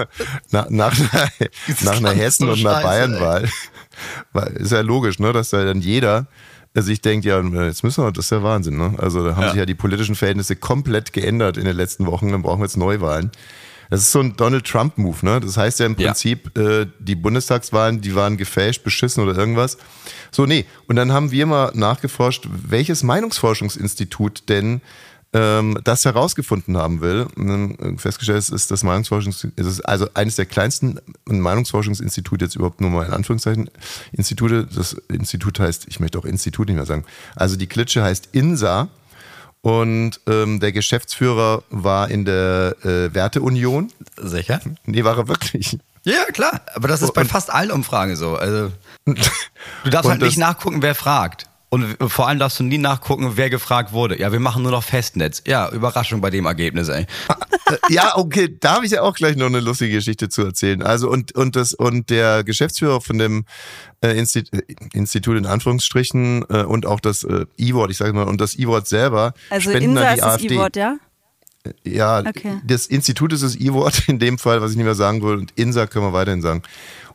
nach, 0.51 0.69
nach, 0.69 0.97
einer, 0.99 1.29
nach 1.81 1.97
einer 1.97 2.11
Hessen- 2.11 2.47
so 2.47 2.53
und 2.53 2.65
einer 2.65 2.81
Bayernwahl 2.81 3.49
ist 4.55 4.71
ja 4.71 4.81
logisch, 4.81 5.19
ne, 5.19 5.33
dass 5.33 5.51
da 5.51 5.63
dann 5.63 5.81
jeder 5.81 6.25
sich 6.83 7.01
denkt, 7.01 7.25
ja, 7.25 7.41
jetzt 7.41 7.83
müssen 7.83 8.03
wir, 8.03 8.11
das 8.11 8.25
ist 8.25 8.31
ja 8.31 8.43
Wahnsinn, 8.43 8.77
ne? 8.77 8.93
Also 8.97 9.23
da 9.25 9.35
haben 9.35 9.43
Ja. 9.43 9.49
sich 9.51 9.59
ja 9.59 9.65
die 9.65 9.75
politischen 9.75 10.15
Verhältnisse 10.15 10.55
komplett 10.55 11.13
geändert 11.13 11.57
in 11.57 11.65
den 11.65 11.75
letzten 11.75 12.05
Wochen, 12.05 12.31
dann 12.31 12.41
brauchen 12.41 12.59
wir 12.59 12.65
jetzt 12.65 12.77
Neuwahlen. 12.77 13.31
Das 13.91 13.99
ist 13.99 14.11
so 14.11 14.19
ein 14.19 14.35
Donald 14.35 14.65
Trump-Move, 14.65 15.23
ne? 15.25 15.39
Das 15.39 15.57
heißt 15.57 15.79
ja 15.79 15.85
im 15.85 15.95
Ja. 15.99 16.07
Prinzip, 16.07 16.57
äh, 16.57 16.87
die 16.99 17.15
Bundestagswahlen, 17.15 18.01
die 18.01 18.15
waren 18.15 18.35
gefälscht, 18.35 18.83
beschissen 18.83 19.23
oder 19.23 19.37
irgendwas. 19.37 19.77
So, 20.31 20.45
nee. 20.47 20.65
Und 20.87 20.95
dann 20.95 21.11
haben 21.13 21.29
wir 21.31 21.45
mal 21.45 21.71
nachgeforscht, 21.75 22.47
welches 22.49 23.03
Meinungsforschungsinstitut 23.03 24.49
denn 24.49 24.81
ähm, 25.35 25.77
das 25.83 26.05
herausgefunden 26.05 26.77
haben 26.77 27.01
will. 27.01 27.27
Dann 27.35 27.97
festgestellt 27.97 28.39
es 28.39 28.49
ist 28.49 28.71
das 28.71 28.83
Meinungsforschungs, 28.83 29.45
es 29.57 29.65
ist 29.67 29.81
also 29.81 30.07
eines 30.13 30.37
der 30.37 30.45
kleinsten 30.45 30.99
Meinungsforschungsinstitute 31.25 32.45
jetzt 32.45 32.55
überhaupt 32.55 32.79
nur 32.79 32.89
mal 32.89 33.05
in 33.05 33.11
Anführungszeichen 33.11 33.69
Institute. 34.13 34.65
Das 34.73 34.93
Institut 35.09 35.59
heißt, 35.59 35.87
ich 35.89 35.99
möchte 35.99 36.17
auch 36.17 36.25
Institut 36.25 36.67
nicht 36.67 36.77
mehr 36.77 36.85
sagen. 36.85 37.03
Also 37.35 37.57
die 37.57 37.67
Klitsche 37.67 38.01
heißt 38.01 38.29
INSA. 38.31 38.87
Und 39.61 40.19
ähm, 40.27 40.59
der 40.59 40.71
Geschäftsführer 40.71 41.63
war 41.71 42.09
in 42.11 42.23
der 42.23 42.75
äh, 42.83 43.13
Werteunion. 43.15 43.91
Sicher? 44.15 44.61
Nee, 44.85 45.03
war 45.03 45.17
er 45.17 45.27
wirklich. 45.27 45.79
Ja, 46.03 46.23
klar. 46.31 46.61
Aber 46.75 46.87
das 46.87 47.01
ist 47.01 47.13
bei 47.15 47.21
Und- 47.21 47.27
fast 47.31 47.51
allen 47.51 47.71
Umfragen 47.71 48.15
so. 48.15 48.35
Also, 48.35 48.71
du 49.05 49.89
darfst 49.89 50.07
halt 50.09 50.21
nicht 50.21 50.37
nachgucken, 50.37 50.83
wer 50.83 50.93
fragt. 50.93 51.47
Und 51.75 51.97
vor 52.09 52.27
allem 52.29 52.39
darfst 52.39 52.57
du 52.59 52.63
nie 52.63 52.77
nachgucken, 52.77 53.33
wer 53.35 53.49
gefragt 53.49 53.91
wurde. 53.91 54.17
Ja, 54.17 54.31
wir 54.31 54.39
machen 54.39 54.63
nur 54.63 54.71
noch 54.71 54.83
Festnetz. 54.83 55.43
Ja, 55.45 55.69
Überraschung 55.71 56.21
bei 56.21 56.29
dem 56.29 56.45
Ergebnis, 56.45 56.87
ey. 56.87 57.01
Äh, 57.27 57.75
ja, 57.89 58.15
okay, 58.15 58.55
da 58.61 58.75
habe 58.75 58.85
ich 58.85 58.93
ja 58.93 59.01
auch 59.01 59.13
gleich 59.13 59.35
noch 59.35 59.47
eine 59.47 59.59
lustige 59.59 59.93
Geschichte 59.95 60.29
zu 60.29 60.43
erzählen. 60.43 60.81
Also 60.81 61.09
und 61.09 61.35
und 61.35 61.57
das 61.57 61.73
und 61.73 62.09
der 62.09 62.45
Geschäftsführer 62.45 63.01
von 63.01 63.17
dem 63.17 63.43
äh, 64.01 64.17
Institut, 64.17 64.53
äh, 64.57 64.75
Institut 64.93 65.37
in 65.37 65.45
Anführungsstrichen 65.45 66.45
äh, 66.49 66.63
und 66.63 66.85
auch 66.85 67.01
das 67.01 67.25
äh, 67.25 67.45
E-Wort, 67.57 67.91
ich 67.91 67.97
sage 67.97 68.13
mal, 68.13 68.23
und 68.23 68.39
das 68.39 68.55
E-Wort 68.57 68.87
selber 68.87 69.33
Also 69.49 69.69
spenden 69.71 69.91
Insa 69.97 70.09
ist 70.11 70.15
die 70.15 70.21
das 70.21 70.33
AfD. 70.33 70.55
E-Wort, 70.55 70.75
ja? 70.77 70.95
Ja, 71.83 72.19
Okay. 72.19 72.61
das 72.65 72.85
Institut 72.85 73.33
ist 73.33 73.43
das 73.43 73.55
E-Wort 73.55 74.07
in 74.07 74.19
dem 74.19 74.37
Fall, 74.37 74.61
was 74.61 74.71
ich 74.71 74.77
nicht 74.77 74.85
mehr 74.85 74.95
sagen 74.95 75.21
will, 75.23 75.35
und 75.35 75.51
INSA 75.57 75.87
können 75.87 76.05
wir 76.05 76.13
weiterhin 76.13 76.41
sagen. 76.41 76.61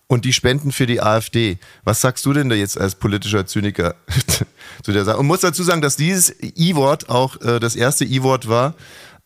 Und 0.09 0.25
die 0.25 0.33
spenden 0.33 0.73
für 0.73 0.87
die 0.87 1.01
AfD. 1.01 1.59
Was 1.85 2.01
sagst 2.01 2.27
du 2.27 2.33
denn 2.33 2.49
da 2.49 2.57
jetzt 2.57 2.77
als 2.77 2.96
politischer 2.96 3.46
Zyniker 3.46 3.94
zu 4.83 4.92
der 4.92 5.05
Sache? 5.05 5.18
Und 5.18 5.26
muss 5.26 5.40
dazu 5.40 5.62
sagen, 5.62 5.81
dass 5.81 5.96
dieses 5.96 6.35
E-Wort 6.40 7.09
auch 7.09 7.40
äh, 7.40 7.61
das 7.61 7.76
erste 7.76 8.05
E-Wort 8.05 8.48
war, 8.48 8.74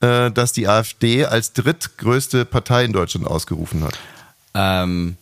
äh, 0.00 0.30
das 0.30 0.52
die 0.52 0.68
AfD 0.68 1.24
als 1.24 1.52
drittgrößte 1.52 2.44
Partei 2.44 2.84
in 2.84 2.92
Deutschland 2.92 3.26
ausgerufen 3.26 3.84
hat. 3.84 3.98
Ähm, 4.54 5.16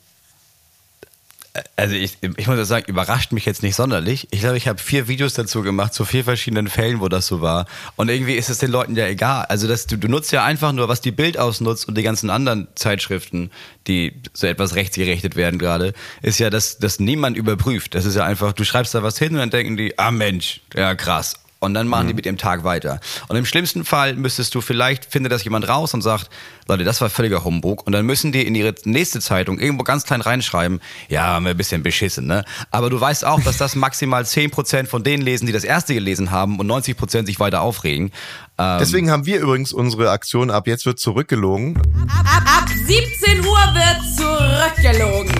Also 1.76 1.94
ich, 1.94 2.16
ich 2.38 2.46
muss 2.46 2.66
sagen, 2.66 2.86
überrascht 2.88 3.32
mich 3.32 3.44
jetzt 3.44 3.62
nicht 3.62 3.74
sonderlich. 3.74 4.26
Ich 4.30 4.40
glaube, 4.40 4.56
ich 4.56 4.68
habe 4.68 4.78
vier 4.78 5.06
Videos 5.06 5.34
dazu 5.34 5.60
gemacht, 5.60 5.92
zu 5.92 6.06
vier 6.06 6.24
verschiedenen 6.24 6.66
Fällen, 6.66 7.00
wo 7.00 7.08
das 7.08 7.26
so 7.26 7.42
war. 7.42 7.66
Und 7.96 8.08
irgendwie 8.08 8.34
ist 8.34 8.48
es 8.48 8.58
den 8.58 8.70
Leuten 8.70 8.96
ja 8.96 9.06
egal. 9.06 9.44
Also 9.46 9.68
das, 9.68 9.86
du, 9.86 9.98
du 9.98 10.08
nutzt 10.08 10.32
ja 10.32 10.44
einfach 10.44 10.72
nur, 10.72 10.88
was 10.88 11.02
die 11.02 11.10
Bild 11.10 11.38
ausnutzt 11.38 11.86
und 11.86 11.98
die 11.98 12.02
ganzen 12.02 12.30
anderen 12.30 12.68
Zeitschriften, 12.74 13.50
die 13.86 14.14
so 14.32 14.46
etwas 14.46 14.76
rechtsgerechtet 14.76 15.36
werden 15.36 15.58
gerade, 15.58 15.92
ist 16.22 16.38
ja, 16.38 16.48
dass, 16.48 16.78
dass 16.78 17.00
niemand 17.00 17.36
überprüft. 17.36 17.94
Das 17.94 18.06
ist 18.06 18.14
ja 18.16 18.24
einfach, 18.24 18.54
du 18.54 18.64
schreibst 18.64 18.94
da 18.94 19.02
was 19.02 19.18
hin 19.18 19.32
und 19.32 19.38
dann 19.38 19.50
denken 19.50 19.76
die, 19.76 19.98
ah 19.98 20.10
Mensch, 20.10 20.62
ja 20.74 20.94
krass. 20.94 21.41
Und 21.62 21.74
dann 21.74 21.86
machen 21.86 22.08
die 22.08 22.14
mit 22.14 22.24
dem 22.24 22.38
Tag 22.38 22.64
weiter. 22.64 22.98
Und 23.28 23.36
im 23.36 23.46
schlimmsten 23.46 23.84
Fall 23.84 24.16
müsstest 24.16 24.52
du 24.56 24.60
vielleicht, 24.60 25.04
findet 25.04 25.30
das 25.30 25.44
jemand 25.44 25.68
raus 25.68 25.94
und 25.94 26.02
sagt, 26.02 26.28
Leute, 26.66 26.82
das 26.82 27.00
war 27.00 27.08
völliger 27.08 27.44
Humbug. 27.44 27.86
Und 27.86 27.92
dann 27.92 28.04
müssen 28.04 28.32
die 28.32 28.44
in 28.44 28.56
ihre 28.56 28.74
nächste 28.84 29.20
Zeitung 29.20 29.60
irgendwo 29.60 29.84
ganz 29.84 30.02
klein 30.04 30.22
reinschreiben, 30.22 30.80
ja, 31.08 31.22
haben 31.22 31.44
wir 31.44 31.50
ein 31.50 31.56
bisschen 31.56 31.84
beschissen, 31.84 32.26
ne? 32.26 32.44
Aber 32.72 32.90
du 32.90 33.00
weißt 33.00 33.24
auch, 33.24 33.40
dass 33.42 33.58
das 33.58 33.76
maximal 33.76 34.24
10% 34.24 34.86
von 34.86 35.04
denen 35.04 35.22
lesen, 35.22 35.46
die 35.46 35.52
das 35.52 35.62
erste 35.62 35.94
gelesen 35.94 36.32
haben 36.32 36.58
und 36.58 36.66
90% 36.66 37.26
sich 37.26 37.38
weiter 37.38 37.60
aufregen. 37.60 38.10
Ähm, 38.58 38.78
Deswegen 38.80 39.12
haben 39.12 39.24
wir 39.24 39.38
übrigens 39.38 39.72
unsere 39.72 40.10
Aktion 40.10 40.50
ab 40.50 40.66
jetzt 40.66 40.84
wird 40.84 40.98
zurückgelogen. 40.98 41.80
Ab, 42.08 42.42
ab 42.44 42.68
17 42.68 43.38
Uhr 43.38 43.44
wird 43.46 44.16
zurückgelogen. 44.16 45.32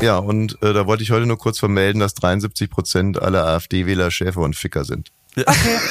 Ja, 0.00 0.16
und 0.16 0.56
äh, 0.62 0.72
da 0.72 0.86
wollte 0.86 1.02
ich 1.02 1.10
heute 1.10 1.26
nur 1.26 1.36
kurz 1.36 1.58
vermelden, 1.58 2.00
dass 2.00 2.14
73 2.14 2.70
Prozent 2.70 3.20
aller 3.20 3.46
AfD-Wähler 3.46 4.10
Schäfer 4.10 4.40
und 4.40 4.56
Ficker 4.56 4.86
sind. 4.86 5.10
Okay. 5.36 5.78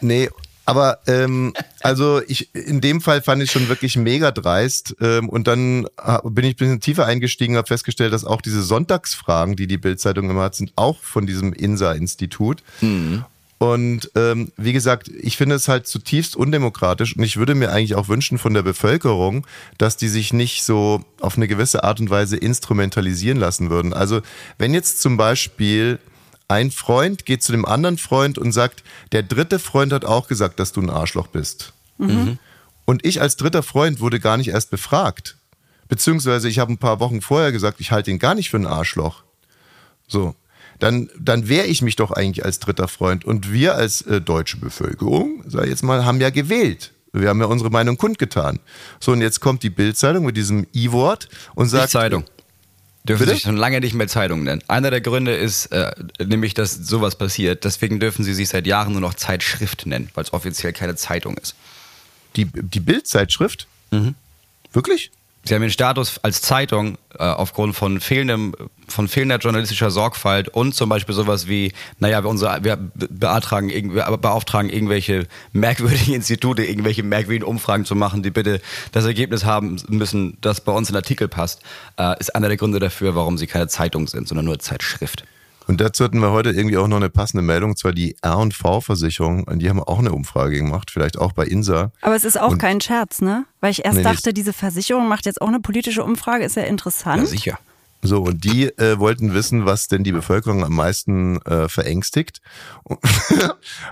Nee, 0.00 0.28
aber 0.64 0.98
ähm, 1.06 1.54
also 1.80 2.20
ich 2.28 2.54
in 2.54 2.80
dem 2.80 3.00
Fall 3.00 3.22
fand 3.22 3.42
ich 3.42 3.50
schon 3.50 3.68
wirklich 3.68 3.96
mega 3.96 4.30
dreist 4.30 4.96
ähm, 5.00 5.28
und 5.28 5.46
dann 5.46 5.86
bin 6.24 6.44
ich 6.44 6.54
ein 6.54 6.56
bisschen 6.56 6.80
tiefer 6.80 7.06
eingestiegen, 7.06 7.56
habe 7.56 7.66
festgestellt, 7.66 8.12
dass 8.12 8.24
auch 8.24 8.42
diese 8.42 8.62
Sonntagsfragen, 8.62 9.56
die 9.56 9.66
die 9.66 9.78
Bildzeitung 9.78 10.28
immer 10.28 10.42
hat, 10.42 10.54
sind 10.54 10.72
auch 10.76 11.02
von 11.02 11.26
diesem 11.26 11.54
INSA-Institut. 11.54 12.62
Und 13.56 14.10
ähm, 14.14 14.52
wie 14.56 14.72
gesagt, 14.72 15.08
ich 15.08 15.36
finde 15.36 15.56
es 15.56 15.68
halt 15.68 15.86
zutiefst 15.86 16.36
undemokratisch 16.36 17.16
und 17.16 17.24
ich 17.24 17.38
würde 17.38 17.54
mir 17.54 17.72
eigentlich 17.72 17.96
auch 17.96 18.08
wünschen 18.08 18.38
von 18.38 18.54
der 18.54 18.62
Bevölkerung, 18.62 19.46
dass 19.78 19.96
die 19.96 20.08
sich 20.08 20.32
nicht 20.32 20.64
so 20.64 21.02
auf 21.20 21.36
eine 21.36 21.48
gewisse 21.48 21.82
Art 21.82 21.98
und 21.98 22.10
Weise 22.10 22.36
instrumentalisieren 22.36 23.38
lassen 23.38 23.70
würden. 23.70 23.94
Also 23.94 24.20
wenn 24.58 24.74
jetzt 24.74 25.00
zum 25.00 25.16
Beispiel 25.16 25.98
ein 26.48 26.70
Freund 26.70 27.26
geht 27.26 27.42
zu 27.42 27.52
dem 27.52 27.66
anderen 27.66 27.98
Freund 27.98 28.38
und 28.38 28.52
sagt, 28.52 28.82
der 29.12 29.22
dritte 29.22 29.58
Freund 29.58 29.92
hat 29.92 30.04
auch 30.04 30.28
gesagt, 30.28 30.58
dass 30.58 30.72
du 30.72 30.80
ein 30.80 30.90
Arschloch 30.90 31.26
bist. 31.26 31.74
Und 32.86 33.04
ich 33.04 33.20
als 33.20 33.36
dritter 33.36 33.62
Freund 33.62 34.00
wurde 34.00 34.18
gar 34.18 34.38
nicht 34.38 34.48
erst 34.48 34.70
befragt. 34.70 35.36
Beziehungsweise 35.88 36.48
ich 36.48 36.58
habe 36.58 36.72
ein 36.72 36.78
paar 36.78 37.00
Wochen 37.00 37.20
vorher 37.20 37.52
gesagt, 37.52 37.80
ich 37.80 37.92
halte 37.92 38.10
ihn 38.10 38.18
gar 38.18 38.34
nicht 38.34 38.50
für 38.50 38.56
ein 38.56 38.66
Arschloch. 38.66 39.22
So. 40.06 40.34
Dann, 40.78 41.10
dann 41.18 41.48
wehre 41.48 41.66
ich 41.66 41.82
mich 41.82 41.96
doch 41.96 42.12
eigentlich 42.12 42.44
als 42.44 42.60
dritter 42.60 42.88
Freund. 42.88 43.24
Und 43.24 43.52
wir 43.52 43.74
als 43.74 44.02
äh, 44.02 44.20
deutsche 44.20 44.58
Bevölkerung, 44.58 45.42
sag 45.46 45.64
ich 45.64 45.70
jetzt 45.70 45.82
mal, 45.82 46.04
haben 46.04 46.20
ja 46.20 46.30
gewählt. 46.30 46.92
Wir 47.12 47.30
haben 47.30 47.40
ja 47.40 47.46
unsere 47.46 47.70
Meinung 47.70 47.96
kundgetan. 47.98 48.60
So, 49.00 49.12
und 49.12 49.20
jetzt 49.20 49.40
kommt 49.40 49.62
die 49.62 49.70
Bildzeitung 49.70 50.24
mit 50.24 50.36
diesem 50.36 50.66
I-Wort 50.74 51.28
und 51.54 51.68
sagt. 51.68 51.90
Zeitung. 51.90 52.24
Dürfen 53.08 53.24
Bitte? 53.24 53.34
sich 53.34 53.42
schon 53.42 53.56
lange 53.56 53.80
nicht 53.80 53.94
mehr 53.94 54.06
Zeitung 54.06 54.42
nennen. 54.42 54.62
Einer 54.68 54.90
der 54.90 55.00
Gründe 55.00 55.34
ist 55.34 55.66
äh, 55.66 55.90
nämlich, 56.22 56.52
dass 56.52 56.72
sowas 56.72 57.16
passiert. 57.16 57.64
Deswegen 57.64 58.00
dürfen 58.00 58.22
sie 58.22 58.34
sich 58.34 58.50
seit 58.50 58.66
Jahren 58.66 58.92
nur 58.92 59.00
noch 59.00 59.14
Zeitschrift 59.14 59.86
nennen, 59.86 60.10
weil 60.14 60.24
es 60.24 60.32
offiziell 60.34 60.74
keine 60.74 60.94
Zeitung 60.94 61.38
ist. 61.38 61.54
Die, 62.36 62.44
die 62.44 62.80
Bild-Zeitschrift? 62.80 63.66
Wirklich? 64.74 65.10
Sie 65.48 65.54
haben 65.54 65.62
den 65.62 65.70
Status 65.70 66.20
als 66.22 66.42
Zeitung 66.42 66.98
äh, 67.18 67.22
aufgrund 67.22 67.74
von 67.74 68.00
fehlendem, 68.00 68.54
von 68.86 69.08
fehlender 69.08 69.38
journalistischer 69.38 69.90
Sorgfalt 69.90 70.50
und 70.50 70.74
zum 70.74 70.90
Beispiel 70.90 71.14
sowas 71.14 71.48
wie, 71.48 71.72
naja, 71.98 72.22
wir, 72.22 72.28
unsere, 72.28 72.64
wir 72.64 72.76
beantragen, 72.76 73.70
wir 73.94 74.04
beauftragen 74.18 74.68
irgendwelche 74.68 75.26
merkwürdigen 75.54 76.12
Institute, 76.16 76.62
irgendwelche 76.62 77.02
merkwürdigen 77.02 77.46
Umfragen 77.46 77.86
zu 77.86 77.94
machen, 77.94 78.22
die 78.22 78.30
bitte 78.30 78.60
das 78.92 79.06
Ergebnis 79.06 79.46
haben 79.46 79.80
müssen, 79.88 80.36
das 80.42 80.60
bei 80.60 80.72
uns 80.72 80.90
in 80.90 80.96
Artikel 80.96 81.28
passt, 81.28 81.62
äh, 81.98 82.14
ist 82.20 82.34
einer 82.34 82.48
der 82.48 82.58
Gründe 82.58 82.78
dafür, 82.78 83.14
warum 83.14 83.38
sie 83.38 83.46
keine 83.46 83.68
Zeitung 83.68 84.06
sind, 84.06 84.28
sondern 84.28 84.44
nur 84.44 84.58
Zeitschrift. 84.58 85.24
Und 85.68 85.82
dazu 85.82 86.02
hatten 86.02 86.18
wir 86.20 86.30
heute 86.32 86.50
irgendwie 86.50 86.78
auch 86.78 86.88
noch 86.88 86.96
eine 86.96 87.10
passende 87.10 87.42
Meldung, 87.42 87.70
und 87.72 87.76
zwar 87.78 87.92
die 87.92 88.16
R&V-Versicherung. 88.22 89.44
Und 89.44 89.58
die 89.60 89.68
haben 89.68 89.80
auch 89.80 89.98
eine 89.98 90.12
Umfrage 90.12 90.56
gemacht, 90.56 90.90
vielleicht 90.90 91.18
auch 91.18 91.32
bei 91.32 91.44
INSA. 91.44 91.92
Aber 92.00 92.16
es 92.16 92.24
ist 92.24 92.40
auch 92.40 92.52
Und- 92.52 92.58
kein 92.58 92.80
Scherz, 92.80 93.20
ne? 93.20 93.44
Weil 93.60 93.72
ich 93.72 93.84
erst 93.84 93.98
Nee, 93.98 94.02
dachte, 94.02 94.32
diese 94.32 94.54
Versicherung 94.54 95.08
macht 95.08 95.26
jetzt 95.26 95.42
auch 95.42 95.48
eine 95.48 95.60
politische 95.60 96.02
Umfrage, 96.02 96.44
ist 96.44 96.56
ja 96.56 96.62
interessant. 96.62 97.20
Ja, 97.22 97.26
sicher. 97.26 97.58
So, 98.00 98.22
und 98.22 98.44
die 98.44 98.66
äh, 98.78 98.98
wollten 98.98 99.34
wissen, 99.34 99.66
was 99.66 99.88
denn 99.88 100.04
die 100.04 100.12
Bevölkerung 100.12 100.64
am 100.64 100.72
meisten 100.74 101.42
äh, 101.42 101.68
verängstigt. 101.68 102.40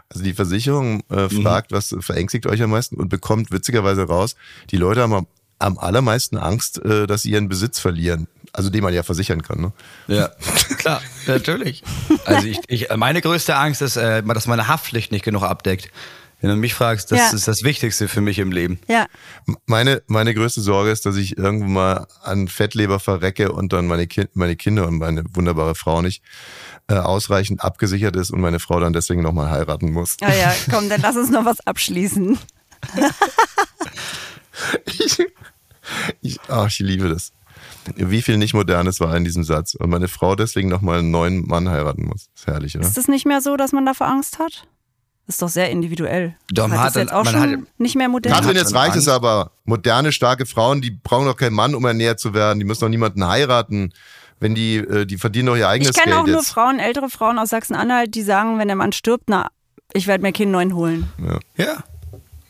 also 0.09 0.23
die 0.25 0.33
Versicherung 0.33 1.03
äh, 1.11 1.29
fragt, 1.29 1.73
was 1.73 1.95
verängstigt 2.01 2.47
euch 2.47 2.63
am 2.63 2.71
meisten 2.71 2.97
und 2.97 3.09
bekommt 3.09 3.51
witzigerweise 3.51 4.05
raus, 4.05 4.37
die 4.71 4.77
Leute 4.77 5.03
haben 5.03 5.13
am, 5.13 5.27
am 5.59 5.79
allermeisten 5.79 6.37
Angst, 6.39 6.83
äh, 6.85 7.07
dass 7.07 7.23
sie 7.23 7.33
ihren 7.33 7.49
Besitz 7.49 7.81
verlieren. 7.81 8.29
Also 8.57 8.71
den 8.71 8.83
man 8.83 8.95
ja 8.95 9.03
versichern 9.03 9.43
kann. 9.43 9.61
Ne? 9.61 9.73
Ja, 10.07 10.29
klar, 10.79 11.03
natürlich. 11.27 11.83
Also 12.25 12.47
ich, 12.47 12.59
ich, 12.69 12.89
meine 12.97 13.21
größte 13.21 13.55
Angst 13.55 13.83
ist, 13.83 13.97
äh, 13.97 14.23
dass 14.23 14.47
meine 14.47 14.67
Haftpflicht 14.67 15.13
nicht 15.13 15.25
genug 15.25 15.43
abdeckt. 15.43 15.91
Wenn 16.41 16.51
du 16.51 16.57
mich 16.57 16.75
fragst, 16.75 17.13
das 17.13 17.19
Ja. 17.19 17.31
ist 17.33 17.49
das 17.49 17.63
Wichtigste 17.65 18.09
für 18.09 18.21
mich 18.21 18.39
im 18.39 18.53
Leben. 18.53 18.79
Ja, 18.89 19.07
Meine, 19.67 20.03
meine 20.07 20.33
größte 20.35 20.61
Sorge 20.61 20.91
ist, 20.91 21.05
dass 21.07 21.17
ich 21.17 21.37
irgendwann 21.37 21.73
mal 21.73 22.07
an 22.23 22.49
Fettleber 22.49 22.99
verrecke 23.01 23.53
und 23.53 23.73
dann 23.73 23.87
meine, 23.87 24.07
kind, 24.07 24.35
meine 24.37 24.57
Kinder 24.57 24.87
und 24.87 24.99
meine 24.99 25.25
wunderbare 25.35 25.75
Frau 25.75 26.01
nicht 26.03 26.23
äh, 26.89 26.95
ausreichend 26.95 27.63
abgesichert 27.63 28.17
ist 28.17 28.31
und 28.31 28.41
meine 28.41 28.59
Frau 28.61 28.81
dann 28.81 28.93
deswegen 28.93 29.23
nochmal 29.23 29.51
heiraten 29.51 29.93
muss. 29.93 30.17
ja, 30.21 30.33
ja, 30.33 30.55
komm, 30.71 30.89
dann 30.89 31.01
lass 31.03 31.17
uns 31.17 31.31
noch 31.31 31.45
was 31.45 31.67
abschließen. 31.67 32.39
Ich, 34.87 35.19
ich, 36.23 36.41
ach, 36.49 36.67
ich 36.69 36.79
liebe 36.79 37.09
das. 37.09 37.33
Wie 37.95 38.23
viel 38.23 38.37
nicht 38.39 38.55
Modernes 38.55 39.01
war 39.01 39.17
in 39.17 39.25
diesem 39.25 39.45
Satz. 39.45 39.75
Und 39.75 39.91
meine 39.91 40.09
Frau 40.09 40.35
deswegen 40.35 40.69
nochmal 40.69 40.99
einen 40.99 41.11
neuen 41.11 41.47
Mann 41.47 41.69
heiraten 41.69 42.05
muss. 42.07 42.29
Ist 42.35 42.47
herrlich, 42.47 42.77
oder? 42.77 42.87
Ist 42.87 42.99
es 42.99 43.07
nicht 43.09 43.27
mehr 43.27 43.41
so, 43.41 43.57
dass 43.57 43.73
man 43.73 43.87
davor 43.87 44.09
Angst 44.09 44.39
hat? 44.39 44.67
Ist 45.29 45.43
doch 45.43 45.49
sehr 45.49 45.71
individuell. 45.71 46.37
Doch, 46.53 46.69
man 46.69 46.79
Hat 46.79 46.95
hat 46.95 46.97
jetzt 47.03 47.13
auch 47.13 47.25
man 47.25 47.35
schon 47.35 47.51
hat- 47.53 47.61
nicht 47.79 47.97
mehr 47.97 48.09
modern? 48.09 48.33
Katrin, 48.33 48.57
jetzt 48.57 48.75
reicht 48.75 48.95
es 48.97 49.09
aber. 49.09 49.51
Moderne, 49.65 50.13
starke 50.13 50.47
Frauen, 50.47 50.81
die 50.81 50.91
brauchen 50.93 51.27
doch 51.27 51.37
keinen 51.37 51.55
Mann, 51.55 51.75
um 51.75 51.85
ernährt 51.85 52.21
zu 52.21 52.33
werden. 52.33 52.59
Die 52.61 52.65
müssen 52.65 52.81
doch 52.83 52.89
niemanden 52.89 53.27
heiraten. 53.27 53.93
Wenn 54.39 54.55
die, 54.55 54.77
äh, 54.77 55.07
die 55.07 55.17
verdienen 55.17 55.47
doch 55.47 55.57
ihr 55.57 55.69
eigenes 55.69 55.97
Ich 55.97 55.97
kenne 55.97 56.15
Geld 56.15 56.23
auch 56.23 56.27
nur 56.29 56.37
jetzt. 56.37 56.51
Frauen, 56.51 56.79
ältere 56.79 57.09
Frauen 57.09 57.39
aus 57.39 57.49
Sachsen-Anhalt, 57.51 58.15
die 58.15 58.23
sagen, 58.23 58.59
wenn 58.59 58.69
der 58.69 58.77
Mann 58.77 58.93
stirbt, 58.93 59.25
na, 59.29 59.49
ich 59.95 60.07
werde 60.07 60.23
mir 60.23 60.33
keinen 60.33 60.51
neuen 60.51 60.75
holen. 60.77 61.09
Ja. 61.57 61.83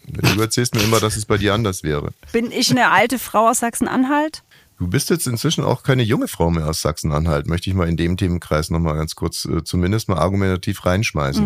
Du 0.09 0.41
erzählst 0.41 0.75
mir 0.75 0.83
immer, 0.83 1.01
dass 1.01 1.17
es 1.17 1.27
bei 1.27 1.37
dir 1.37 1.55
anders 1.55 1.83
wäre. 1.83 2.11
Bin 2.33 2.51
ich 2.53 2.71
eine 2.71 2.91
alte 2.91 3.19
Frau 3.19 3.49
aus 3.49 3.61
Sachsen-Anhalt? 3.61 4.43
Du 4.79 4.89
bist 4.89 5.09
jetzt 5.09 5.27
inzwischen 5.27 5.65
auch 5.65 5.83
keine 5.83 6.03
junge 6.03 6.29
Frau 6.29 6.51
mehr 6.51 6.69
aus 6.69 6.83
Sachsen-Anhalt, 6.83 7.47
möchte 7.47 7.71
ich 7.71 7.77
mal 7.77 7.89
in 7.89 7.97
dem 7.97 8.17
Themenkreis 8.17 8.71
nochmal 8.71 8.97
ganz 8.97 9.15
kurz 9.15 9.47
äh, 9.47 9.65
zumindest 9.65 10.09
mal 10.09 10.19
argumentativ 10.19 10.85
reinschmeißen. 10.85 11.45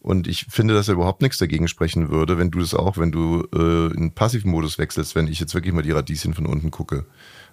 Und 0.00 0.26
ich 0.28 0.46
finde, 0.48 0.74
dass 0.74 0.88
er 0.88 0.94
überhaupt 0.94 1.22
nichts 1.22 1.38
dagegen 1.38 1.68
sprechen 1.68 2.08
würde, 2.10 2.38
wenn 2.38 2.50
du 2.50 2.60
das 2.60 2.74
auch, 2.74 2.98
wenn 2.98 3.12
du 3.12 3.46
äh, 3.52 3.92
in 3.94 4.12
Passivmodus 4.12 4.78
wechselst, 4.78 5.14
wenn 5.14 5.26
ich 5.26 5.40
jetzt 5.40 5.54
wirklich 5.54 5.74
mal 5.74 5.82
die 5.82 5.90
Radieschen 5.90 6.34
von 6.34 6.46
unten 6.46 6.70
gucke, 6.70 7.04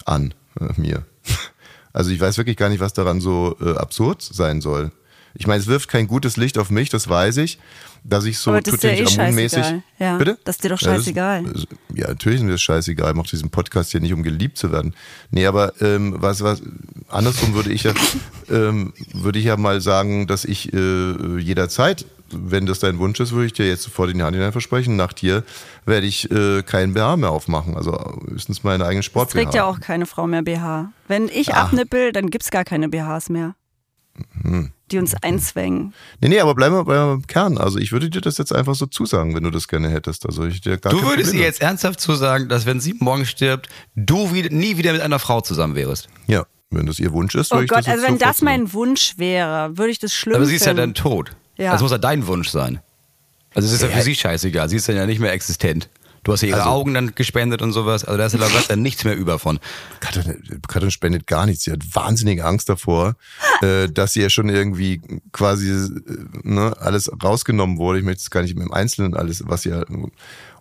an 0.06 0.34
äh, 0.60 0.80
mir. 0.80 1.06
Also 1.94 2.12
ich 2.12 2.20
weiß 2.20 2.38
wirklich 2.38 2.58
gar 2.58 2.68
nicht, 2.68 2.82
was 2.82 2.92
daran 2.92 3.22
so 3.22 3.56
äh, 3.62 3.78
absurd 3.78 4.22
sein 4.22 4.60
soll. 4.60 4.92
Ich 5.38 5.48
meine, 5.48 5.60
es 5.60 5.68
wirft 5.68 5.90
kein 5.90 6.08
gutes 6.08 6.38
Licht 6.38 6.58
auf 6.58 6.70
mich, 6.70 6.90
das 6.90 7.10
weiß 7.10 7.38
ich, 7.38 7.60
dass 8.06 8.24
ich 8.26 8.38
so 8.38 8.52
Aber 8.52 8.62
das 8.62 8.76
ist 8.76 8.84
dir 8.84 8.94
eh 8.94 9.06
scheißegal. 9.06 9.84
Ja, 10.00 10.18
Bitte? 10.18 10.38
das 10.46 10.56
ist 10.56 10.64
dir 10.64 10.70
doch 10.70 10.82
Ja, 10.82 10.88
das- 10.94 10.98
scheißegal. 11.00 11.44
das- 11.44 11.68
Ja, 11.94 12.08
natürlich 12.08 12.40
ist 12.40 12.46
mir 12.46 12.52
das 12.54 12.62
scheißegal. 12.62 13.10
Ich 13.12 13.16
mache 13.18 13.28
diesen 13.30 13.50
Podcast 13.50 13.92
hier 13.92 14.00
nicht, 14.00 14.14
um 14.14 14.24
geliebt 14.24 14.58
zu 14.58 14.72
werden. 14.72 14.94
Nee, 15.32 15.46
aber 15.46 15.74
ähm, 15.82 16.16
was, 16.20 16.42
was, 16.42 16.62
andersrum 17.10 17.54
würde 17.54 17.72
ich 17.74 17.84
ja, 17.84 17.94
ähm, 18.50 18.94
würde 19.14 19.40
ich 19.40 19.46
ja 19.46 19.58
mal 19.58 19.82
sagen, 19.82 20.28
dass 20.28 20.46
ich 20.46 20.74
äh, 20.74 21.38
jederzeit, 21.40 22.06
wenn 22.32 22.66
das 22.66 22.80
dein 22.80 22.98
Wunsch 23.00 23.20
ist, 23.20 23.32
würde 23.34 23.46
ich 23.48 23.54
dir 23.54 23.68
jetzt 23.68 23.84
sofort 23.84 24.10
in 24.12 24.18
die 24.18 24.24
Hand 24.24 24.36
hinein 24.36 24.52
versprechen, 24.52 24.96
nach 24.96 25.14
dir 25.14 25.44
werde 25.86 26.08
ich 26.08 26.32
äh, 26.32 26.64
keinen 26.64 26.94
BH 26.94 27.18
mehr 27.18 27.30
aufmachen. 27.32 27.76
Also 27.76 27.92
höchstens 28.30 28.64
meine 28.64 28.84
eigenen 28.86 29.00
Es 29.02 29.06
sport 29.06 29.32
trägt 29.32 29.54
ja 29.54 29.66
auch 29.66 29.80
keine 29.80 30.06
Frau 30.06 30.28
mehr 30.28 30.42
BH. 30.44 30.92
Wenn 31.08 31.28
ich 31.28 31.54
abnippel, 31.54 32.12
dann 32.14 32.30
gibt's 32.30 32.52
gar 32.52 32.64
keine 32.64 32.88
BHs 32.90 33.30
mehr. 33.30 33.56
Hm. 34.44 34.72
Die 34.92 35.00
uns 35.00 35.16
einzwängen. 35.16 35.94
Nee, 36.22 36.30
nee, 36.30 36.40
aber 36.40 36.54
bleiben 36.54 36.76
wir 36.76 36.86
beim 36.86 37.26
Kern. 37.26 37.58
Also 37.58 37.80
ich 37.80 37.92
würde 37.92 38.10
dir 38.10 38.22
das 38.22 38.38
jetzt 38.38 38.54
einfach 38.54 38.76
so 38.76 38.86
zusagen, 38.86 39.34
wenn 39.34 39.44
du 39.44 39.50
das 39.50 39.68
gerne 39.68 39.90
hättest. 39.90 40.26
Also 40.28 40.46
ich 40.46 40.62
dir 40.62 40.78
gar 40.78 40.92
Du 40.92 41.02
würdest 41.04 41.34
ihr 41.34 41.42
jetzt 41.42 41.62
ernsthaft 41.62 42.00
zusagen, 42.00 42.50
dass 42.50 42.68
wenn 42.68 42.80
sie 42.80 42.96
morgen 43.00 43.26
stirbt, 43.26 43.68
du 43.96 44.32
wieder, 44.34 44.52
nie 44.52 44.78
wieder 44.78 44.94
mit 44.94 45.02
einer 45.02 45.18
Frau 45.18 45.42
zusammen 45.42 45.76
wärst. 45.76 46.08
Ja, 46.28 46.46
wenn 46.70 46.86
das 46.86 47.00
ihr 47.00 47.12
Wunsch 47.14 47.34
ist, 47.34 47.52
Oh 47.52 47.56
würde 47.56 47.66
ich 47.66 47.70
Gott, 47.70 47.80
das 47.80 47.88
jetzt 47.88 47.96
also 47.96 48.08
wenn 48.08 48.20
das 48.20 48.42
mein 48.42 48.74
Wunsch 48.74 49.16
wäre, 49.18 49.76
würde 49.78 49.92
ich 49.92 50.00
das 50.00 50.14
schlimm 50.14 50.36
Aber 50.36 50.46
sie 50.46 50.56
ist 50.56 50.66
ja 50.66 50.74
dann 50.76 50.94
tot. 50.94 51.32
Ja. 51.58 51.72
Also 51.72 51.86
muss 51.86 51.92
ja 51.92 51.98
dein 51.98 52.28
Wunsch 52.28 52.50
sein. 52.50 52.80
Also 53.56 53.68
es 53.68 53.74
ist 53.74 53.82
ja, 53.82 53.88
für 53.88 54.02
sie 54.02 54.16
scheißegal. 54.16 54.70
Sie 54.70 54.76
ist 54.76 54.88
dann 54.90 54.98
ja 54.98 55.06
nicht 55.06 55.20
mehr 55.20 55.32
existent. 55.32 55.90
Du 56.26 56.34
hast 56.34 56.42
ja 56.42 56.50
ihre 56.50 56.58
Also- 56.62 56.70
Augen 56.72 56.94
dann 56.96 57.14
gespendet 57.14 57.62
und 57.62 57.72
sowas. 57.72 58.04
Also 58.04 58.18
da 58.18 58.26
ist 58.26 58.34
ja 58.34 58.40
da 58.40 58.48
dann 58.68 58.82
nichts 58.82 59.04
mehr 59.06 59.16
über 59.16 59.38
von. 59.40 59.60
Katrin, 60.00 60.60
Katrin 60.68 60.90
spendet 60.92 61.28
gar 61.28 61.46
nichts. 61.46 61.64
Sie 61.64 61.72
hat 61.72 61.82
wahnsinnige 61.94 62.44
Angst 62.44 62.68
davor, 62.68 63.16
äh, 63.62 63.88
dass 63.88 64.14
sie 64.14 64.22
ja 64.22 64.30
schon 64.32 64.50
irgendwie 64.50 65.02
quasi 65.32 65.70
äh, 65.70 65.90
ne, 66.42 66.76
alles 66.80 67.12
rausgenommen 67.24 67.78
wurde. 67.78 68.00
Ich 68.00 68.06
möchte 68.06 68.22
es 68.22 68.32
gar 68.32 68.42
nicht 68.42 68.58
im 68.58 68.74
Einzelnen 68.74 69.14
alles, 69.14 69.44
was 69.46 69.62
sie 69.62 69.70
ja, 69.70 69.84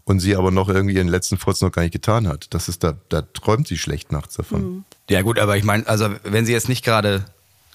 und 0.04 0.20
sie 0.20 0.36
aber 0.36 0.50
noch 0.50 0.68
irgendwie 0.68 0.96
ihren 0.96 1.08
letzten 1.08 1.38
Furz 1.38 1.62
noch 1.62 1.72
gar 1.72 1.80
nicht 1.80 1.92
getan 1.92 2.28
hat. 2.28 2.52
Das 2.52 2.68
ist 2.68 2.84
da, 2.84 2.94
da 3.08 3.22
träumt 3.22 3.66
sie 3.66 3.78
schlecht 3.78 4.12
nachts 4.12 4.34
davon. 4.34 4.84
Ja 5.08 5.22
gut, 5.22 5.38
aber 5.38 5.56
ich 5.56 5.64
meine, 5.64 5.86
also 5.88 6.10
wenn 6.24 6.44
sie 6.44 6.52
jetzt 6.52 6.68
nicht 6.68 6.84
gerade, 6.84 7.24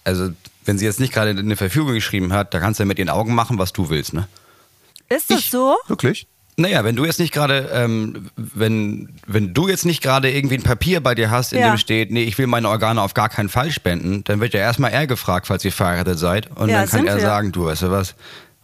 also 0.04 0.30
wenn 0.64 0.78
sie 0.78 0.86
jetzt 0.86 1.00
nicht 1.00 1.12
gerade 1.12 1.32
eine 1.32 1.56
Verfügung 1.56 1.94
geschrieben 1.94 2.34
hat, 2.34 2.54
da 2.54 2.60
kannst 2.60 2.80
du 2.80 2.84
ja 2.84 2.88
mit 2.88 3.00
ihren 3.00 3.10
Augen 3.10 3.34
machen, 3.34 3.58
was 3.58 3.74
du 3.74 3.90
willst, 3.90 4.14
ne? 4.14 4.28
Ist 5.10 5.32
das 5.32 5.50
so? 5.50 5.76
Wirklich? 5.88 6.28
Naja, 6.60 6.84
wenn 6.84 6.96
du 6.96 7.06
jetzt 7.06 7.20
nicht 7.20 7.34
gerade, 7.34 7.70
ähm, 7.74 8.30
wenn, 8.36 9.10
wenn 9.26 9.54
du 9.54 9.68
jetzt 9.70 9.86
nicht 9.86 10.04
gerade 10.04 10.30
irgendwie 10.32 10.56
ein 10.56 10.64
Papier 10.64 11.00
bei 11.02 11.16
dir 11.16 11.32
hast, 11.32 11.54
in 11.54 11.60
Ja. 11.60 11.72
dem 11.72 11.78
steht, 11.78 12.12
nee, 12.12 12.24
ich 12.24 12.38
will 12.38 12.48
meine 12.48 12.68
Organe 12.70 13.02
auf 13.02 13.14
gar 13.14 13.30
keinen 13.30 13.50
Fall 13.50 13.72
spenden, 13.72 14.24
dann 14.26 14.42
wird 14.42 14.54
ja 14.54 14.60
erstmal 14.60 14.92
er 14.92 15.08
gefragt, 15.08 15.48
falls 15.48 15.64
ihr 15.64 15.72
verheiratet 15.72 16.20
seid. 16.20 16.50
Und 16.58 16.70
Ja, 16.70 16.82
dann 16.82 16.90
kann 16.90 17.08
er 17.08 17.16
wir. 17.16 17.22
sagen, 17.22 17.52
du 17.54 17.66
weißt 17.66 17.84
du 17.84 17.92
was, 17.92 18.14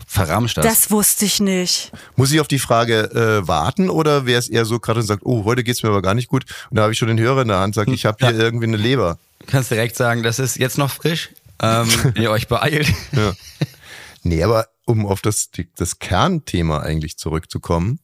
verramscht 0.06 0.58
das. 0.58 0.66
Das 0.66 0.92
wusste 0.92 1.24
ich 1.26 1.40
nicht. 1.40 1.92
Muss 2.18 2.32
ich 2.34 2.40
auf 2.42 2.48
die 2.50 2.60
Frage 2.60 3.12
äh, 3.44 3.48
warten 3.48 3.90
oder 3.90 4.26
wäre 4.26 4.40
es 4.40 4.50
eher 4.50 4.66
so, 4.66 4.78
Katrin 4.80 5.04
sagt, 5.04 5.22
oh, 5.26 5.46
heute 5.46 5.64
geht's 5.64 5.82
mir 5.82 5.90
aber 5.90 6.02
gar 6.02 6.16
nicht 6.16 6.28
gut. 6.28 6.44
Und 6.70 6.76
da 6.78 6.84
habe 6.84 6.92
ich 6.92 7.00
schon 7.00 7.08
den 7.08 7.20
Hörer 7.20 7.44
in 7.44 7.48
der 7.48 7.60
Hand, 7.60 7.76
sagt, 7.76 7.90
ich 7.90 8.06
habe 8.06 8.18
hier 8.28 8.38
irgendwie 8.38 8.66
eine 8.68 8.78
Leber. 8.78 9.18
Du 9.40 9.46
kannst 9.48 9.72
direkt 9.72 9.96
sagen, 9.96 10.22
das 10.22 10.38
ist 10.40 10.58
jetzt 10.58 10.78
noch 10.78 10.92
frisch, 10.92 11.30
ähm, 11.62 11.88
wenn 12.14 12.16
ihr 12.24 12.32
euch 12.32 12.48
beeilt. 12.50 12.88
Ja. 13.14 13.32
Nee, 14.24 14.44
aber 14.44 14.68
um 14.86 15.06
auf 15.06 15.22
das, 15.22 15.52
die, 15.52 15.68
das 15.76 16.00
Kernthema 16.00 16.80
eigentlich 16.80 17.18
zurückzukommen, 17.18 18.00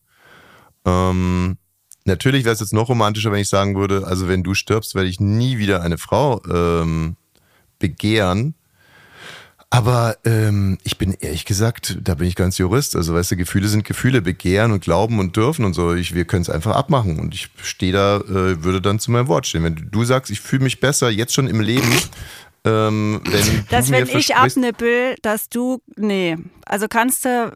ähm, 0.86 1.58
natürlich 2.06 2.44
wäre 2.44 2.54
es 2.54 2.60
jetzt 2.60 2.74
noch 2.74 2.90
romantischer, 2.90 3.32
wenn 3.32 3.42
ich 3.42 3.50
sagen 3.50 3.76
würde, 3.76 4.06
also 4.08 4.28
wenn 4.28 4.44
du 4.44 4.54
stirbst, 4.54 4.96
werde 4.96 5.10
ich 5.10 5.20
nie 5.20 5.58
wieder 5.58 5.82
eine 5.82 5.98
Frau 5.98 6.42
ähm, 6.46 7.16
begehren. 7.80 8.56
Aber 9.74 10.18
ähm, 10.26 10.80
ich 10.84 10.98
bin 10.98 11.16
ehrlich 11.22 11.46
gesagt, 11.46 11.98
da 12.04 12.16
bin 12.16 12.28
ich 12.28 12.36
ganz 12.36 12.58
Jurist. 12.58 12.94
Also 12.98 13.14
weißt 13.14 13.32
du, 13.32 13.38
Gefühle 13.38 13.70
sind 13.70 13.86
Gefühle, 13.86 14.22
begehren 14.22 14.74
und 14.74 14.84
glauben 14.84 15.18
und 15.18 15.38
dürfen 15.38 15.64
und 15.64 15.74
so. 15.74 15.94
Ich, 15.94 16.14
wir 16.14 16.26
können 16.26 16.42
es 16.42 16.50
einfach 16.50 16.76
abmachen. 16.76 17.22
Und 17.22 17.34
ich 17.34 17.50
stehe 17.64 17.94
da, 17.94 18.18
äh, 18.18 18.66
würde 18.66 18.82
dann 18.82 19.00
zu 19.00 19.12
meinem 19.12 19.30
Wort 19.30 19.48
stehen. 19.48 19.64
Wenn 19.64 19.88
du 19.90 20.04
sagst, 20.04 20.30
ich 20.30 20.42
fühle 20.42 20.66
mich 20.66 20.82
besser 20.82 21.10
jetzt 21.10 21.34
schon 21.34 21.48
im 21.48 21.62
Leben, 21.62 21.90
ähm, 22.64 23.22
wenn 23.26 23.66
Dass 23.70 23.92
wenn 23.92 24.08
ich 24.08 24.36
abnippel, 24.36 25.16
dass 25.22 25.50
du. 25.50 25.82
Nee. 25.96 26.38
Also 26.66 26.88
kannst 26.88 27.26
du. 27.26 27.52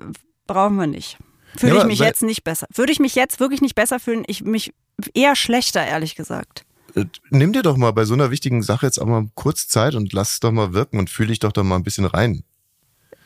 Brauchen 0.47 0.75
wir 0.77 0.87
nicht. 0.87 1.17
Fühle 1.57 1.75
Ja, 1.75 1.81
ich 1.81 1.87
mich 1.87 1.99
jetzt 1.99 2.21
nicht 2.21 2.43
besser. 2.43 2.67
Würde 2.73 2.91
ich 2.91 2.99
mich 2.99 3.15
jetzt 3.15 3.39
wirklich 3.39 3.61
nicht 3.61 3.75
besser 3.75 3.99
fühlen? 3.99 4.23
Ich 4.27 4.43
mich 4.43 4.73
eher 5.13 5.35
schlechter, 5.35 5.85
ehrlich 5.85 6.15
gesagt. 6.15 6.65
Äh, 6.95 7.05
Nimm 7.29 7.53
dir 7.53 7.63
doch 7.63 7.77
mal 7.77 7.91
bei 7.91 8.05
so 8.05 8.13
einer 8.13 8.29
wichtigen 8.31 8.61
Sache 8.61 8.85
jetzt 8.85 8.99
auch 8.99 9.05
mal 9.05 9.27
kurz 9.35 9.67
Zeit 9.67 9.95
und 9.95 10.13
lass 10.13 10.33
es 10.33 10.39
doch 10.39 10.51
mal 10.51 10.73
wirken 10.73 10.99
und 10.99 11.09
fühle 11.09 11.29
dich 11.29 11.39
doch 11.39 11.51
da 11.51 11.63
mal 11.63 11.75
ein 11.77 11.83
bisschen 11.83 12.05
rein. 12.05 12.43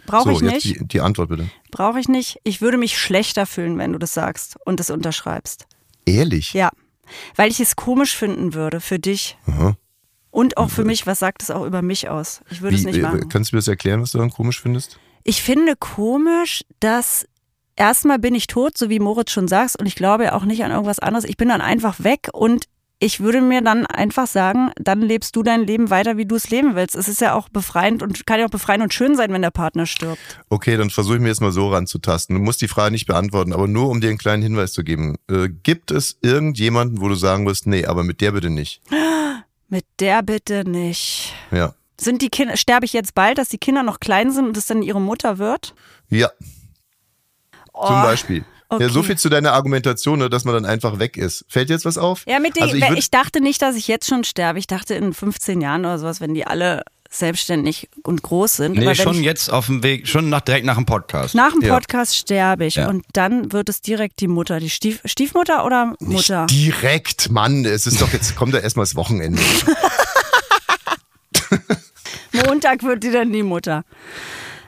Brauche 0.05 0.29
so, 0.29 0.31
ich 0.31 0.41
jetzt 0.41 0.65
nicht. 0.65 0.79
die, 0.81 0.87
die 0.87 1.01
Antwort 1.01 1.29
bitte. 1.29 1.49
Brauche 1.71 1.99
ich 1.99 2.07
nicht. 2.07 2.39
Ich 2.43 2.61
würde 2.61 2.77
mich 2.77 2.97
schlechter 2.97 3.45
fühlen, 3.45 3.77
wenn 3.77 3.93
du 3.93 3.99
das 3.99 4.13
sagst 4.13 4.57
und 4.65 4.79
es 4.79 4.89
unterschreibst. 4.89 5.67
Ehrlich? 6.05 6.53
Ja. 6.53 6.69
Weil 7.35 7.51
ich 7.51 7.59
es 7.59 7.75
komisch 7.75 8.15
finden 8.15 8.53
würde 8.53 8.79
für 8.81 8.97
dich. 8.99 9.37
Aha. 9.47 9.75
Und 10.31 10.57
auch 10.57 10.69
für 10.69 10.83
mich, 10.83 11.07
was 11.07 11.19
sagt 11.19 11.41
es 11.41 11.51
auch 11.51 11.65
über 11.65 11.81
mich 11.81 12.09
aus? 12.09 12.41
Ich 12.51 12.61
würde 12.61 12.75
es 12.75 12.83
Wie, 12.83 12.87
nicht 12.87 12.97
äh, 12.97 13.01
machen. 13.01 13.29
kannst 13.29 13.51
du 13.51 13.55
mir 13.55 13.59
das 13.59 13.67
erklären, 13.67 14.01
was 14.01 14.11
du 14.11 14.19
dann 14.19 14.29
komisch 14.29 14.61
findest? 14.61 14.99
Ich 15.23 15.41
finde 15.41 15.75
komisch, 15.75 16.63
dass 16.79 17.27
erstmal 17.75 18.19
bin 18.19 18.35
ich 18.35 18.47
tot, 18.47 18.77
so 18.77 18.89
wie 18.89 18.99
Moritz 18.99 19.31
schon 19.31 19.47
sagst, 19.47 19.79
und 19.79 19.85
ich 19.85 19.95
glaube 19.95 20.25
ja 20.25 20.33
auch 20.33 20.45
nicht 20.45 20.63
an 20.63 20.71
irgendwas 20.71 20.99
anderes. 20.99 21.25
Ich 21.25 21.37
bin 21.37 21.49
dann 21.49 21.61
einfach 21.61 22.03
weg 22.03 22.29
und 22.33 22.65
ich 23.01 23.21
würde 23.21 23.39
mir 23.39 23.61
dann 23.61 23.85
einfach 23.85 24.27
sagen, 24.27 24.71
dann 24.75 25.01
lebst 25.01 25.33
du 25.35 25.41
dein 25.41 25.65
Leben 25.65 25.89
weiter, 25.89 26.17
wie 26.17 26.25
du 26.25 26.35
es 26.35 26.49
leben 26.49 26.75
willst. 26.75 26.97
Es 26.97 27.07
ist 27.07 27.21
ja 27.21 27.33
auch 27.33 27.47
befreiend 27.47 28.03
und 28.03 28.25
kann 28.27 28.41
ja 28.41 28.45
auch 28.45 28.51
befreiend 28.51 28.83
und 28.83 28.93
schön 28.93 29.15
sein, 29.15 29.31
wenn 29.31 29.41
der 29.41 29.51
Partner 29.51 29.85
stirbt. 29.85 30.19
Okay, 30.49 30.75
dann 30.75 30.89
versuche 30.89 31.15
ich 31.15 31.21
mir 31.21 31.29
jetzt 31.29 31.39
mal 31.39 31.53
so 31.53 31.69
ranzutasten. 31.69 32.35
Du 32.35 32.41
musst 32.41 32.61
die 32.61 32.67
Frage 32.67 32.91
nicht 32.91 33.07
beantworten, 33.07 33.53
aber 33.53 33.69
nur 33.69 33.89
um 33.89 34.01
dir 34.01 34.09
einen 34.09 34.17
kleinen 34.17 34.43
Hinweis 34.43 34.73
zu 34.73 34.83
geben. 34.83 35.15
Äh, 35.31 35.47
gibt 35.47 35.91
es 35.91 36.17
irgendjemanden, 36.21 36.99
wo 36.99 37.07
du 37.07 37.15
sagen 37.15 37.45
wirst, 37.45 37.67
nee, 37.67 37.85
aber 37.85 38.03
mit 38.03 38.19
der 38.19 38.33
bitte 38.33 38.49
nicht? 38.49 38.81
Mit 39.69 39.85
der 39.99 40.23
bitte 40.23 40.67
nicht. 40.67 41.33
Ja. 41.51 41.73
Sind 41.99 42.21
die 42.21 42.29
Kinder, 42.29 42.57
sterbe 42.57 42.85
ich 42.85 42.93
jetzt 42.93 43.13
bald, 43.13 43.37
dass 43.37 43.49
die 43.49 43.57
Kinder 43.57 43.83
noch 43.83 43.99
klein 43.99 44.31
sind 44.31 44.47
und 44.47 44.57
es 44.57 44.65
dann 44.65 44.81
ihre 44.81 45.01
Mutter 45.01 45.37
wird? 45.37 45.75
Ja, 46.09 46.29
Oh, 47.79 47.87
zum 47.87 48.01
Beispiel. 48.01 48.45
okay. 48.67 48.83
Ja, 48.83 48.89
so 48.89 49.03
viel 49.03 49.17
zu 49.17 49.29
deiner 49.29 49.53
Argumentation, 49.53 50.19
ne, 50.19 50.29
dass 50.29 50.43
man 50.43 50.53
dann 50.53 50.65
einfach 50.65 50.99
weg 50.99 51.15
ist. 51.17 51.45
Fällt 51.47 51.69
jetzt 51.69 51.85
was 51.85 51.97
auf? 51.97 52.23
Ja, 52.27 52.39
mit 52.39 52.57
denen, 52.57 52.71
also 52.71 52.75
ich, 52.75 52.99
ich, 52.99 53.11
dachte 53.11 53.41
nicht, 53.41 53.61
dass 53.61 53.75
ich 53.75 53.87
jetzt 53.87 54.07
schon 54.07 54.23
sterbe. 54.23 54.59
Ich 54.59 54.67
dachte 54.67 54.95
in 54.95 55.13
15 55.13 55.61
Jahren 55.61 55.81
oder 55.81 55.97
sowas, 55.97 56.19
wenn 56.19 56.33
die 56.33 56.45
alle 56.45 56.83
selbstständig 57.09 57.89
und 58.03 58.21
groß 58.21 58.53
sind. 58.57 58.77
Nee, 58.77 58.93
schon 58.95 59.23
jetzt 59.23 59.51
auf 59.51 59.65
dem 59.65 59.81
Weg, 59.83 60.07
schon 60.07 60.29
nach, 60.29 60.41
direkt 60.41 60.65
nach 60.65 60.75
dem 60.75 60.85
Podcast. 60.85 61.33
Nach 61.35 61.51
dem 61.51 61.61
Ja. 61.61 61.73
Podcast 61.73 62.15
sterbe 62.15 62.65
ich 62.65 62.75
Ja. 62.75 62.87
und 62.87 63.03
dann 63.13 63.51
wird 63.51 63.67
es 63.69 63.81
direkt 63.81 64.19
die 64.19 64.27
Mutter, 64.27 64.59
die 64.59 64.69
Stief, 64.69 65.01
Stiefmutter 65.05 65.65
oder 65.65 65.95
Mutter? 65.99 66.43
Nicht 66.43 66.51
direkt, 66.83 67.31
Mann. 67.31 67.65
Es 67.65 67.87
ist 67.87 68.01
doch 68.01 68.13
jetzt, 68.13 68.35
kommt 68.35 68.53
ja 68.53 68.59
erstmal 68.59 68.83
das 68.85 68.95
Wochenende. 68.95 69.41
Montag 72.45 72.83
wird 72.83 73.03
die 73.03 73.11
dann 73.11 73.31
die 73.33 73.43
Mutter. 73.43 73.83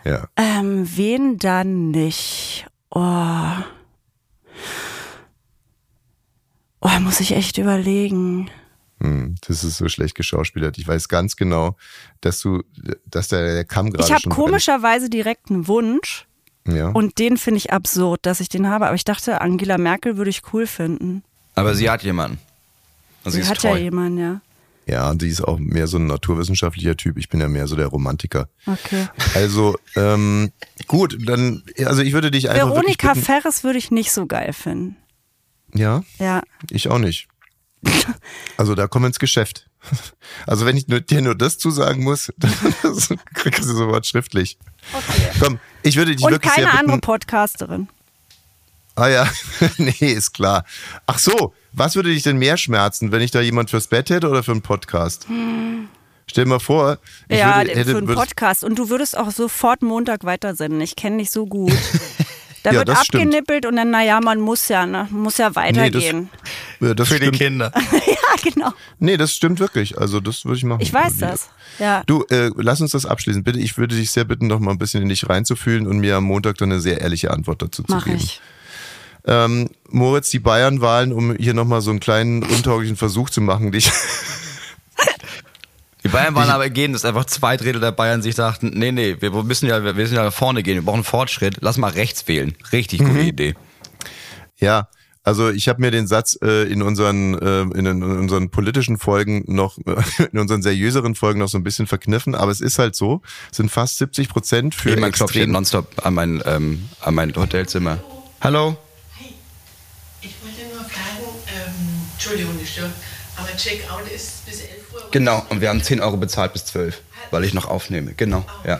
Ja. 0.04 0.28
Ähm, 0.36 0.90
wen 0.96 1.38
dann 1.38 1.92
nicht? 1.92 2.66
Oh. 2.90 3.52
Oh, 6.82 7.00
muss 7.02 7.20
ich 7.20 7.34
echt 7.34 7.60
überlegen. 7.60 8.50
Hm, 9.02 9.36
Das 9.48 9.64
ist 9.64 9.78
so 9.78 9.90
schlecht 9.90 10.16
geschauspielert. 10.16 10.78
Ich 10.78 10.88
weiß 10.88 11.08
ganz 11.10 11.36
genau, 11.36 11.76
dass 12.22 12.40
du, 12.40 12.64
dass 13.06 13.28
der, 13.30 13.42
der 13.54 13.66
Kamm 13.66 13.92
gerade 13.92 14.04
Ich 14.06 14.14
habe 14.14 14.30
komischerweise 14.30 15.10
direkt 15.10 15.50
einen 15.50 15.68
Wunsch. 15.68 16.28
Ja. 16.68 16.90
und 16.90 17.18
den 17.18 17.38
finde 17.38 17.58
ich 17.58 17.74
absurd, 17.74 18.20
dass 18.28 18.40
ich 18.40 18.48
den 18.48 18.68
habe. 18.70 18.86
Aber 18.86 18.94
ich 18.96 19.04
dachte, 19.04 19.42
Angela 19.42 19.80
Merkel 19.80 20.18
würde 20.18 20.30
ich 20.30 20.44
cool 20.54 20.68
finden. 20.68 21.24
Aber 21.56 21.74
sie 21.74 21.90
hat 21.90 22.04
jemanden. 22.04 22.38
Und 23.24 23.32
Sie 23.32 23.40
ist 23.42 23.50
hat 23.50 23.58
treu. 23.62 23.70
ja 23.72 23.78
jemanden, 23.78 24.18
ja. 24.20 24.42
ja, 24.86 25.14
die 25.16 25.28
ist 25.28 25.42
auch 25.42 25.58
mehr 25.58 25.88
so 25.88 25.98
ein 25.98 26.06
naturwissenschaftlicher 26.06 26.96
Typ. 26.98 27.18
Ich 27.18 27.30
bin 27.30 27.40
ja 27.42 27.48
mehr 27.48 27.68
so 27.68 27.76
der 27.76 27.88
Romantiker. 27.88 28.48
Okay. 28.68 29.08
Also, 29.34 29.76
ähm, 29.96 30.52
gut, 30.88 31.18
dann, 31.28 31.64
also 31.86 32.04
ich 32.04 32.14
würde 32.14 32.30
dich 32.30 32.50
einfach 32.52 32.68
Veronika 32.70 33.16
Ferres 33.16 33.64
würde 33.64 33.80
ich 33.80 33.90
nicht 33.90 34.12
so 34.12 34.28
geil 34.28 34.54
finden. 34.54 34.98
Ja, 35.74 36.04
Ja. 36.20 36.44
ich 36.70 36.90
auch 36.90 37.00
nicht. 37.00 37.28
Also 38.58 38.76
da 38.76 38.88
kommen 38.88 39.04
wir 39.04 39.08
ins 39.08 39.20
Geschäft. 39.20 39.68
Also 40.48 40.66
wenn 40.66 40.78
ich 40.78 40.88
nur, 40.88 41.02
dir 41.02 41.22
nur 41.22 41.36
das 41.36 41.58
zusagen 41.58 42.04
muss, 42.04 42.32
dann 42.38 42.52
kriegst 43.34 43.64
du 43.64 43.74
sofort 43.74 44.06
schriftlich. 44.06 44.58
Okay. 44.94 45.30
Komm, 45.40 45.60
ich 45.84 45.98
würde 45.98 46.16
dich 46.16 46.24
Und 46.24 46.32
wirklich 46.32 46.52
keine 46.52 46.72
andere 46.72 47.00
Podcasterin. 47.00 47.90
Ah 48.96 49.08
ja, 49.08 49.30
nee, 49.78 49.92
ist 50.00 50.34
klar. 50.34 50.66
Ach 51.06 51.20
so, 51.20 51.54
was 51.74 51.96
würde 51.96 52.10
dich 52.10 52.24
denn 52.24 52.38
mehr 52.38 52.58
schmerzen, 52.58 53.12
wenn 53.12 53.22
ich 53.22 53.32
da 53.32 53.42
jemand 53.42 53.70
fürs 53.70 53.88
Bett 53.88 54.10
hätte 54.10 54.30
oder 54.30 54.44
für 54.44 54.52
einen 54.52 54.62
Podcast? 54.62 55.28
Stell 56.28 56.46
dir 56.46 56.50
mal 56.50 56.60
vor, 56.60 56.98
ich 57.28 57.40
ja, 57.40 57.58
würde, 57.58 57.72
hätte, 57.72 57.92
für 57.92 57.98
einen 57.98 58.08
Podcast. 58.08 58.64
Und 58.64 58.80
du 58.80 58.90
würdest 58.90 59.18
auch 59.18 59.32
sofort 59.32 59.82
Montag 59.82 60.24
weitersenden. 60.24 60.80
Ich 60.82 60.96
kenne 60.96 61.18
dich 61.18 61.30
so 61.30 61.46
gut. 61.46 61.74
Da 62.64 62.72
Ja, 62.72 62.78
wird 62.80 62.90
das 62.90 63.06
stimmt. 63.06 63.24
abgenippelt 63.24 63.66
und 63.66 63.76
dann, 63.76 63.90
naja, 63.90 64.20
man 64.22 64.40
muss 64.40 64.68
ja, 64.68 64.86
ne? 64.86 65.08
Muss 65.10 65.38
ja 65.40 65.56
weitergehen. 65.56 66.30
Ja, 66.80 66.94
das 66.94 67.08
Für 67.08 67.20
die. 67.20 67.32
Kinder. 67.32 67.72
ja, 67.92 68.52
genau. 68.52 68.72
Nee, 69.00 69.18
das 69.18 69.34
stimmt 69.34 69.60
wirklich. 69.60 69.98
Also 69.98 70.20
das 70.20 70.46
würde 70.46 70.58
ich 70.58 70.64
machen. 70.64 70.82
Ich 70.82 70.94
weiß 70.94 71.14
Die- 71.14 71.20
das. 71.22 71.50
Ja. 71.80 72.04
Du, 72.06 72.24
äh, 72.30 72.52
lass 72.58 72.80
uns 72.82 72.92
das 72.92 73.06
abschließen. 73.08 73.44
Bitte, 73.44 73.60
ich 73.60 73.78
würde 73.78 73.96
dich 73.96 74.12
sehr 74.12 74.26
bitten, 74.26 74.46
noch 74.48 74.60
mal 74.60 74.72
ein 74.72 74.78
bisschen 74.78 75.02
in 75.02 75.10
dich 75.10 75.28
reinzufühlen 75.28 75.88
und 75.88 75.98
mir 76.00 76.18
am 76.18 76.26
Montag 76.26 76.58
dann 76.58 76.72
eine 76.72 76.80
sehr 76.82 77.02
ehrliche 77.02 77.32
Antwort 77.32 77.62
dazu 77.64 77.82
zu 77.84 77.92
Mach 77.94 78.06
geben. 78.06 78.18
ich. 78.18 78.40
Ähm, 79.26 79.70
Moritz, 79.90 80.30
die 80.30 80.40
Bayern-Wahlen, 80.40 81.14
um 81.14 81.36
hier 81.38 81.54
nochmal 81.54 81.82
so 81.82 81.90
einen 81.92 82.00
kleinen 82.00 82.44
untauglichen 82.44 82.98
Versuch 82.98 83.30
zu 83.30 83.42
machen, 83.42 83.72
dich. 83.72 83.92
Die 86.04 86.08
Bayern 86.08 86.34
waren 86.34 86.50
aber 86.50 86.70
gegen, 86.70 86.94
dass 86.94 87.06
einfach 87.06 87.26
zwei 87.26 87.58
Drittel 87.58 87.80
der 87.80 87.92
Bayern 87.92 88.22
sich 88.24 88.34
dachten, 88.36 88.72
nee, 88.74 88.92
nee, 88.92 89.18
wir 89.20 89.32
müssen 89.44 89.68
ja, 89.70 89.84
wir 89.84 89.94
müssen 89.94 90.16
ja 90.16 90.24
nach 90.24 90.34
vorne 90.34 90.64
gehen, 90.64 90.76
wir 90.76 90.82
brauchen 90.86 91.04
Fortschritt, 91.04 91.58
lass 91.62 91.78
mal 91.78 91.92
rechts 91.92 92.28
wählen. 92.28 92.56
Richtig 92.72 93.02
Mhm. 93.02 93.08
gute 93.10 93.20
Idee. 93.22 93.56
Ja, 94.58 94.88
also 95.24 95.52
ich 95.52 95.68
habe 95.70 95.80
mir 95.80 95.92
den 95.92 96.08
Satz 96.08 96.38
äh, 96.42 96.64
in 96.64 96.82
unseren 96.82 97.38
äh, 97.38 97.62
in, 97.78 97.86
in 97.86 98.02
unseren 98.04 98.50
politischen 98.50 98.98
Folgen 98.98 99.44
noch 99.46 99.78
in 100.32 100.40
unseren 100.40 100.64
seriöseren 100.64 101.14
Folgen 101.14 101.40
noch 101.40 101.50
so 101.50 101.60
ein 101.60 101.64
bisschen 101.64 101.86
verkniffen, 101.86 102.34
aber 102.34 102.52
es 102.52 102.62
ist 102.62 102.80
halt 102.80 102.96
so, 102.96 103.22
es 103.52 103.58
sind 103.58 103.70
fast 103.72 104.00
70 104.00 104.30
Prozent 104.30 104.74
für 104.74 104.90
Jemand 104.90 105.14
klopft 105.14 105.36
hier 105.36 105.46
nonstop 105.46 106.04
an 106.04 106.16
mein, 106.16 106.42
ähm, 106.46 106.90
an 107.02 107.14
mein 107.14 107.36
Hotelzimmer. 107.36 108.00
Hallo? 108.42 108.76
Ich 110.22 110.34
wollte 110.44 110.74
nur 110.74 110.84
fragen, 110.84 111.24
ähm, 111.56 112.02
Entschuldigung, 112.14 112.58
die 112.60 112.66
Störung, 112.66 112.92
aber 113.38 113.56
Checkout 113.56 114.08
ist 114.16 114.44
bis 114.48 114.62
11 114.62 114.70
Uhr. 114.72 114.81
Genau, 115.12 115.46
und 115.50 115.62
wir 115.62 115.70
haben 115.70 115.84
10 115.84 116.00
Euro 116.02 116.18
bezahlt 116.18 116.54
bis 116.54 116.66
12, 116.66 117.02
weil 117.32 117.44
ich 117.44 117.54
noch 117.54 117.68
aufnehme. 117.68 118.14
Genau, 118.16 118.46
ja, 118.66 118.80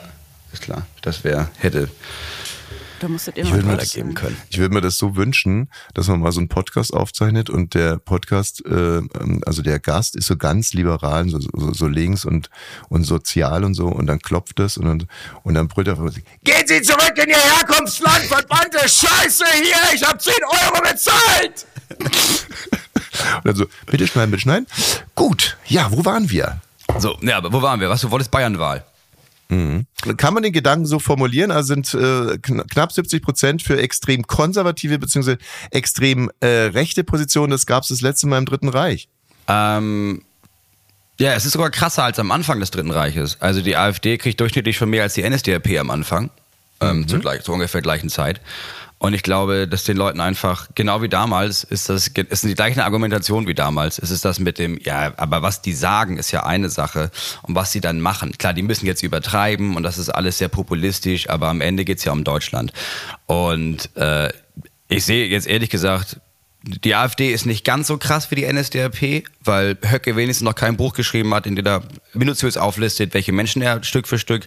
ist 0.54 0.62
klar. 0.62 0.86
Das 1.02 1.24
wäre, 1.24 1.50
hätte. 1.58 1.90
Da 3.00 3.08
musstet 3.08 3.36
ihr 3.36 3.44
Ich 3.44 3.50
mal 3.50 3.56
würde 3.56 3.66
mir, 3.68 3.74
drauf 3.74 3.82
das, 3.82 3.94
geben 3.94 4.14
können. 4.14 4.38
ich 4.50 4.60
würde 4.60 4.76
mir 4.76 4.82
das 4.82 4.98
so 5.00 5.16
wünschen, 5.16 5.70
dass 5.96 6.08
man 6.08 6.20
mal 6.20 6.32
so 6.32 6.40
einen 6.40 6.50
Podcast 6.50 6.94
aufzeichnet 6.94 7.50
und 7.50 7.74
der 7.74 7.98
Podcast, 7.98 8.64
äh, 8.64 8.98
ähm, 8.98 9.42
also 9.44 9.64
der 9.64 9.80
Gast 9.80 10.16
ist 10.16 10.28
so 10.28 10.38
ganz 10.38 10.74
liberal, 10.74 11.28
so, 11.28 11.40
so, 11.40 11.74
so 11.74 11.88
links 11.88 12.26
und, 12.26 12.52
und 12.90 13.04
sozial 13.04 13.64
und 13.64 13.74
so 13.74 13.88
und 13.88 14.06
dann 14.06 14.20
klopft 14.20 14.60
es 14.60 14.78
und 14.78 14.86
dann, 14.86 15.08
und 15.42 15.56
dann 15.56 15.68
brüllt 15.68 15.88
er 15.88 15.96
von 15.96 16.10
sich, 16.12 16.24
Gehen 16.44 16.68
Sie 16.68 16.80
zurück 16.84 17.14
in 17.16 17.30
Ihr 17.30 17.38
Herkunftsland, 17.38 18.20
verbrannte 18.26 18.78
Scheiße 18.88 19.46
hier, 19.64 19.96
ich 19.96 20.04
habe 20.08 20.20
10 20.20 20.34
Euro 20.44 20.82
bezahlt! 20.84 21.66
und 23.38 23.46
dann 23.46 23.56
so, 23.56 23.66
bitte 23.86 24.08
schneiden, 24.08 24.32
bitte 24.32 24.42
schneiden. 24.42 24.68
Gut, 25.16 25.58
ja, 25.68 25.92
wo 25.92 26.06
waren 26.06 26.30
wir? 26.30 26.62
So, 26.98 27.18
ja, 27.22 27.38
aber 27.38 27.54
wo 27.54 27.62
waren 27.62 27.80
wir? 27.80 27.90
Was, 27.90 28.02
du 28.02 28.12
wolltest 28.12 28.32
Bayernwahl? 28.32 28.86
Kann 30.16 30.34
man 30.34 30.44
den 30.44 30.54
Gedanken 30.54 30.86
so 30.86 31.00
formulieren? 31.00 31.52
Also 31.52 31.68
sind 31.74 31.94
äh, 31.94 32.38
kn 32.38 32.66
knapp 32.68 32.94
70 32.94 33.22
Prozent 33.22 33.62
für 33.62 33.78
extrem 33.82 34.26
konservative 34.26 34.98
bzw. 34.98 35.36
extrem 35.72 36.32
äh, 36.40 36.48
rechte 36.48 37.04
Positionen. 37.04 37.52
Das 37.52 37.66
gab 37.66 37.84
es 37.84 37.90
das 37.90 38.00
letzte 38.00 38.28
Mal 38.28 38.38
im 38.38 38.46
Dritten 38.46 38.70
Reich. 38.70 39.10
Ähm, 39.50 40.22
ja, 41.20 41.34
es 41.34 41.46
ist 41.46 41.52
sogar 41.52 41.70
krasser 41.70 42.06
als 42.06 42.18
am 42.18 42.32
Anfang 42.32 42.62
des 42.62 42.72
Dritten 42.72 42.92
Reiches. 42.92 43.42
Also 43.42 43.62
die 43.62 43.76
AfD 43.76 44.18
kriegt 44.18 44.40
durchschnittlich 44.40 44.78
schon 44.78 44.90
mehr 44.90 45.04
als 45.04 45.16
die 45.16 45.30
NSDAP 45.30 45.78
am 45.78 45.92
Anfang, 45.92 46.30
ähm, 46.80 47.06
zur, 47.10 47.20
gleich, 47.20 47.44
zur 47.44 47.56
ungefähr 47.56 47.82
gleichen 47.82 48.10
Zeit. 48.10 48.40
Und 49.02 49.16
ich 49.16 49.24
glaube, 49.24 49.68
dass 49.68 49.84
den 49.84 49.98
Leuten 49.98 50.22
einfach, 50.22 50.68
genau 50.76 51.02
wie 51.02 51.10
damals, 51.10 51.64
ist 51.64 51.90
das, 51.90 52.10
ist 52.10 52.44
die 52.44 52.54
gleiche 52.54 52.86
Argumentation 52.86 53.48
wie 53.48 53.56
damals. 53.56 53.98
Es 53.98 54.12
ist 54.12 54.24
das 54.26 54.38
mit 54.38 54.60
dem, 54.60 54.80
ja, 54.80 55.12
aber 55.18 55.42
was 55.42 55.64
die 55.64 55.74
sagen, 55.74 56.18
ist 56.18 56.30
ja 56.30 56.44
eine 56.44 56.70
Sache. 56.70 57.10
Und 57.42 57.56
was 57.56 57.72
sie 57.72 57.82
dann 57.82 58.00
machen, 58.00 58.38
klar, 58.38 58.54
die 58.54 58.62
müssen 58.62 58.86
jetzt 58.86 59.02
übertreiben 59.02 59.76
und 59.76 59.82
das 59.82 59.98
ist 59.98 60.10
alles 60.10 60.38
sehr 60.38 60.50
populistisch, 60.50 61.32
aber 61.32 61.48
am 61.48 61.62
Ende 61.62 61.84
geht's 61.84 62.04
ja 62.04 62.12
um 62.12 62.24
Deutschland. 62.24 62.74
Und 63.26 63.90
äh, 63.98 64.32
ich 64.88 65.04
sehe 65.04 65.26
jetzt 65.26 65.48
ehrlich 65.48 65.72
gesagt, 65.72 66.18
die 66.62 66.94
AfD 66.94 67.34
ist 67.34 67.48
nicht 67.48 67.66
ganz 67.66 67.88
so 67.88 67.98
krass 67.98 68.30
wie 68.30 68.36
die 68.36 68.54
NSDAP, 68.54 69.24
weil 69.44 69.80
Höcke 69.82 70.16
wenigstens 70.16 70.46
noch 70.46 70.54
kein 70.54 70.78
Buch 70.78 70.94
geschrieben 70.94 71.34
hat, 71.34 71.48
in 71.48 71.56
dem 71.56 71.66
er 71.66 71.82
minutiös 72.14 72.56
auflistet, 72.56 73.16
welche 73.16 73.32
Menschen 73.32 73.64
er 73.64 73.84
Stück 73.84 74.08
für 74.08 74.20
Stück 74.20 74.46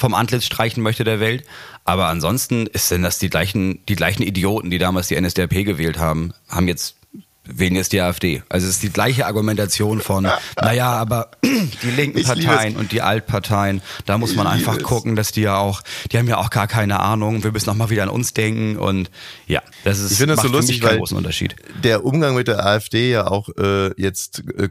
vom 0.00 0.14
Antlitz 0.14 0.46
streichen 0.46 0.82
möchte 0.82 1.04
der 1.04 1.20
Welt. 1.20 1.44
Aber 1.84 2.06
ansonsten 2.06 2.66
ist 2.66 2.90
denn 2.90 3.02
das 3.02 3.18
die 3.18 3.28
gleichen, 3.28 3.84
die 3.86 3.96
gleichen 3.96 4.22
Idioten, 4.22 4.70
die 4.70 4.78
damals 4.78 5.08
die 5.08 5.20
NSDAP 5.20 5.64
gewählt 5.64 5.98
haben, 5.98 6.32
haben 6.48 6.68
jetzt 6.68 6.96
wählen 7.44 7.74
jetzt 7.74 7.92
die 7.92 8.00
AfD. 8.00 8.42
Also 8.48 8.66
es 8.66 8.74
ist 8.74 8.82
die 8.82 8.90
gleiche 8.90 9.26
Argumentation 9.26 10.00
von, 10.00 10.28
naja, 10.60 10.92
aber 10.92 11.30
die 11.42 11.90
linken 11.90 12.22
Parteien 12.22 12.76
und 12.76 12.92
die 12.92 13.02
Altparteien, 13.02 13.82
da 14.06 14.18
muss 14.18 14.36
man 14.36 14.46
einfach 14.46 14.80
gucken, 14.82 15.16
dass 15.16 15.32
die 15.32 15.42
ja 15.42 15.56
auch, 15.56 15.82
die 16.12 16.18
haben 16.18 16.28
ja 16.28 16.38
auch 16.38 16.50
gar 16.50 16.68
keine 16.68 17.00
Ahnung, 17.00 17.42
wir 17.42 17.50
müssen 17.50 17.68
auch 17.70 17.74
mal 17.74 17.90
wieder 17.90 18.04
an 18.04 18.08
uns 18.08 18.34
denken 18.34 18.76
und 18.76 19.10
ja, 19.46 19.62
das 19.84 19.98
ist 19.98 20.12
Ich 20.12 20.18
finde 20.18 20.36
das 20.36 20.44
so 20.44 20.48
lustig, 20.48 20.76
mich 20.76 20.80
keinen 20.82 20.90
weil 20.90 20.98
großen 20.98 21.16
Unterschied. 21.16 21.56
der 21.82 22.04
Umgang 22.04 22.36
mit 22.36 22.46
der 22.46 22.64
AfD 22.64 23.10
ja 23.10 23.26
auch 23.26 23.48
äh, 23.58 23.90
jetzt 24.00 24.44
äh, 24.56 24.68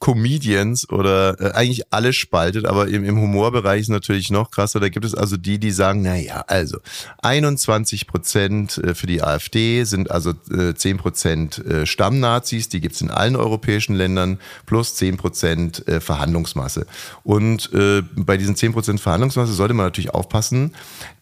Comedians 0.00 0.88
oder 0.88 1.38
äh, 1.40 1.52
eigentlich 1.52 1.82
alle 1.90 2.12
spaltet, 2.14 2.64
aber 2.64 2.88
im, 2.88 3.04
im 3.04 3.20
Humorbereich 3.20 3.82
ist 3.82 3.88
natürlich 3.88 4.30
noch 4.30 4.50
krasser. 4.50 4.80
Da 4.80 4.88
gibt 4.88 5.04
es 5.04 5.14
also 5.14 5.36
die, 5.36 5.58
die 5.58 5.70
sagen, 5.70 6.00
na 6.02 6.16
ja, 6.16 6.42
also 6.48 6.78
21 7.22 8.06
Prozent 8.06 8.78
äh, 8.78 8.94
für 8.94 9.06
die 9.06 9.22
AfD 9.22 9.84
sind 9.84 10.10
also 10.10 10.32
äh, 10.50 10.74
10 10.74 10.96
Prozent 10.96 11.58
äh, 11.58 11.84
Stammnazis, 11.84 12.70
die 12.70 12.80
gibt's 12.80 13.02
in 13.02 13.10
allen 13.10 13.36
europäischen 13.36 13.94
Ländern, 13.94 14.38
plus 14.64 14.94
10 14.94 15.18
Prozent 15.18 15.86
äh, 15.86 16.00
Verhandlungsmasse. 16.00 16.86
Und 17.22 17.70
äh, 17.74 18.02
bei 18.16 18.38
diesen 18.38 18.56
10 18.56 18.72
Prozent 18.72 19.00
Verhandlungsmasse 19.00 19.52
sollte 19.52 19.74
man 19.74 19.84
natürlich 19.84 20.14
aufpassen, 20.14 20.74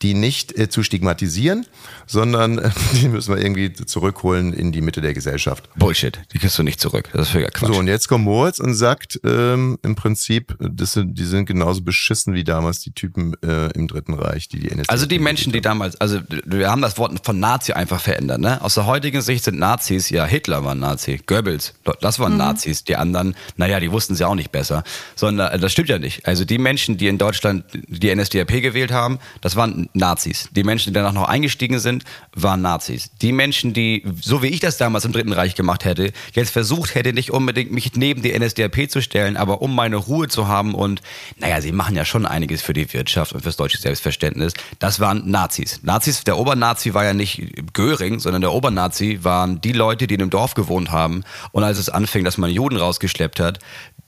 die 0.02 0.14
nicht 0.14 0.56
äh, 0.56 0.68
zu 0.68 0.84
stigmatisieren, 0.84 1.66
sondern 2.06 2.58
äh, 2.58 2.70
die 2.94 3.08
müssen 3.08 3.34
wir 3.34 3.42
irgendwie 3.42 3.72
zurückholen 3.72 4.52
in 4.52 4.70
die 4.70 4.82
Mitte 4.82 5.00
der 5.00 5.14
Gesellschaft. 5.14 5.68
Bullshit, 5.74 6.20
die 6.32 6.38
kriegst 6.38 6.56
du 6.58 6.62
nicht 6.62 6.80
zurück. 6.80 7.08
Das 7.12 7.22
ist 7.22 7.30
völliger 7.30 7.50
Quatsch. 7.50 7.72
So, 7.72 7.78
und 7.80 7.88
jetzt 7.88 8.06
kommt 8.06 8.24
Moritz 8.24 8.60
und 8.60 8.67
sagt 8.74 9.20
ähm, 9.24 9.78
im 9.82 9.94
Prinzip, 9.94 10.56
das 10.58 10.92
sind, 10.92 11.18
die 11.18 11.24
sind 11.24 11.46
genauso 11.46 11.82
beschissen 11.82 12.34
wie 12.34 12.44
damals 12.44 12.80
die 12.80 12.92
Typen 12.92 13.34
äh, 13.42 13.70
im 13.72 13.88
Dritten 13.88 14.14
Reich, 14.14 14.48
die 14.48 14.60
die 14.60 14.68
NSDAP 14.68 14.90
Also 14.90 15.06
die 15.06 15.18
Menschen, 15.18 15.52
die 15.52 15.60
damals, 15.60 16.00
also 16.00 16.20
wir 16.44 16.70
haben 16.70 16.82
das 16.82 16.98
Wort 16.98 17.24
von 17.24 17.38
Nazi 17.40 17.72
einfach 17.72 18.00
verändert. 18.00 18.40
Ne? 18.40 18.62
Aus 18.62 18.74
der 18.74 18.86
heutigen 18.86 19.20
Sicht 19.20 19.44
sind 19.44 19.58
Nazis, 19.58 20.10
ja 20.10 20.24
Hitler 20.24 20.64
war 20.64 20.72
ein 20.72 20.78
Nazi, 20.78 21.20
Goebbels, 21.26 21.74
das 22.00 22.18
waren 22.18 22.36
Nazis. 22.36 22.84
Die 22.84 22.96
anderen, 22.96 23.34
naja, 23.56 23.80
die 23.80 23.90
wussten 23.92 24.14
sie 24.14 24.24
auch 24.24 24.34
nicht 24.34 24.52
besser. 24.52 24.84
Sondern 25.14 25.52
äh, 25.52 25.58
das 25.58 25.72
stimmt 25.72 25.88
ja 25.88 25.98
nicht. 25.98 26.26
Also 26.26 26.44
die 26.44 26.58
Menschen, 26.58 26.96
die 26.96 27.08
in 27.08 27.18
Deutschland 27.18 27.64
die 27.88 28.14
NSDAP 28.14 28.62
gewählt 28.62 28.92
haben, 28.92 29.18
das 29.40 29.56
waren 29.56 29.88
Nazis. 29.92 30.48
Die 30.52 30.64
Menschen, 30.64 30.92
die 30.92 30.94
danach 30.94 31.12
noch 31.12 31.28
eingestiegen 31.28 31.78
sind, 31.78 32.04
waren 32.34 32.62
Nazis. 32.62 33.10
Die 33.20 33.32
Menschen, 33.32 33.72
die, 33.72 34.04
so 34.20 34.42
wie 34.42 34.48
ich 34.48 34.60
das 34.60 34.76
damals 34.76 35.04
im 35.04 35.12
Dritten 35.12 35.32
Reich 35.32 35.54
gemacht 35.54 35.84
hätte, 35.84 36.12
jetzt 36.32 36.50
versucht 36.50 36.94
hätte, 36.94 37.12
nicht 37.12 37.30
unbedingt 37.30 37.72
mich 37.72 37.94
neben 37.94 38.22
die 38.22 38.38
NSDAP 38.38 38.57
zu 38.88 39.02
stellen, 39.02 39.36
aber 39.36 39.62
um 39.62 39.74
meine 39.74 39.96
Ruhe 39.96 40.28
zu 40.28 40.48
haben 40.48 40.74
und, 40.74 41.02
naja, 41.38 41.60
sie 41.60 41.72
machen 41.72 41.96
ja 41.96 42.04
schon 42.04 42.26
einiges 42.26 42.62
für 42.62 42.72
die 42.72 42.92
Wirtschaft 42.92 43.32
und 43.32 43.42
fürs 43.42 43.56
deutsche 43.56 43.78
Selbstverständnis, 43.78 44.54
das 44.78 45.00
waren 45.00 45.30
Nazis. 45.30 45.80
Nazis, 45.82 46.24
der 46.24 46.38
Obernazi 46.38 46.94
war 46.94 47.04
ja 47.04 47.14
nicht 47.14 47.72
Göring, 47.72 48.18
sondern 48.18 48.42
der 48.42 48.52
Obernazi 48.52 49.20
waren 49.22 49.60
die 49.60 49.72
Leute, 49.72 50.06
die 50.06 50.14
in 50.14 50.22
einem 50.22 50.30
Dorf 50.30 50.54
gewohnt 50.54 50.90
haben. 50.90 51.24
Und 51.52 51.64
als 51.64 51.78
es 51.78 51.88
anfing, 51.88 52.24
dass 52.24 52.38
man 52.38 52.50
Juden 52.50 52.76
rausgeschleppt 52.76 53.40
hat, 53.40 53.58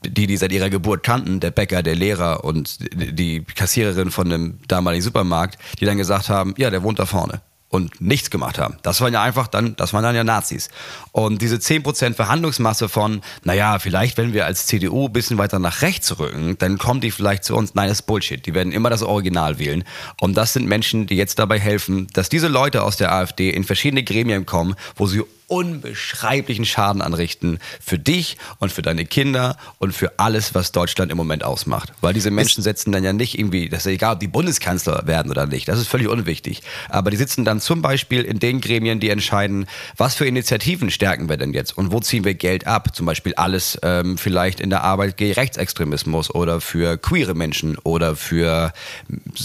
die, 0.05 0.27
die 0.27 0.37
seit 0.37 0.51
ihrer 0.51 0.69
Geburt 0.69 1.03
kannten, 1.03 1.39
der 1.39 1.51
Bäcker, 1.51 1.83
der 1.83 1.95
Lehrer 1.95 2.43
und 2.43 2.79
die 2.93 3.43
Kassiererin 3.43 4.11
von 4.11 4.29
dem 4.29 4.59
damaligen 4.67 5.03
Supermarkt, 5.03 5.59
die 5.79 5.85
dann 5.85 5.97
gesagt 5.97 6.29
haben, 6.29 6.53
ja, 6.57 6.69
der 6.69 6.83
wohnt 6.83 6.99
da 6.99 7.05
vorne 7.05 7.41
und 7.71 8.01
nichts 8.01 8.29
gemacht 8.29 8.59
haben. 8.59 8.75
Das 8.83 8.99
waren 8.99 9.13
ja 9.13 9.23
einfach 9.23 9.47
dann, 9.47 9.75
das 9.77 9.93
waren 9.93 10.03
dann 10.03 10.13
ja 10.13 10.25
Nazis. 10.25 10.69
Und 11.13 11.41
diese 11.41 11.55
10% 11.55 12.13
Verhandlungsmasse 12.13 12.89
von, 12.89 13.21
naja, 13.43 13.79
vielleicht 13.79 14.17
wenn 14.17 14.33
wir 14.33 14.45
als 14.45 14.67
CDU 14.67 15.07
ein 15.07 15.13
bisschen 15.13 15.37
weiter 15.37 15.57
nach 15.57 15.81
rechts 15.81 16.19
rücken, 16.19 16.57
dann 16.59 16.77
kommen 16.77 16.99
die 16.99 17.11
vielleicht 17.11 17.45
zu 17.45 17.55
uns. 17.55 17.73
Nein, 17.73 17.87
das 17.87 18.01
ist 18.01 18.07
Bullshit. 18.07 18.45
Die 18.45 18.53
werden 18.53 18.73
immer 18.73 18.89
das 18.89 19.03
Original 19.03 19.57
wählen. 19.57 19.85
Und 20.19 20.35
das 20.35 20.51
sind 20.51 20.67
Menschen, 20.67 21.07
die 21.07 21.15
jetzt 21.15 21.39
dabei 21.39 21.59
helfen, 21.59 22.07
dass 22.13 22.27
diese 22.27 22.49
Leute 22.49 22.83
aus 22.83 22.97
der 22.97 23.13
AfD 23.13 23.49
in 23.49 23.63
verschiedene 23.63 24.03
Gremien 24.03 24.45
kommen, 24.45 24.75
wo 24.95 25.07
sie 25.07 25.23
unbeschreiblichen 25.51 26.63
Schaden 26.63 27.01
anrichten 27.01 27.59
für 27.81 27.99
dich 27.99 28.37
und 28.59 28.71
für 28.71 28.81
deine 28.81 29.05
Kinder 29.05 29.57
und 29.79 29.93
für 29.93 30.17
alles, 30.17 30.55
was 30.55 30.71
Deutschland 30.71 31.11
im 31.11 31.17
Moment 31.17 31.43
ausmacht. 31.43 31.91
Weil 31.99 32.13
diese 32.13 32.31
Menschen 32.31 32.63
setzen 32.63 32.93
dann 32.93 33.03
ja 33.03 33.11
nicht 33.11 33.37
irgendwie, 33.37 33.67
das 33.67 33.85
ist 33.85 33.91
egal, 33.91 34.13
ob 34.13 34.21
die 34.21 34.29
Bundeskanzler 34.29 35.05
werden 35.07 35.29
oder 35.29 35.47
nicht, 35.47 35.67
das 35.67 35.77
ist 35.77 35.89
völlig 35.89 36.07
unwichtig. 36.07 36.61
Aber 36.87 37.11
die 37.11 37.17
sitzen 37.17 37.43
dann 37.43 37.59
zum 37.59 37.81
Beispiel 37.81 38.21
in 38.21 38.39
den 38.39 38.61
Gremien, 38.61 39.01
die 39.01 39.09
entscheiden, 39.09 39.67
was 39.97 40.15
für 40.15 40.25
Initiativen 40.25 40.89
stärken 40.89 41.27
wir 41.27 41.35
denn 41.35 41.51
jetzt 41.51 41.77
und 41.77 41.91
wo 41.91 41.99
ziehen 41.99 42.23
wir 42.23 42.33
Geld 42.33 42.65
ab? 42.65 42.95
Zum 42.95 43.05
Beispiel 43.05 43.33
alles 43.35 43.77
ähm, 43.83 44.17
vielleicht 44.17 44.61
in 44.61 44.69
der 44.69 44.85
Arbeit 44.85 45.17
gegen 45.17 45.33
Rechtsextremismus 45.33 46.33
oder 46.33 46.61
für 46.61 46.97
queere 46.97 47.33
Menschen 47.33 47.77
oder 47.79 48.15
für 48.15 48.71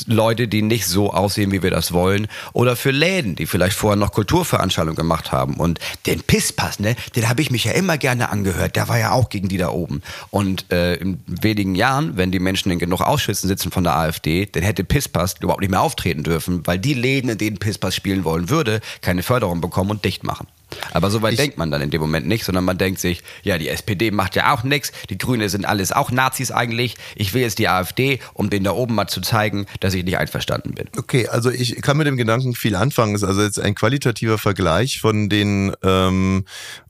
Leute, 0.07 0.47
die 0.47 0.63
nicht 0.63 0.87
so 0.87 1.13
aussehen, 1.13 1.51
wie 1.51 1.65
wir 1.65 1.73
das 1.73 1.91
wollen 1.93 2.29
oder 2.53 2.77
für 2.77 2.93
Läden, 2.93 3.35
die 3.35 3.47
vielleicht 3.47 3.77
vorher 3.77 3.97
noch 3.97 4.13
Kulturveranstaltungen 4.13 4.95
gemacht 4.95 5.33
haben 5.33 5.55
und 5.55 5.81
den 6.07 6.21
Pisspass, 6.23 6.81
ne, 6.81 6.97
den 7.15 7.29
habe 7.29 7.43
ich 7.43 7.51
mich 7.51 7.65
ja 7.65 7.73
immer 7.73 7.99
gerne 7.99 8.31
angehört. 8.31 8.77
Der 8.77 8.89
war 8.89 8.99
ja 8.99 9.13
auch 9.13 9.29
gegen 9.29 9.49
die 9.49 9.57
da 9.57 9.71
oben. 9.71 10.03
Und 10.31 10.71
äh, 10.73 10.95
in 10.97 11.21
wenigen 11.27 11.75
Jahren, 11.75 12.17
wenn 12.17 12.33
die 12.33 12.39
Menschen 12.39 12.71
in 12.71 12.79
genug 12.79 13.01
Ausschüssen 13.01 13.49
sitzen 13.49 13.71
von 13.71 13.85
der 13.85 13.97
AfD, 13.97 14.47
dann 14.47 14.63
hätte 14.63 14.85
Pisspass 14.85 15.35
überhaupt 15.41 15.61
nicht 15.61 15.71
mehr 15.71 15.83
auftreten 15.83 16.23
dürfen, 16.23 16.67
weil 16.67 16.79
die 16.79 16.95
Läden, 16.95 17.31
in 17.31 17.39
denen 17.39 17.59
Pisspass 17.59 17.95
spielen 17.95 18.25
wollen 18.25 18.51
würde, 18.51 18.81
keine 19.01 19.23
Förderung 19.23 19.61
bekommen 19.61 19.91
und 19.91 20.05
dicht 20.05 20.25
machen. 20.25 20.47
Aber 20.93 21.11
so 21.11 21.23
weit 21.23 21.33
Ich- 21.35 21.39
denkt 21.39 21.59
man 21.59 21.71
dann 21.71 21.83
in 21.83 21.91
dem 21.91 22.01
Moment 22.01 22.27
nicht, 22.27 22.45
sondern 22.45 22.65
man 22.65 22.79
denkt 22.79 23.01
sich, 23.01 23.23
ja, 23.43 23.59
die 23.59 23.69
SPD 23.69 24.11
macht 24.11 24.37
ja 24.37 24.53
auch 24.55 24.63
nichts, 24.65 24.93
die 25.11 25.19
Grüne 25.19 25.49
sind 25.49 25.65
alles 25.67 25.93
auch 25.93 26.11
Nazis 26.11 26.51
eigentlich. 26.51 26.97
Ich 27.15 27.35
will 27.35 27.43
jetzt 27.43 27.59
die 27.59 27.69
AfD, 27.69 28.21
um 28.35 28.51
denen 28.51 28.65
da 28.65 28.73
oben 28.73 28.95
mal 28.95 29.07
zu 29.09 29.21
zeigen, 29.21 29.67
dass 29.81 29.95
ich 29.95 30.05
nicht 30.05 30.19
einverstanden 30.19 30.75
bin. 30.75 30.89
Okay, 30.99 31.29
also 31.29 31.51
ich 31.51 31.81
kann 31.83 31.97
mit 31.97 32.07
dem 32.07 32.17
Gedanken 32.17 32.55
viel 32.55 32.75
anfangen. 32.75 33.15
Es 33.15 33.23
ist 33.23 33.29
also 33.29 33.43
jetzt 33.43 33.61
ein 33.61 33.75
qualitativer 33.75 34.39
Vergleich 34.39 35.01
von 35.01 35.29
den 35.29 35.73
ähm, 35.83 36.45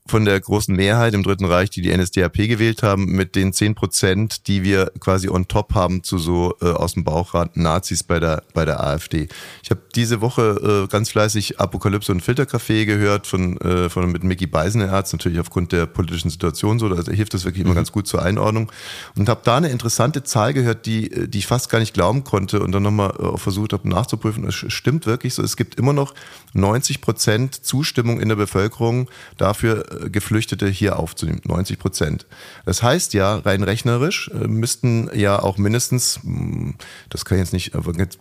von 0.07 0.25
der 0.25 0.39
großen 0.39 0.75
Mehrheit 0.75 1.13
im 1.13 1.23
Dritten 1.23 1.45
Reich, 1.45 1.69
die 1.69 1.81
die 1.81 1.95
NSDAP 1.95 2.33
gewählt 2.33 2.83
haben, 2.83 3.05
mit 3.05 3.35
den 3.35 3.53
10 3.53 3.75
Prozent, 3.75 4.47
die 4.47 4.63
wir 4.63 4.91
quasi 4.99 5.29
on 5.29 5.47
top 5.47 5.73
haben 5.73 6.03
zu 6.03 6.17
so 6.17 6.55
äh, 6.61 6.65
aus 6.65 6.93
dem 6.93 7.03
Bauchrat 7.03 7.57
Nazis 7.57 8.03
bei 8.03 8.19
der 8.19 8.43
bei 8.53 8.65
der 8.65 8.83
AfD. 8.83 9.27
Ich 9.63 9.69
habe 9.69 9.81
diese 9.95 10.21
Woche 10.21 10.85
äh, 10.85 10.91
ganz 10.91 11.09
fleißig 11.09 11.59
Apokalypse 11.59 12.11
und 12.11 12.23
Filtercafé 12.23 12.85
gehört 12.85 13.27
von 13.27 13.57
äh, 13.61 13.89
von 13.89 14.11
mit 14.11 14.23
Mickey 14.23 14.47
Beisenherz, 14.47 15.13
natürlich 15.13 15.39
aufgrund 15.39 15.71
der 15.71 15.85
politischen 15.85 16.29
Situation 16.29 16.79
so, 16.79 16.89
da 16.89 17.11
hilft 17.11 17.33
das 17.33 17.45
wirklich 17.45 17.65
immer 17.65 17.75
ganz 17.75 17.91
gut 17.91 18.07
zur 18.07 18.21
Einordnung 18.21 18.71
und 19.15 19.29
habe 19.29 19.41
da 19.43 19.57
eine 19.57 19.69
interessante 19.69 20.23
Zahl 20.23 20.53
gehört, 20.53 20.85
die 20.85 21.11
äh, 21.11 21.27
die 21.27 21.39
ich 21.39 21.47
fast 21.47 21.69
gar 21.69 21.79
nicht 21.79 21.93
glauben 21.93 22.23
konnte 22.23 22.61
und 22.61 22.71
dann 22.71 22.83
nochmal 22.83 23.11
äh, 23.19 23.37
versucht 23.37 23.73
habe 23.73 23.87
nachzuprüfen. 23.89 24.47
Es 24.47 24.55
stimmt 24.55 25.05
wirklich 25.05 25.33
so, 25.33 25.43
es 25.43 25.57
gibt 25.57 25.75
immer 25.75 25.93
noch 25.93 26.13
90 26.53 27.01
Prozent 27.01 27.55
Zustimmung 27.65 28.19
in 28.19 28.29
der 28.29 28.35
Bevölkerung 28.35 29.09
dafür, 29.37 29.85
Geflüchtete 30.11 30.67
hier 30.67 30.99
aufzunehmen, 30.99 31.41
90 31.45 31.79
Prozent. 31.79 32.25
Das 32.65 32.83
heißt 32.83 33.13
ja, 33.13 33.37
rein 33.37 33.63
rechnerisch 33.63 34.29
äh, 34.33 34.47
müssten 34.47 35.09
ja 35.13 35.39
auch 35.41 35.57
mindestens, 35.57 36.19
mh, 36.23 36.73
das 37.09 37.25
kann 37.25 37.37
jetzt 37.37 37.53
nicht, 37.53 37.71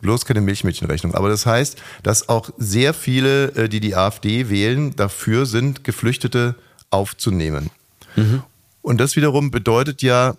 bloß 0.01 0.24
keine 0.24 0.41
Milchmädchenrechnung, 0.41 1.14
aber 1.14 1.29
das 1.29 1.47
heißt, 1.47 1.79
dass 2.03 2.29
auch 2.29 2.51
sehr 2.59 2.95
viele, 2.95 3.49
äh, 3.55 3.68
die 3.68 3.81
die 3.81 3.95
AfD 3.97 4.49
wählen, 4.49 4.95
dafür 4.97 5.47
sind, 5.47 5.85
Geflüchtete 5.85 6.57
aufzunehmen. 6.91 7.70
Mhm. 8.16 8.43
Und 8.83 8.99
das 8.99 9.16
wiederum 9.16 9.51
bedeutet 9.51 10.03
ja, 10.03 10.37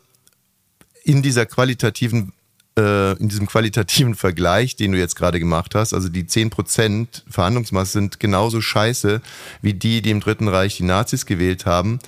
in 1.03 1.21
dieser 1.21 1.45
qualitativen 1.45 2.33
äh, 2.77 3.13
in 3.13 3.29
diesem 3.29 3.47
qualitativen 3.47 4.15
Vergleich, 4.15 4.75
den 4.75 4.91
du 4.91 4.97
jetzt 4.97 5.15
gerade 5.15 5.39
gemacht 5.39 5.75
hast, 5.75 5.93
also 5.93 6.09
die 6.09 6.25
10% 6.25 7.23
Verhandlungsmasse 7.29 7.93
sind 7.93 8.19
genauso 8.19 8.61
scheiße 8.61 9.21
wie 9.61 9.73
die, 9.73 10.01
die 10.01 10.11
im 10.11 10.19
Dritten 10.19 10.47
Reich 10.47 10.77
die 10.77 10.83
Nazis 10.83 11.25
gewählt 11.25 11.65
haben, 11.65 11.99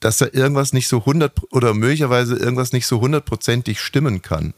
dass 0.00 0.18
da 0.18 0.26
irgendwas 0.32 0.72
nicht 0.72 0.88
so 0.88 0.98
100 0.98 1.32
oder 1.50 1.74
möglicherweise 1.74 2.36
irgendwas 2.36 2.72
nicht 2.72 2.86
so 2.86 3.00
hundertprozentig 3.00 3.80
stimmen 3.80 4.22
kann. 4.22 4.54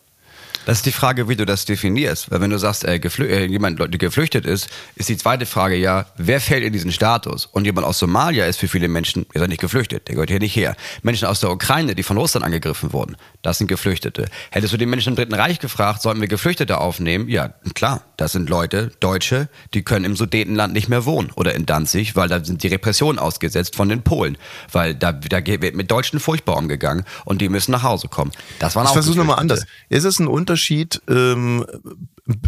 Das 0.67 0.79
ist 0.79 0.87
die 0.87 0.93
Frage, 0.93 1.29
wie 1.29 1.37
du 1.37 1.47
das 1.47 1.65
definierst. 1.65 2.33
Weil 2.33 2.41
wenn 2.41 2.51
du 2.51 2.59
sagst, 2.59 2.85
äh, 2.85 2.97
äh, 2.97 3.45
jemand 3.45 3.79
der 3.79 3.87
geflüchtet 3.87 4.45
ist, 4.45 4.69
ist 4.97 5.09
die 5.09 5.17
zweite 5.17 5.47
Frage 5.47 5.77
ja, 5.77 6.07
wer 6.17 6.41
fällt 6.41 6.65
in 6.65 6.73
diesen 6.73 6.91
Status? 6.91 7.47
Und 7.47 7.67
jemand 7.67 7.87
aus 7.87 8.01
Somalia 8.01 8.47
ist 8.47 8.59
für 8.59 8.67
viele 8.67 8.89
Menschen, 8.89 9.27
der 9.33 9.43
ist 9.43 9.49
nicht 9.49 9.61
geflüchtet, 9.61 10.09
der 10.09 10.17
gehört 10.17 10.31
hier 10.31 10.41
nicht 10.41 10.57
her. 10.57 10.75
Menschen 11.03 11.29
aus 11.29 11.39
der 11.39 11.53
Ukraine, 11.53 11.95
die 11.95 12.03
von 12.03 12.17
Russland 12.17 12.45
angegriffen 12.45 12.93
wurden, 12.93 13.17
das 13.47 13.59
sind 13.59 13.69
Geflüchtete. 13.69 14.27
Hättest 14.51 14.73
du 14.73 14.77
die 14.77 14.87
Menschen 14.87 15.11
im 15.11 15.17
Dritten 15.17 15.35
Reich 15.35 15.61
gefragt, 15.61 16.03
sollten 16.03 16.21
wir 16.21 16.29
Geflüchtete 16.29 16.79
aufnehmen? 16.79 17.29
Ja, 17.29 17.55
klar, 17.75 18.03
das 18.17 18.33
sind 18.33 18.49
Leute, 18.51 18.91
Deutsche, 19.01 19.49
die 19.73 19.83
können 19.83 20.05
im 20.05 20.17
Sudetenland 20.17 20.73
nicht 20.73 20.89
mehr 20.89 21.05
wohnen 21.05 21.31
oder 21.35 21.55
in 21.55 21.65
Danzig, 21.65 22.17
weil 22.17 22.29
da 22.29 22.45
sind 22.45 22.63
die 22.63 22.69
Repressionen 22.69 23.19
ausgesetzt 23.19 23.77
von 23.77 23.89
den 23.89 24.03
Polen. 24.03 24.37
Weil 24.73 24.95
da, 24.95 25.13
da 25.13 25.47
wird 25.47 25.75
mit 25.75 25.91
Deutschen 25.91 26.21
furchtbar 26.21 26.57
umgegangen 26.57 27.05
und 27.25 27.41
die 27.41 27.49
müssen 27.49 27.73
nach 27.73 27.83
Hause 27.83 28.09
kommen. 28.09 28.33
Das 28.59 28.77
waren 28.77 28.85
ich 28.85 28.91
auch 28.91 28.95
versuche 28.95 29.19
nochmal 29.19 29.39
anders. 29.39 29.65
Ist 29.89 30.05
es 30.05 30.19
ein 30.19 30.27
Unterschied? 30.27 30.57
Unterschied, 30.57 31.03
ähm, 31.09 31.67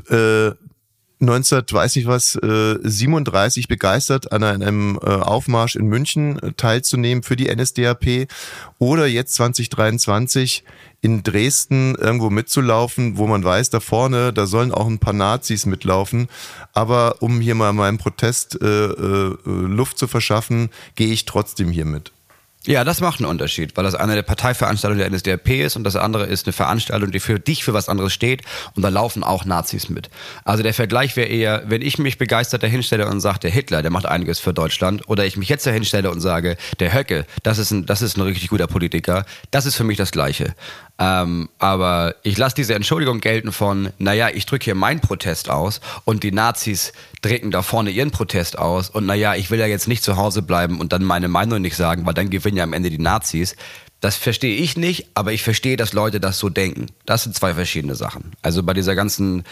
äh, 0.09 0.51
19, 1.21 1.65
weiß 1.71 1.97
nicht 1.97 2.07
was, 2.07 2.37
äh, 2.37 2.79
37 2.83 3.69
begeistert 3.69 4.31
an 4.33 4.45
einem 4.45 4.99
äh, 5.03 5.07
Aufmarsch 5.09 5.77
in 5.77 5.87
München 5.87 6.39
äh, 6.39 6.53
teilzunehmen 6.53 7.23
für 7.23 7.37
die 7.37 7.55
NSDAP 7.55 8.29
oder 8.79 9.07
jetzt 9.07 9.35
2023 9.35 10.65
in 11.01 11.23
Dresden 11.23 11.95
irgendwo 11.95 12.31
mitzulaufen, 12.31 13.19
wo 13.19 13.27
man 13.27 13.45
weiß, 13.45 13.71
da 13.71 13.81
vorne, 13.81 14.33
da 14.33 14.47
sollen 14.47 14.73
auch 14.73 14.87
ein 14.87 14.99
paar 14.99 15.13
Nazis 15.13 15.67
mitlaufen. 15.67 16.29
Aber 16.73 17.17
um 17.21 17.41
hier 17.41 17.55
mal 17.55 17.73
meinem 17.73 17.99
Protest 17.99 18.61
äh, 18.61 18.67
äh, 18.67 19.37
Luft 19.45 19.99
zu 19.99 20.09
verschaffen, 20.09 20.71
gehe 20.97 21.13
ich 21.13 21.25
trotzdem 21.25 21.71
hier 21.71 21.85
mit. 21.85 22.13
Ja, 22.69 22.85
das 22.85 23.01
macht 23.01 23.19
einen 23.19 23.31
Unterschied, 23.31 23.79
weil 23.79 23.85
das 23.85 23.95
eine 23.95 24.15
der 24.15 24.23
Parteiveranstaltungen 24.23 24.99
der 24.99 25.11
NSDAP 25.11 25.49
ist 25.65 25.77
und 25.77 25.85
das 25.85 25.97
andere 25.97 26.27
ist 26.27 26.47
eine 26.47 26.53
Veranstaltung, 26.53 27.11
die 27.11 27.19
für 27.19 27.41
dich 27.41 27.65
für 27.65 27.73
was 27.73 27.89
anderes 27.89 28.13
steht 28.13 28.43
und 28.75 28.83
da 28.83 28.91
laufen 28.91 29.25
auch 29.25 29.47
Nazis 29.47 29.89
mit. 29.89 30.11
Also 30.45 30.63
der 30.63 30.75
Vergleich 30.75 31.17
wäre 31.17 31.29
eher, 31.29 31.63
wenn 31.65 31.81
ich 31.81 31.97
mich 31.97 32.19
begeistert 32.19 32.63
dahinstelle 32.63 33.09
und 33.09 33.21
sage, 33.21 33.39
der 33.39 33.51
Hitler, 33.51 33.81
der 33.81 33.91
macht 33.91 34.05
einiges 34.05 34.39
für 34.39 34.53
Deutschland 34.53 35.09
oder 35.09 35.25
ich 35.25 35.39
mich 35.39 35.49
jetzt 35.49 35.67
dahinstelle 35.67 36.11
und 36.11 36.21
sage, 36.21 36.59
der 36.79 36.93
Höcke, 36.93 37.25
das 37.43 37.57
ist 37.57 37.71
ein, 37.71 37.87
das 37.87 38.03
ist 38.03 38.19
ein 38.19 38.21
richtig 38.21 38.51
guter 38.51 38.67
Politiker, 38.67 39.25
das 39.51 39.65
ist 39.65 39.77
für 39.77 39.85
mich 39.85 39.97
das 39.97 40.11
Gleiche. 40.11 40.55
Ähm, 41.01 41.49
aber 41.59 42.17
ich 42.25 42.37
lasse 42.39 42.57
diese 42.57 42.75
Entschuldigung 42.75 43.21
gelten 43.21 43.53
von, 43.53 43.93
naja, 43.99 44.31
ich 44.33 44.47
drücke 44.47 44.65
hier 44.65 44.75
meinen 44.75 45.01
Protest 45.01 45.49
aus 45.49 45.81
und 46.05 46.25
die 46.25 46.33
Nazis 46.33 46.93
drücken 47.23 47.53
da 47.53 47.63
vorne 47.63 47.91
ihren 47.91 48.11
Protest 48.11 48.59
aus 48.59 48.91
und 48.91 49.07
naja, 49.07 49.37
ich 49.37 49.51
will 49.51 49.61
ja 49.61 49.67
jetzt 49.67 49.87
nicht 49.87 50.03
zu 50.03 50.17
Hause 50.17 50.43
bleiben 50.43 50.81
und 50.81 50.93
dann 50.93 51.05
meine 51.05 51.29
Meinung 51.29 51.63
nicht 51.63 51.77
sagen, 51.77 52.05
weil 52.05 52.15
dann 52.15 52.31
gewinnen 52.31 52.57
ja 52.57 52.65
am 52.65 52.73
Ende 52.73 52.91
die 52.91 52.99
Nazis. 52.99 53.55
Das 54.01 54.17
verstehe 54.17 54.57
ich 54.57 54.77
nicht, 54.77 55.09
aber 55.15 55.33
ich 55.33 55.43
verstehe, 55.43 55.77
dass 55.77 55.93
Leute 55.93 56.19
das 56.21 56.39
so 56.39 56.49
denken. 56.49 56.87
Das 57.07 57.23
sind 57.23 57.35
zwei 57.35 57.55
verschiedene 57.55 57.95
Sachen. 57.95 58.33
Also 58.43 58.63
bei 58.65 58.75
dieser 58.75 58.95
ganzen, 58.97 59.45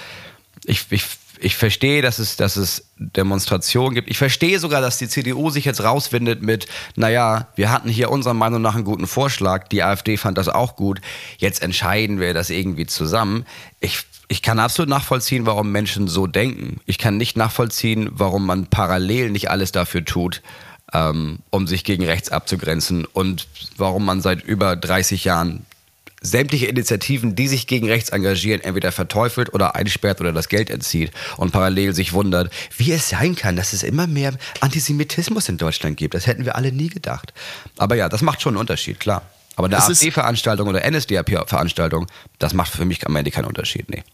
ich, 0.64 0.86
ich 0.90 1.05
ich 1.39 1.57
verstehe, 1.57 2.03
dass 2.03 2.18
es, 2.18 2.37
dass 2.37 2.57
es 2.57 2.91
Demonstrationen 2.99 3.95
gibt. 3.95 4.11
Ich 4.11 4.18
verstehe 4.18 4.59
sogar, 4.59 4.80
dass 4.80 4.99
die 4.99 5.09
CDU 5.09 5.51
sich 5.51 5.64
jetzt 5.64 5.82
rausfindet 5.82 6.43
mit, 6.43 6.66
naja, 6.95 7.49
wir 7.57 7.70
hatten 7.70 7.89
hier 7.89 8.11
unserer 8.11 8.34
Meinung 8.34 8.62
nach 8.62 8.74
einen 8.74 8.84
guten 8.84 9.07
Vorschlag, 9.07 9.68
die 9.68 9.82
AfD 9.82 10.16
fand 10.16 10.39
das 10.39 10.49
auch 10.49 10.76
gut, 10.76 11.01
jetzt 11.39 11.62
entscheiden 11.62 12.20
wir 12.20 12.34
das 12.34 12.51
irgendwie 12.51 12.87
zusammen. 12.87 13.45
Ich, 13.80 14.05
ich 14.28 14.43
kann 14.43 14.59
absolut 14.59 14.89
nachvollziehen, 14.89 15.47
warum 15.47 15.72
Menschen 15.72 16.09
so 16.09 16.26
denken. 16.26 16.80
Ich 16.87 16.99
kann 16.99 17.16
nicht 17.16 17.37
nachvollziehen, 17.37 18.09
warum 18.12 18.47
man 18.47 18.66
parallel 18.66 19.30
nicht 19.30 19.51
alles 19.51 19.72
dafür 19.72 20.05
tut, 20.05 20.43
ähm, 20.93 21.41
um 21.51 21.66
sich 21.66 21.84
gegen 21.84 22.05
rechts 22.05 22.30
abzugrenzen 22.30 23.05
und 23.05 23.47
warum 23.76 24.05
man 24.05 24.20
seit 24.20 24.43
über 24.43 24.76
30 24.76 25.24
Jahren 25.24 25.66
sämtliche 26.27 26.66
Initiativen, 26.66 27.35
die 27.35 27.49
sich 27.49 27.66
gegen 27.66 27.89
rechts 27.89 28.11
engagieren, 28.11 28.61
entweder 28.61 28.93
verteufelt 28.93 29.55
oder 29.55 29.74
einsperrt 29.74 30.20
oder 30.20 30.33
das 30.33 30.49
Geld 30.49 30.70
entzieht 30.70 31.11
und 31.37 31.53
parallel 31.53 31.95
sich 31.95 32.12
wundert, 32.12 32.53
wie 32.77 32.93
es 32.93 33.09
sein 33.09 33.35
kann, 33.37 33.57
dass 33.57 33.72
es 33.72 33.83
immer 33.83 34.07
mehr 34.07 34.35
Antisemitismus 34.61 35.49
in 35.49 35.57
Deutschland 35.57 35.97
gibt. 35.97 36.14
Das 36.14 36.27
hätten 36.27 36.45
wir 36.45 36.57
alle 36.57 36.72
nie 36.72 36.89
gedacht. 36.89 37.33
Aber 37.79 37.97
ja, 37.97 38.09
das 38.09 38.22
macht 38.22 38.43
schon 38.43 38.55
einen 38.55 38.61
Unterschied, 38.61 39.01
klar. 39.01 39.22
Aber 39.57 39.68
eine 39.68 39.79
AfD-Veranstaltung 39.79 40.68
oder 40.68 40.89
NSDAP-Veranstaltung, 40.89 42.07
das 42.39 42.53
macht 42.53 42.72
für 42.72 42.85
mich 42.85 43.07
am 43.07 43.16
Ende 43.16 43.31
keinen 43.31 43.47
Unterschied. 43.47 43.89
Nee. 43.89 44.05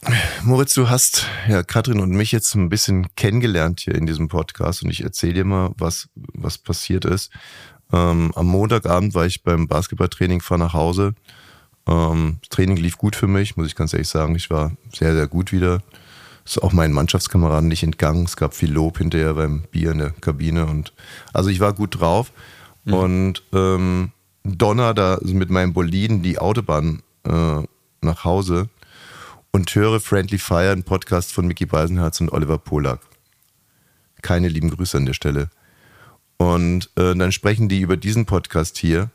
Moritz, 0.45 0.73
du 0.75 0.89
hast 0.89 1.27
ja 1.49 1.65
Katrin 1.65 1.99
und 1.99 2.11
mich 2.11 2.31
jetzt 2.31 2.55
ein 2.55 2.69
bisschen 2.69 3.13
kennengelernt 3.17 3.81
hier 3.81 3.97
in 3.97 4.07
diesem 4.07 4.29
Podcast 4.29 4.85
und 4.85 4.91
ich 4.91 5.03
erzähle 5.03 5.35
dir 5.35 5.45
mal, 5.45 5.71
was, 5.77 6.09
was 6.15 6.59
passiert 6.59 7.05
ist. 7.05 7.33
Ähm, 7.93 8.33
am 8.37 8.47
Montagabend 8.47 9.15
war 9.15 9.27
ich 9.27 9.43
beim 9.43 9.67
Basketballtraining, 9.67 10.41
fahre 10.41 10.61
nach 10.61 10.75
Hause 10.75 11.13
ähm, 11.87 12.39
das 12.41 12.49
Training 12.51 12.77
lief 12.77 12.99
gut 12.99 13.17
für 13.17 13.27
mich, 13.27 13.57
muss 13.57 13.67
ich 13.67 13.75
ganz 13.75 13.93
ehrlich 13.93 14.09
sagen. 14.09 14.35
Ich 14.37 14.51
war 14.51 14.73
sehr, 14.95 15.15
sehr 15.15 15.27
gut 15.27 15.53
wieder. 15.53 15.83
Ist 16.45 16.63
auch 16.63 16.73
meinen 16.73 16.93
Mannschaftskameraden 16.93 17.69
nicht 17.69 17.83
entgangen. 17.83 18.25
Es 18.25 18.37
gab 18.37 18.55
viel 18.55 18.73
Lob 18.73 18.99
hinterher 18.99 19.35
beim 19.35 19.63
Bier 19.71 19.93
in 19.93 19.99
der 19.99 20.11
Kabine 20.11 20.67
und 20.67 20.93
also 21.33 21.51
ich 21.51 21.61
war 21.61 21.73
gut 21.73 22.01
drauf. 22.01 22.33
Mhm. 22.85 22.95
Und 22.95 23.43
ähm, 23.53 24.13
Donner 24.45 24.93
da 24.95 25.19
mit 25.23 25.51
meinem 25.51 25.73
Boliden 25.73 26.23
die 26.23 26.39
Autobahn 26.39 27.03
äh, 27.25 27.63
nach 28.01 28.25
Hause 28.25 28.69
und 29.53 29.73
höre 29.75 30.01
Friendly 30.01 30.39
Fire, 30.39 30.73
ein 30.73 30.83
Podcast 30.83 31.33
von 31.33 31.47
Mickey 31.47 31.67
Beisenherz 31.67 32.21
und 32.21 32.33
Oliver 32.33 32.59
Polak. 32.59 33.01
Keine 34.21 34.49
lieben 34.49 34.71
Grüße 34.71 34.97
an 34.97 35.07
der 35.07 35.15
Stelle. 35.15 35.51
Und 36.39 36.91
äh, 36.97 37.15
dann 37.15 37.31
sprechen 37.31 37.69
die 37.69 37.81
über 37.81 37.97
diesen 37.97 38.27
Podcast 38.27 38.79
hier 38.79 39.11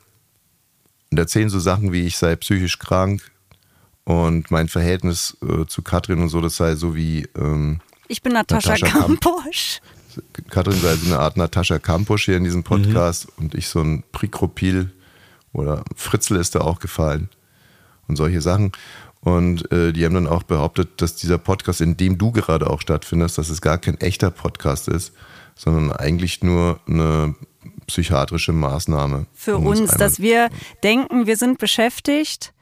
und 1.12 1.18
erzählen 1.18 1.50
so 1.50 1.60
Sachen 1.60 1.94
wie, 1.94 2.06
ich 2.06 2.18
sei 2.18 2.36
psychisch 2.36 2.80
krank 2.80 3.22
und 4.04 4.52
mein 4.52 4.68
Verhältnis 4.68 5.38
äh, 5.42 5.66
zu 5.66 5.82
Katrin 5.82 6.22
und 6.22 6.30
so, 6.30 6.42
das 6.42 6.56
sei 6.58 6.76
so 6.76 6.96
wie. 6.96 7.28
Ähm, 7.38 7.82
ich 8.08 8.22
bin 8.22 8.34
Natascha, 8.34 8.72
Natascha 8.72 9.00
Kampusch. 9.00 9.80
Katrin 10.50 10.80
sei 10.80 10.96
so 10.96 11.06
eine 11.08 11.20
Art 11.20 11.38
Natascha 11.38 11.80
Kampusch 11.80 12.26
hier 12.26 12.38
in 12.38 12.44
diesem 12.44 12.64
Podcast 12.64 13.28
mhm. 13.28 13.46
und 13.46 13.56
ich 13.56 13.68
so 13.68 13.82
ein 13.82 14.04
Prikropil 14.12 14.92
oder 15.54 15.84
Fritzl 15.96 16.36
ist 16.38 16.56
da 16.56 16.62
auch 16.62 16.80
gefallen 16.80 17.30
und 18.08 18.16
solche 18.16 18.42
Sachen. 18.42 18.72
Und 19.22 19.72
äh, 19.72 19.92
die 19.92 20.06
haben 20.06 20.14
dann 20.14 20.28
auch 20.28 20.44
behauptet, 20.44 21.02
dass 21.02 21.16
dieser 21.16 21.38
Podcast, 21.38 21.82
in 21.82 21.98
dem 21.98 22.18
du 22.18 22.32
gerade 22.32 22.70
auch 22.70 22.82
stattfindest, 22.82 23.38
dass 23.38 23.50
es 23.50 23.62
gar 23.62 23.78
kein 23.78 24.00
echter 24.00 24.32
Podcast 24.32 24.88
ist, 24.88 25.12
sondern 25.56 25.92
eigentlich 25.92 26.44
nur 26.44 26.80
eine 26.88 27.36
psychiatrische 27.88 28.54
Maßnahme. 28.54 29.26
Für 29.34 29.58
um 29.58 29.66
uns, 29.66 29.92
dass 29.92 30.20
wir 30.20 30.50
denken, 30.84 31.26
wir 31.26 31.38
sind 31.38 31.58
beschäftigt, 31.58 32.54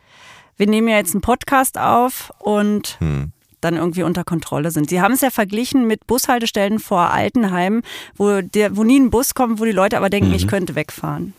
wir 0.58 0.68
nehmen 0.68 0.88
ja 0.88 0.98
jetzt 0.98 1.14
einen 1.14 1.22
Podcast 1.22 1.78
auf 1.78 2.32
und 2.40 2.98
hm. 3.00 3.32
dann 3.60 3.76
irgendwie 3.76 4.04
unter 4.04 4.24
Kontrolle 4.24 4.72
sind. 4.72 4.90
Sie 4.90 5.02
haben 5.02 5.14
es 5.14 5.22
ja 5.22 5.32
verglichen 5.32 5.88
mit 5.88 6.08
Bushaltestellen 6.08 6.80
vor 6.80 7.12
Altenheimen, 7.12 7.82
wo, 8.16 8.42
der, 8.42 8.78
wo 8.78 8.84
nie 8.84 9.00
ein 9.00 9.10
Bus 9.10 9.34
kommt, 9.34 9.60
wo 9.60 9.66
die 9.66 9.72
Leute 9.72 9.98
aber 9.98 10.10
denken, 10.10 10.30
mhm. 10.30 10.36
ich 10.36 10.48
könnte 10.48 10.76
wegfahren. 10.76 11.34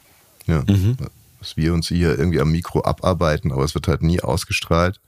Ja, 0.46 0.62
mhm. 0.68 0.96
dass 1.38 1.56
wir 1.56 1.72
uns 1.72 1.88
hier 1.88 2.18
irgendwie 2.18 2.40
am 2.40 2.50
Mikro 2.50 2.82
abarbeiten, 2.84 3.52
aber 3.52 3.64
es 3.64 3.74
wird 3.74 3.88
halt 3.88 4.02
nie 4.02 4.20
ausgestrahlt. 4.20 5.00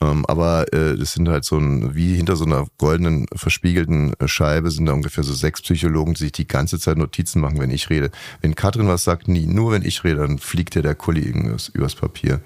Ähm, 0.00 0.26
aber 0.26 0.72
äh, 0.74 0.96
das 0.96 1.12
sind 1.12 1.28
halt 1.28 1.44
so 1.44 1.56
ein, 1.56 1.94
wie 1.94 2.14
hinter 2.14 2.36
so 2.36 2.44
einer 2.44 2.66
goldenen, 2.76 3.26
verspiegelten 3.34 4.12
äh, 4.18 4.28
Scheibe 4.28 4.70
sind 4.70 4.86
da 4.86 4.92
ungefähr 4.92 5.24
so 5.24 5.32
sechs 5.32 5.62
Psychologen, 5.62 6.14
die 6.14 6.24
sich 6.24 6.32
die 6.32 6.46
ganze 6.46 6.78
Zeit 6.78 6.98
Notizen 6.98 7.40
machen, 7.40 7.58
wenn 7.58 7.70
ich 7.70 7.88
rede. 7.88 8.10
Wenn 8.42 8.54
Katrin 8.54 8.88
was 8.88 9.04
sagt, 9.04 9.26
nie. 9.26 9.46
Nur 9.46 9.72
wenn 9.72 9.82
ich 9.82 10.04
rede, 10.04 10.20
dann 10.20 10.38
fliegt 10.38 10.74
dir 10.74 10.82
der 10.82 10.94
Kuli 10.94 11.22
irgendwas 11.22 11.68
übers 11.68 11.94
Papier. 11.94 12.40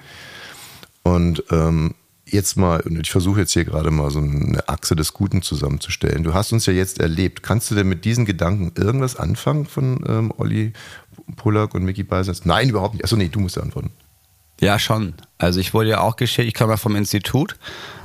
Und 1.03 1.43
ähm, 1.51 1.95
jetzt 2.25 2.57
mal, 2.57 2.85
ich 2.87 3.11
versuche 3.11 3.41
jetzt 3.41 3.53
hier 3.53 3.65
gerade 3.65 3.91
mal 3.91 4.11
so 4.11 4.21
eine 4.21 4.69
Achse 4.69 4.95
des 4.95 5.13
Guten 5.13 5.43
zusammenzustellen. 5.43 6.23
Du 6.23 6.35
hast 6.35 6.53
uns 6.53 6.67
ja 6.67 6.73
jetzt 6.73 7.01
erlebt. 7.01 7.43
Kannst 7.43 7.69
du 7.71 7.75
denn 7.75 7.89
mit 7.89 8.05
diesen 8.05 8.27
Gedanken 8.27 8.73
irgendwas 8.81 9.17
anfangen 9.17 9.67
von 9.67 10.05
ähm, 10.07 10.33
Olli 10.37 10.73
Pollack 11.35 11.75
und 11.75 11.85
Mickey 11.85 12.05
Beisens? 12.05 12.45
Nein, 12.45 12.69
überhaupt 12.69 12.95
nicht. 12.95 13.05
Achso, 13.05 13.17
nee, 13.17 13.29
du 13.29 13.41
musst 13.41 13.57
ja 13.57 13.63
antworten. 13.63 13.91
Ja, 14.61 14.79
schon. 14.79 15.15
Also 15.39 15.59
ich 15.59 15.73
wurde 15.75 15.89
ja 15.91 16.01
auch 16.01 16.17
geschickt, 16.17 16.47
ich 16.47 16.55
komme 16.55 16.75
ja 16.75 16.77
vom 16.77 16.95
Institut 16.97 17.57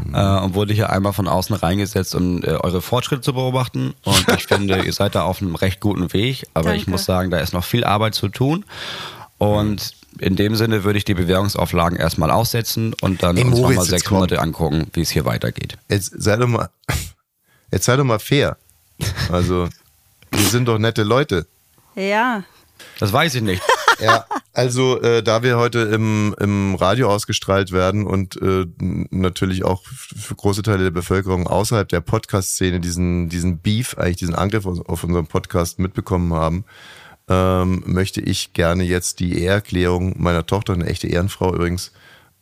Mhm. 0.03 0.15
äh, 0.15 0.39
und 0.39 0.53
wurde 0.55 0.73
hier 0.73 0.89
einmal 0.89 1.11
von 1.13 1.27
außen 1.27 1.55
reingesetzt, 1.55 2.15
um 2.15 2.41
äh, 2.43 2.47
eure 2.51 2.81
Fortschritte 2.81 3.21
zu 3.21 3.33
beobachten. 3.33 3.93
Und 4.03 4.25
ich 4.37 4.45
finde, 4.47 4.83
ihr 4.83 4.93
seid 4.93 5.15
da 5.15 5.23
auf 5.23 5.41
einem 5.41 5.55
recht 5.55 5.79
guten 5.81 6.11
Weg, 6.13 6.45
aber 6.53 6.71
ich 6.73 6.81
Danke. 6.83 6.91
muss 6.91 7.05
sagen, 7.05 7.29
da 7.31 7.37
ist 7.39 7.53
noch 7.53 7.63
viel 7.65 7.83
Arbeit 7.83 8.15
zu 8.15 8.29
tun. 8.29 8.63
Und 9.37 9.91
in 10.19 10.37
dem 10.37 10.55
Sinne 10.55 10.85
würde 10.85 10.97
ich 10.97 11.03
die 11.03 11.13
Bewährungsauflagen 11.13 11.97
erstmal 11.99 12.31
aussetzen 12.31 12.93
und 13.01 13.21
dann 13.21 13.35
Ey, 13.35 13.43
uns 13.43 13.59
nochmal 13.59 13.83
sechs. 13.85 14.09
Monate 14.09 14.39
angucken, 14.41 14.87
wie 14.93 15.01
es 15.01 15.09
hier 15.09 15.25
weitergeht. 15.25 15.77
Jetzt 15.89 16.13
sei 16.17 16.37
doch 16.37 16.47
mal, 16.47 16.69
jetzt 17.71 17.83
sei 17.85 17.97
doch 17.97 18.05
mal 18.05 18.19
fair. 18.19 18.55
Also, 19.29 19.67
wir 20.31 20.39
sind 20.49 20.69
doch 20.69 20.77
nette 20.79 21.03
Leute. 21.03 21.47
Ja. 21.95 22.43
Das 22.99 23.11
weiß 23.11 23.35
ich 23.35 23.41
nicht. 23.41 23.61
Ja, 23.99 24.25
also 24.53 25.01
äh, 25.01 25.23
da 25.23 25.43
wir 25.43 25.57
heute 25.57 25.79
im, 25.79 26.35
im 26.39 26.75
Radio 26.75 27.09
ausgestrahlt 27.09 27.71
werden 27.71 28.05
und 28.05 28.41
äh, 28.41 28.65
natürlich 29.09 29.63
auch 29.63 29.83
für 29.85 30.35
große 30.35 30.63
Teile 30.63 30.83
der 30.83 30.91
Bevölkerung 30.91 31.47
außerhalb 31.47 31.87
der 31.87 32.01
Podcast-Szene 32.01 32.79
diesen, 32.79 33.29
diesen 33.29 33.59
Beef, 33.59 33.97
eigentlich 33.97 34.17
diesen 34.17 34.35
Angriff 34.35 34.65
auf, 34.65 34.87
auf 34.87 35.03
unseren 35.03 35.27
Podcast 35.27 35.79
mitbekommen 35.79 36.33
haben, 36.33 36.65
ähm, 37.27 37.83
möchte 37.85 38.21
ich 38.21 38.53
gerne 38.53 38.83
jetzt 38.83 39.19
die 39.19 39.39
Eherklärung 39.39 40.15
meiner 40.17 40.45
Tochter, 40.45 40.73
eine 40.73 40.85
echte 40.85 41.07
Ehrenfrau 41.07 41.53
übrigens, 41.53 41.91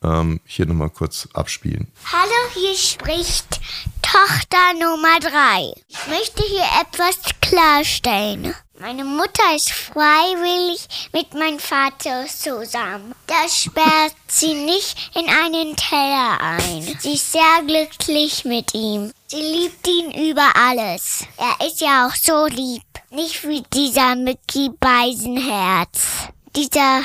ähm, 0.04 0.40
hier 0.46 0.66
nochmal 0.66 0.90
kurz 0.90 1.28
abspielen. 1.34 1.92
Hallo, 2.12 2.54
hier 2.54 2.76
spricht 2.76 3.60
Tochter 4.02 4.74
Nummer 4.74 5.20
3. 5.20 5.74
Ich 5.88 6.08
möchte 6.08 6.44
hier 6.44 6.66
etwas 6.82 7.18
klarstellen. 7.42 8.54
Meine 8.80 9.06
Mutter 9.06 9.56
ist 9.56 9.72
freiwillig 9.72 11.10
mit 11.14 11.34
meinem 11.34 11.60
Vater 11.60 12.26
zusammen. 12.28 13.16
Das 13.28 13.64
sperrt 13.64 14.14
sie 14.28 14.54
nicht 14.54 14.98
in 15.16 15.28
einen 15.30 15.76
Teller 15.78 16.40
ein. 16.42 16.98
Sie 17.00 17.14
ist 17.14 17.32
sehr 17.32 17.64
glücklich 17.66 18.44
mit 18.46 18.74
ihm. 18.74 19.14
Sie 19.28 19.42
liebt 19.42 19.88
ihn 19.88 20.12
über 20.30 20.52
alles. 20.56 21.24
Er 21.38 21.66
ist 21.66 21.82
ja 21.82 22.08
auch 22.08 22.16
so 22.16 22.46
lieb. 22.48 22.84
Nicht 23.10 23.48
wie 23.48 23.64
dieser 23.74 24.16
Mickey 24.16 24.70
Beisenherz. 24.80 26.28
Dieser 26.56 27.04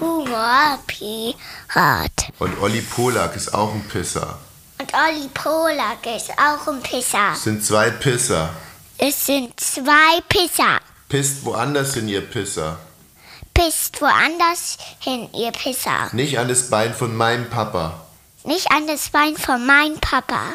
Mohorprimat. 0.00 1.34
Humorpirat. 1.70 2.32
Und 2.38 2.58
Olli 2.60 2.80
Polak 2.80 3.36
ist 3.36 3.52
auch 3.54 3.72
ein 3.74 3.86
Pisser. 3.88 4.38
Und 4.78 4.92
Olli 4.94 5.28
Polak 5.34 6.06
ist 6.16 6.30
auch 6.32 6.66
ein 6.66 6.80
Pisser. 6.82 7.32
Es 7.34 7.44
sind 7.44 7.64
zwei 7.64 7.90
Pisser. 7.90 8.50
Es 8.98 9.26
sind 9.26 9.58
zwei 9.60 10.20
Pisser. 10.28 10.80
Pisst 11.08 11.44
woanders 11.44 11.94
hin, 11.94 12.08
ihr 12.08 12.22
Pisser. 12.22 12.78
Pisst 13.54 14.00
woanders 14.00 14.78
hin, 15.00 15.28
ihr 15.34 15.52
Pisser. 15.52 16.08
Nicht 16.12 16.38
an 16.38 16.48
das 16.48 16.70
Bein 16.70 16.94
von 16.94 17.14
meinem 17.16 17.50
Papa. 17.50 18.00
Nicht 18.44 18.70
an 18.72 18.86
das 18.86 19.10
Bein 19.10 19.36
von 19.36 19.66
meinem 19.66 19.98
Papa. 20.00 20.54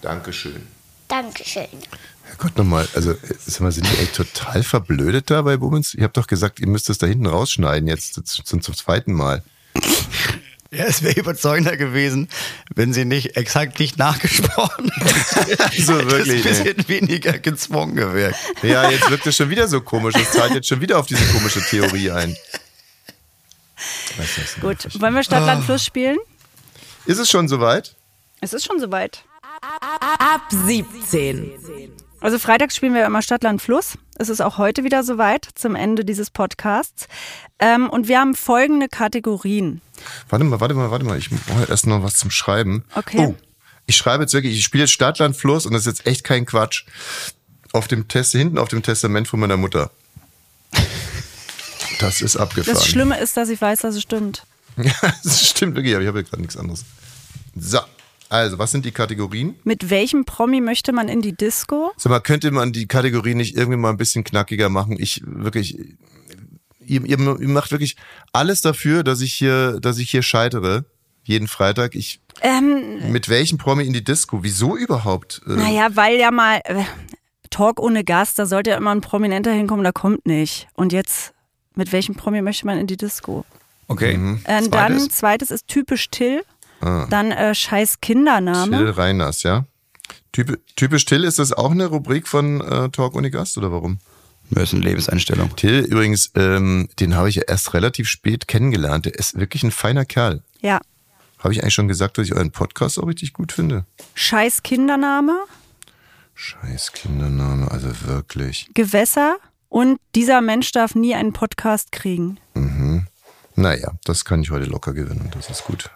Dankeschön. 0.00 0.66
Dankeschön. 1.08 1.68
Herrgott 2.32 2.56
nochmal, 2.56 2.88
also 2.94 3.14
sag 3.46 3.60
mal, 3.60 3.72
sind 3.72 3.86
die 3.86 3.98
echt 3.98 4.14
total 4.14 4.62
verblödet 4.62 5.30
da 5.30 5.42
bei 5.42 5.58
Bummens? 5.58 5.92
Ich 5.94 6.02
habe 6.02 6.14
doch 6.14 6.26
gesagt, 6.26 6.60
ihr 6.60 6.66
müsst 6.66 6.88
das 6.88 6.96
da 6.96 7.06
hinten 7.06 7.26
rausschneiden, 7.26 7.88
jetzt 7.88 8.14
zum, 8.26 8.62
zum 8.62 8.74
zweiten 8.74 9.12
Mal. 9.12 9.42
Ja, 10.70 10.84
es 10.84 11.02
wäre 11.02 11.20
überzeugender 11.20 11.76
gewesen, 11.76 12.28
wenn 12.74 12.94
sie 12.94 13.04
nicht 13.04 13.36
exakt 13.36 13.78
nicht 13.78 13.98
nachgesprochen 13.98 14.90
hätte. 14.94 15.82
So 15.82 16.10
wirklich, 16.10 16.42
Das 16.42 16.52
ist 16.52 16.66
ein 16.66 16.76
bisschen 16.76 16.88
weniger 16.88 17.38
gezwungen 17.38 17.96
gewirkt. 17.96 18.38
Ja, 18.62 18.90
jetzt 18.90 19.10
wirkt 19.10 19.26
es 19.26 19.36
schon 19.36 19.50
wieder 19.50 19.68
so 19.68 19.82
komisch. 19.82 20.14
Das 20.14 20.32
zahlt 20.32 20.54
jetzt 20.54 20.68
schon 20.68 20.80
wieder 20.80 20.98
auf 20.98 21.06
diese 21.06 21.24
komische 21.26 21.60
Theorie 21.60 22.10
ein. 22.12 22.34
Gut. 24.62 24.98
Wollen 24.98 25.14
wir 25.14 25.22
Stadt, 25.22 25.44
Land, 25.44 25.64
Fluss 25.64 25.84
spielen? 25.84 26.16
Ist 27.04 27.18
es 27.18 27.28
schon 27.28 27.48
soweit? 27.48 27.94
Es 28.40 28.54
ist 28.54 28.64
schon 28.64 28.80
soweit. 28.80 29.24
Ab 29.60 30.48
17. 30.50 31.92
Also 32.22 32.38
freitags 32.38 32.76
spielen 32.76 32.94
wir 32.94 33.04
immer 33.04 33.20
Stadt, 33.20 33.42
Land, 33.42 33.60
Fluss. 33.60 33.98
Es 34.16 34.28
ist 34.28 34.40
auch 34.40 34.56
heute 34.56 34.84
wieder 34.84 35.02
soweit 35.02 35.48
zum 35.54 35.74
Ende 35.74 36.04
dieses 36.04 36.30
Podcasts. 36.30 37.08
Ähm, 37.58 37.90
und 37.90 38.06
wir 38.06 38.20
haben 38.20 38.36
folgende 38.36 38.88
Kategorien. 38.88 39.80
Warte 40.28 40.44
mal, 40.44 40.60
warte 40.60 40.74
mal, 40.74 40.90
warte 40.92 41.04
mal. 41.04 41.18
Ich 41.18 41.30
brauche 41.30 41.68
erst 41.68 41.88
noch 41.88 42.04
was 42.04 42.14
zum 42.14 42.30
Schreiben. 42.30 42.84
Okay. 42.94 43.26
Oh, 43.28 43.34
ich 43.86 43.96
schreibe 43.96 44.22
jetzt 44.22 44.34
wirklich, 44.34 44.56
ich 44.56 44.62
spiele 44.62 44.84
jetzt 44.84 44.92
Stadtland 44.92 45.36
Fluss 45.36 45.66
und 45.66 45.72
das 45.72 45.82
ist 45.82 45.98
jetzt 45.98 46.06
echt 46.06 46.22
kein 46.22 46.46
Quatsch. 46.46 46.84
Auf 47.72 47.88
dem 47.88 48.06
Test, 48.06 48.32
hinten 48.32 48.58
auf 48.58 48.68
dem 48.68 48.82
Testament 48.82 49.26
von 49.26 49.40
meiner 49.40 49.56
Mutter. 49.56 49.90
Das 51.98 52.20
ist 52.20 52.36
abgefahren. 52.36 52.74
Das 52.74 52.86
Schlimme 52.88 53.16
ist, 53.20 53.36
dass 53.36 53.48
ich 53.48 53.60
weiß, 53.60 53.82
dass 53.82 53.94
es 53.94 54.02
stimmt. 54.02 54.44
Ja, 54.76 54.92
das 55.22 55.50
stimmt 55.50 55.76
wirklich, 55.76 55.94
aber 55.94 56.02
ich 56.02 56.08
habe 56.08 56.20
ja 56.20 56.24
gerade 56.24 56.40
nichts 56.40 56.56
anderes. 56.56 56.84
So, 57.54 57.78
also, 58.32 58.58
was 58.58 58.70
sind 58.70 58.86
die 58.86 58.92
Kategorien? 58.92 59.56
Mit 59.64 59.90
welchem 59.90 60.24
Promi 60.24 60.62
möchte 60.62 60.92
man 60.92 61.08
in 61.08 61.20
die 61.20 61.34
Disco? 61.34 61.92
Sag 61.98 62.10
mal, 62.10 62.20
könnte 62.20 62.50
man 62.50 62.72
die 62.72 62.86
Kategorie 62.86 63.34
nicht 63.34 63.56
irgendwie 63.56 63.76
mal 63.76 63.90
ein 63.90 63.98
bisschen 63.98 64.24
knackiger 64.24 64.70
machen? 64.70 64.96
Ich 64.98 65.22
wirklich, 65.26 65.76
ihr, 66.80 67.04
ihr, 67.04 67.18
ihr 67.18 67.48
macht 67.48 67.72
wirklich 67.72 67.96
alles 68.32 68.62
dafür, 68.62 69.04
dass 69.04 69.20
ich 69.20 69.34
hier, 69.34 69.80
dass 69.80 69.98
ich 69.98 70.10
hier 70.10 70.22
scheitere. 70.22 70.86
Jeden 71.24 71.46
Freitag. 71.46 71.94
Ich, 71.94 72.20
Ähm, 72.40 73.12
mit 73.12 73.28
welchem 73.28 73.58
Promi 73.58 73.84
in 73.84 73.92
die 73.92 74.02
Disco? 74.02 74.42
Wieso 74.42 74.76
überhaupt? 74.78 75.42
Äh, 75.46 75.50
naja, 75.50 75.90
weil 75.94 76.18
ja 76.18 76.30
mal 76.30 76.60
äh, 76.64 76.84
Talk 77.50 77.80
ohne 77.80 78.02
Gast, 78.02 78.38
da 78.38 78.46
sollte 78.46 78.70
ja 78.70 78.78
immer 78.78 78.94
ein 78.94 79.02
Prominenter 79.02 79.52
hinkommen, 79.52 79.84
da 79.84 79.92
kommt 79.92 80.26
nicht. 80.26 80.68
Und 80.72 80.94
jetzt, 80.94 81.34
mit 81.74 81.92
welchem 81.92 82.14
Promi 82.14 82.40
möchte 82.40 82.64
man 82.64 82.78
in 82.78 82.86
die 82.86 82.96
Disco? 82.96 83.44
Okay. 83.88 84.16
Mhm. 84.16 84.40
Zweites. 84.42 84.70
dann, 84.70 85.10
zweites 85.10 85.50
ist 85.50 85.68
typisch 85.68 86.08
Till. 86.10 86.42
Dann 87.10 87.30
äh, 87.30 87.54
scheiß 87.54 88.00
Kindername. 88.00 88.76
Ah. 88.76 88.80
Till 88.80 88.90
Reiners, 88.90 89.42
ja? 89.42 89.64
Typ, 90.32 90.60
typisch 90.76 91.04
Till, 91.04 91.24
ist 91.24 91.38
das 91.38 91.52
auch 91.52 91.70
eine 91.70 91.86
Rubrik 91.86 92.26
von 92.26 92.60
äh, 92.60 92.88
Talk 92.90 93.14
ohne 93.14 93.30
Gast 93.30 93.56
oder 93.58 93.70
warum? 93.70 93.98
Das 94.50 94.64
ist 94.64 94.74
eine 94.74 94.82
Lebenseinstellung. 94.84 95.54
Till 95.56 95.80
übrigens, 95.80 96.30
ähm, 96.34 96.88
den 97.00 97.14
habe 97.14 97.28
ich 97.28 97.36
ja 97.36 97.42
erst 97.46 97.74
relativ 97.74 98.08
spät 98.08 98.48
kennengelernt. 98.48 99.06
Der 99.06 99.14
ist 99.14 99.38
wirklich 99.38 99.62
ein 99.62 99.70
feiner 99.70 100.04
Kerl. 100.04 100.42
Ja. 100.60 100.80
Habe 101.38 101.54
ich 101.54 101.62
eigentlich 101.62 101.74
schon 101.74 101.88
gesagt, 101.88 102.18
dass 102.18 102.26
ich 102.26 102.34
euren 102.34 102.50
Podcast 102.50 102.98
auch 102.98 103.06
richtig 103.06 103.32
gut 103.32 103.52
finde? 103.52 103.84
Scheiß 104.14 104.62
Kindername, 104.62 105.36
Scheiß 106.34 106.92
Kindername, 106.92 107.70
also 107.70 107.88
wirklich. 108.04 108.68
Gewässer 108.74 109.36
und 109.68 110.00
dieser 110.14 110.40
Mensch 110.40 110.72
darf 110.72 110.94
nie 110.94 111.14
einen 111.14 111.32
Podcast 111.32 111.92
kriegen. 111.92 112.38
Naja, 113.54 113.92
das 114.04 114.24
kann 114.24 114.42
ich 114.42 114.50
heute 114.50 114.64
locker 114.66 114.92
gewinnen. 114.92 115.30
Das 115.34 115.50
ist 115.50 115.64
gut. 115.64 115.90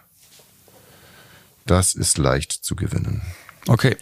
Das 1.67 1.93
ist 1.95 2.17
leicht 2.17 2.51
zu 2.51 2.75
gewinnen. 2.75 3.21
Okay. 3.67 3.97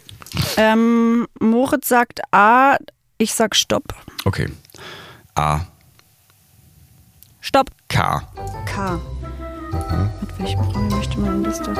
Ähm, 0.56 1.26
Moritz 1.40 1.88
sagt 1.88 2.20
A, 2.32 2.76
ich 3.18 3.34
sag 3.34 3.54
Stopp. 3.56 3.94
Okay. 4.24 4.48
A. 5.34 5.60
Stopp. 7.40 7.70
K. 7.88 8.22
K. 8.66 9.00
Mit 10.20 10.38
welchem 10.38 10.60
Promi 10.70 10.94
möchte 10.94 11.18
man 11.18 11.36
in 11.36 11.44
Liste? 11.44 11.72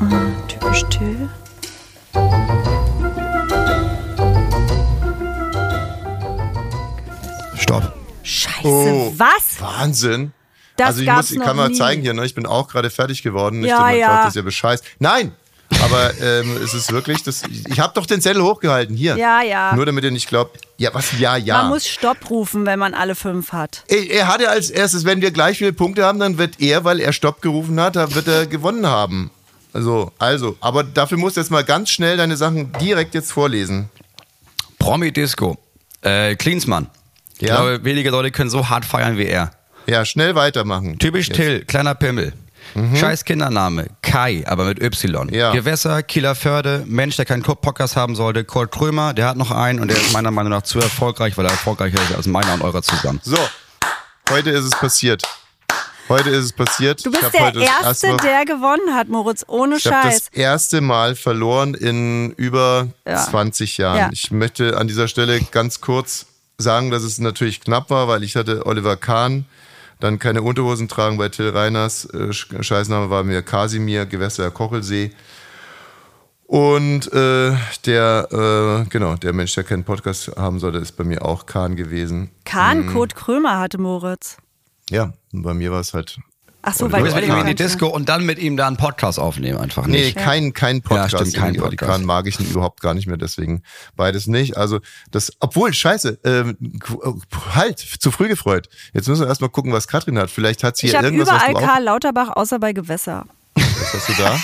Ah, 0.00 0.26
typisch 0.48 0.84
Till. 0.90 1.28
Stopp. 7.56 7.92
Scheiße, 8.22 8.66
Oh. 8.68 9.12
was? 9.16 9.60
Wahnsinn. 9.60 10.32
Das 10.80 10.88
also 10.88 11.00
ich 11.00 11.06
gab's 11.06 11.30
muss, 11.30 11.38
ich 11.38 11.42
kann 11.42 11.56
mal 11.56 11.68
nie. 11.68 11.74
zeigen 11.74 12.02
hier, 12.02 12.14
ne? 12.14 12.24
ich 12.24 12.34
bin 12.34 12.46
auch 12.46 12.68
gerade 12.68 12.90
fertig 12.90 13.22
geworden. 13.22 13.62
Ja, 13.64 13.76
dass 13.76 13.80
man 13.80 13.98
ja. 13.98 14.06
sagt, 14.08 14.20
das 14.24 14.28
ist 14.30 14.36
ja 14.36 14.42
bescheiß. 14.42 14.82
Nein! 14.98 15.32
Aber 15.84 16.12
ähm, 16.20 16.56
es 16.62 16.74
ist 16.74 16.90
wirklich, 16.92 17.22
das, 17.22 17.42
ich 17.68 17.78
habe 17.78 17.92
doch 17.94 18.04
den 18.04 18.20
Zettel 18.20 18.42
hochgehalten, 18.42 18.96
hier. 18.96 19.16
Ja, 19.16 19.40
ja. 19.40 19.72
Nur 19.76 19.86
damit 19.86 20.02
ihr 20.02 20.10
nicht 20.10 20.28
glaubt, 20.28 20.58
ja, 20.78 20.90
was, 20.92 21.16
ja, 21.18 21.36
ja. 21.36 21.58
Man 21.58 21.68
muss 21.68 21.86
Stopp 21.86 22.28
rufen, 22.28 22.66
wenn 22.66 22.78
man 22.78 22.92
alle 22.92 23.14
fünf 23.14 23.52
hat. 23.52 23.84
er, 23.86 24.10
er 24.10 24.26
hatte 24.28 24.50
als 24.50 24.70
erstes, 24.70 25.04
wenn 25.04 25.20
wir 25.20 25.30
gleich 25.30 25.58
viele 25.58 25.72
Punkte 25.72 26.04
haben, 26.04 26.18
dann 26.18 26.38
wird 26.38 26.60
er, 26.60 26.84
weil 26.84 26.98
er 26.98 27.12
Stopp 27.12 27.40
gerufen 27.40 27.80
hat, 27.80 27.94
da 27.94 28.12
wird 28.14 28.26
er 28.26 28.46
gewonnen 28.46 28.84
haben. 28.86 29.30
Also, 29.72 30.10
also, 30.18 30.56
aber 30.60 30.82
dafür 30.82 31.18
musst 31.18 31.36
du 31.36 31.40
jetzt 31.40 31.50
mal 31.50 31.62
ganz 31.62 31.90
schnell 31.90 32.16
deine 32.16 32.36
Sachen 32.36 32.72
direkt 32.80 33.14
jetzt 33.14 33.30
vorlesen. 33.30 33.88
Promi 34.78 35.12
Disco. 35.12 35.56
Äh, 36.02 36.34
Klinsmann. 36.34 36.88
Ich 37.38 37.48
Ja. 37.48 37.56
glaube, 37.56 37.84
wenige 37.84 38.10
Leute 38.10 38.32
können 38.32 38.50
so 38.50 38.68
hart 38.68 38.84
feiern 38.84 39.16
wie 39.16 39.26
er. 39.26 39.52
Ja, 39.90 40.04
schnell 40.04 40.34
weitermachen. 40.36 40.98
Typisch 41.00 41.26
Jetzt. 41.28 41.36
Till, 41.36 41.64
kleiner 41.64 41.94
Pimmel. 41.96 42.32
Scheiß 42.94 43.24
Kindername, 43.24 43.88
Kai, 44.02 44.44
aber 44.46 44.64
mit 44.66 44.80
Y. 44.80 45.28
Ja. 45.34 45.50
Gewässer, 45.52 46.04
Kieler 46.04 46.36
Förde, 46.36 46.84
Mensch, 46.86 47.16
der 47.16 47.24
keinen 47.24 47.42
Podcast 47.42 47.96
haben 47.96 48.14
sollte, 48.14 48.44
Kurt 48.44 48.70
Krömer, 48.70 49.12
der 49.12 49.26
hat 49.26 49.36
noch 49.36 49.50
einen 49.50 49.80
und 49.80 49.88
der 49.88 49.96
ist 49.96 50.12
meiner 50.12 50.30
Meinung 50.30 50.52
nach 50.52 50.62
zu 50.62 50.78
erfolgreich, 50.78 51.36
weil 51.36 51.46
er 51.46 51.50
erfolgreicher 51.50 52.00
ist 52.00 52.14
als 52.14 52.26
meiner 52.28 52.54
und 52.54 52.62
eurer 52.62 52.82
zusammen. 52.82 53.18
So, 53.24 53.36
heute 54.30 54.50
ist 54.50 54.64
es 54.66 54.70
passiert. 54.70 55.24
Heute 56.08 56.30
ist 56.30 56.44
es 56.44 56.52
passiert. 56.52 57.04
Du 57.04 57.10
Ich 57.12 57.18
bist 57.20 57.34
der 57.34 57.54
Erste, 57.54 58.08
Mal- 58.08 58.16
der 58.18 58.44
gewonnen 58.44 58.94
hat, 58.94 59.08
Moritz, 59.08 59.44
ohne 59.48 59.76
Ich 59.78 59.86
habe 59.86 59.96
das 60.08 60.14
Scheiß. 60.14 60.28
erste 60.32 60.80
Mal 60.80 61.16
verloren 61.16 61.74
in 61.74 62.30
über 62.32 62.86
Ja. 63.08 63.16
20 63.16 63.78
Jahren. 63.78 63.98
Ja. 63.98 64.08
Ich 64.12 64.30
möchte 64.30 64.76
an 64.76 64.86
dieser 64.86 65.08
Stelle 65.08 65.40
ganz 65.50 65.80
kurz 65.80 66.26
sagen, 66.58 66.90
dass 66.92 67.02
es 67.02 67.18
natürlich 67.18 67.60
knapp 67.60 67.90
war, 67.90 68.06
weil 68.06 68.22
ich 68.22 68.36
hatte 68.36 68.66
Oliver 68.66 68.96
Kahn, 68.96 69.46
dann 70.00 70.18
keine 70.18 70.42
Unterhosen 70.42 70.88
tragen 70.88 71.18
bei 71.18 71.28
Till 71.28 71.50
Reiners, 71.50 72.06
äh, 72.06 72.32
Scheißname 72.32 73.10
war 73.10 73.22
mir 73.24 73.42
Kasimir, 73.42 74.06
Gewässer 74.06 74.50
Kochelsee. 74.50 75.12
Und 76.46 77.12
äh, 77.12 77.52
der, 77.86 78.28
äh, 78.32 78.88
genau, 78.88 79.14
der 79.14 79.32
Mensch, 79.32 79.54
der 79.54 79.62
keinen 79.62 79.84
Podcast 79.84 80.32
haben 80.36 80.58
sollte, 80.58 80.78
ist 80.78 80.96
bei 80.96 81.04
mir 81.04 81.24
auch 81.24 81.46
Kahn 81.46 81.76
gewesen. 81.76 82.30
Kahn, 82.44 82.86
mhm. 82.86 82.92
Kurt 82.92 83.14
Krömer 83.14 83.60
hatte 83.60 83.78
Moritz. 83.78 84.36
Ja, 84.90 85.12
bei 85.30 85.54
mir 85.54 85.70
war 85.70 85.78
es 85.78 85.94
halt 85.94 86.18
Ach 86.62 86.74
so, 86.74 86.92
weil 86.92 87.04
du 87.04 87.14
mit 87.14 87.24
ihm 87.24 87.38
in 87.38 87.46
die 87.46 87.54
Disco 87.54 87.86
und 87.86 88.08
dann 88.08 88.26
mit 88.26 88.38
ihm 88.38 88.56
da 88.56 88.66
einen 88.66 88.76
Podcast 88.76 89.18
aufnehmen 89.18 89.58
einfach 89.58 89.86
nicht. 89.86 90.16
Nee, 90.16 90.22
kein, 90.22 90.52
kein 90.52 90.82
Podcast. 90.82 91.12
Ja, 91.12 91.18
stimmt, 91.20 91.34
kein 91.34 91.56
Podcast. 91.56 92.04
Mag 92.04 92.26
ich 92.26 92.38
überhaupt 92.38 92.80
gar 92.80 92.92
nicht 92.92 93.06
mehr, 93.06 93.16
deswegen 93.16 93.62
beides 93.96 94.26
nicht. 94.26 94.58
Also 94.58 94.80
das, 95.10 95.32
obwohl, 95.40 95.72
scheiße, 95.72 96.18
ähm, 96.24 96.58
halt, 97.54 97.78
zu 97.78 98.10
früh 98.10 98.28
gefreut. 98.28 98.68
Jetzt 98.92 99.08
müssen 99.08 99.22
wir 99.22 99.28
erstmal 99.28 99.50
gucken, 99.50 99.72
was 99.72 99.88
Katrin 99.88 100.18
hat. 100.18 100.30
Vielleicht 100.30 100.62
hat 100.62 100.76
sie 100.76 100.86
ich 100.88 100.92
ja 100.92 101.02
irgendwas, 101.02 101.28
überall 101.28 101.54
was 101.54 101.60
du 101.60 101.66
Karl 101.66 101.82
Lauterbach, 101.84 102.28
außer 102.36 102.58
bei 102.58 102.72
Gewässer. 102.72 103.24
Was 103.54 103.94
hast 103.94 104.08
du 104.08 104.12
da? 104.14 104.38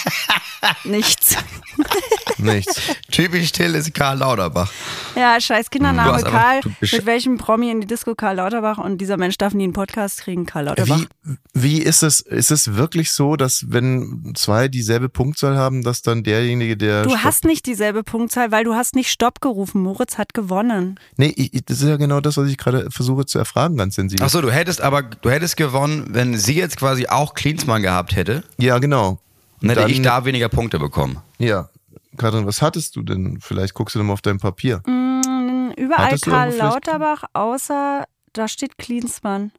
Nichts. 0.84 1.36
Nichts. 2.38 2.80
Typisch 3.10 3.52
Till 3.52 3.74
ist 3.74 3.92
Karl 3.94 4.18
Lauterbach. 4.18 4.70
Ja, 5.14 5.40
scheiß 5.40 5.70
Kindername 5.70 6.22
Karl. 6.22 6.60
Mit 6.80 7.06
welchem 7.06 7.38
Promi 7.38 7.70
in 7.70 7.80
die 7.80 7.86
Disco 7.86 8.14
Karl 8.14 8.36
Lauterbach 8.36 8.78
und 8.78 8.98
dieser 8.98 9.16
Mensch 9.16 9.38
darf 9.38 9.54
nie 9.54 9.64
einen 9.64 9.72
Podcast 9.72 10.20
kriegen, 10.20 10.46
Karl 10.46 10.66
Lauterbach. 10.66 11.04
Wie, 11.22 11.36
wie 11.54 11.78
ist 11.78 12.02
es, 12.02 12.20
ist 12.20 12.50
es 12.50 12.74
wirklich 12.74 13.12
so, 13.12 13.36
dass 13.36 13.66
wenn 13.68 14.32
zwei 14.36 14.68
dieselbe 14.68 15.08
Punktzahl 15.08 15.56
haben, 15.56 15.82
dass 15.82 16.02
dann 16.02 16.22
derjenige, 16.22 16.76
der. 16.76 17.04
Du 17.04 17.16
hast 17.16 17.44
nicht 17.44 17.66
dieselbe 17.66 18.02
Punktzahl, 18.02 18.52
weil 18.52 18.64
du 18.64 18.74
hast 18.74 18.94
nicht 18.94 19.10
Stopp 19.10 19.40
gerufen. 19.40 19.82
Moritz 19.82 20.18
hat 20.18 20.34
gewonnen. 20.34 20.98
Nee, 21.16 21.32
ich, 21.36 21.64
das 21.64 21.80
ist 21.80 21.88
ja 21.88 21.96
genau 21.96 22.20
das, 22.20 22.36
was 22.36 22.48
ich 22.48 22.58
gerade 22.58 22.90
versuche 22.90 23.26
zu 23.26 23.38
erfragen, 23.38 23.76
ganz 23.76 23.94
sensibel. 23.94 24.24
Achso, 24.24 24.40
du 24.40 24.50
hättest 24.50 24.80
aber, 24.80 25.02
du 25.02 25.30
hättest 25.30 25.56
gewonnen, 25.56 26.08
wenn 26.10 26.36
sie 26.36 26.54
jetzt 26.54 26.76
quasi 26.76 27.06
auch 27.06 27.34
Klinsmann 27.34 27.82
gehabt 27.82 28.16
hätte. 28.16 28.44
Ja, 28.58 28.78
genau. 28.78 29.18
Und 29.62 29.70
hätte 29.70 29.82
dann, 29.82 29.90
ich 29.90 30.02
da 30.02 30.24
weniger 30.24 30.48
Punkte 30.48 30.78
bekommen. 30.78 31.18
Ja. 31.38 31.68
Katrin, 32.16 32.46
was 32.46 32.62
hattest 32.62 32.96
du 32.96 33.02
denn? 33.02 33.38
Vielleicht 33.40 33.74
guckst 33.74 33.94
du 33.94 33.98
nochmal 33.98 34.14
auf 34.14 34.22
dein 34.22 34.38
Papier. 34.38 34.82
Mm, 34.86 35.72
überall 35.76 36.06
Hattest 36.06 36.24
Karl 36.24 36.54
Lauterbach, 36.54 37.24
außer 37.32 38.04
da 38.32 38.48
steht 38.48 38.78
Klinsmann. 38.78 39.52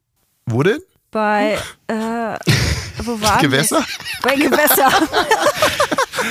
Wo 0.46 0.62
denn? 0.62 0.80
Bei, 1.10 1.58
äh, 1.86 1.94
wo 3.02 3.20
war 3.20 3.38
Gewässer? 3.40 3.78
Das? 3.78 4.22
Bei 4.22 4.36
Gewässer. 4.36 4.88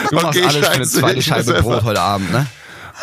du 0.09 0.15
machst 0.15 0.28
okay, 0.28 0.43
alles 0.43 0.67
für 0.67 0.71
eine 0.71 0.86
zweite 0.86 1.21
Scheibe 1.21 1.53
Brot 1.61 1.84
heute 1.84 2.01
Abend, 2.01 2.32
ne? 2.32 2.47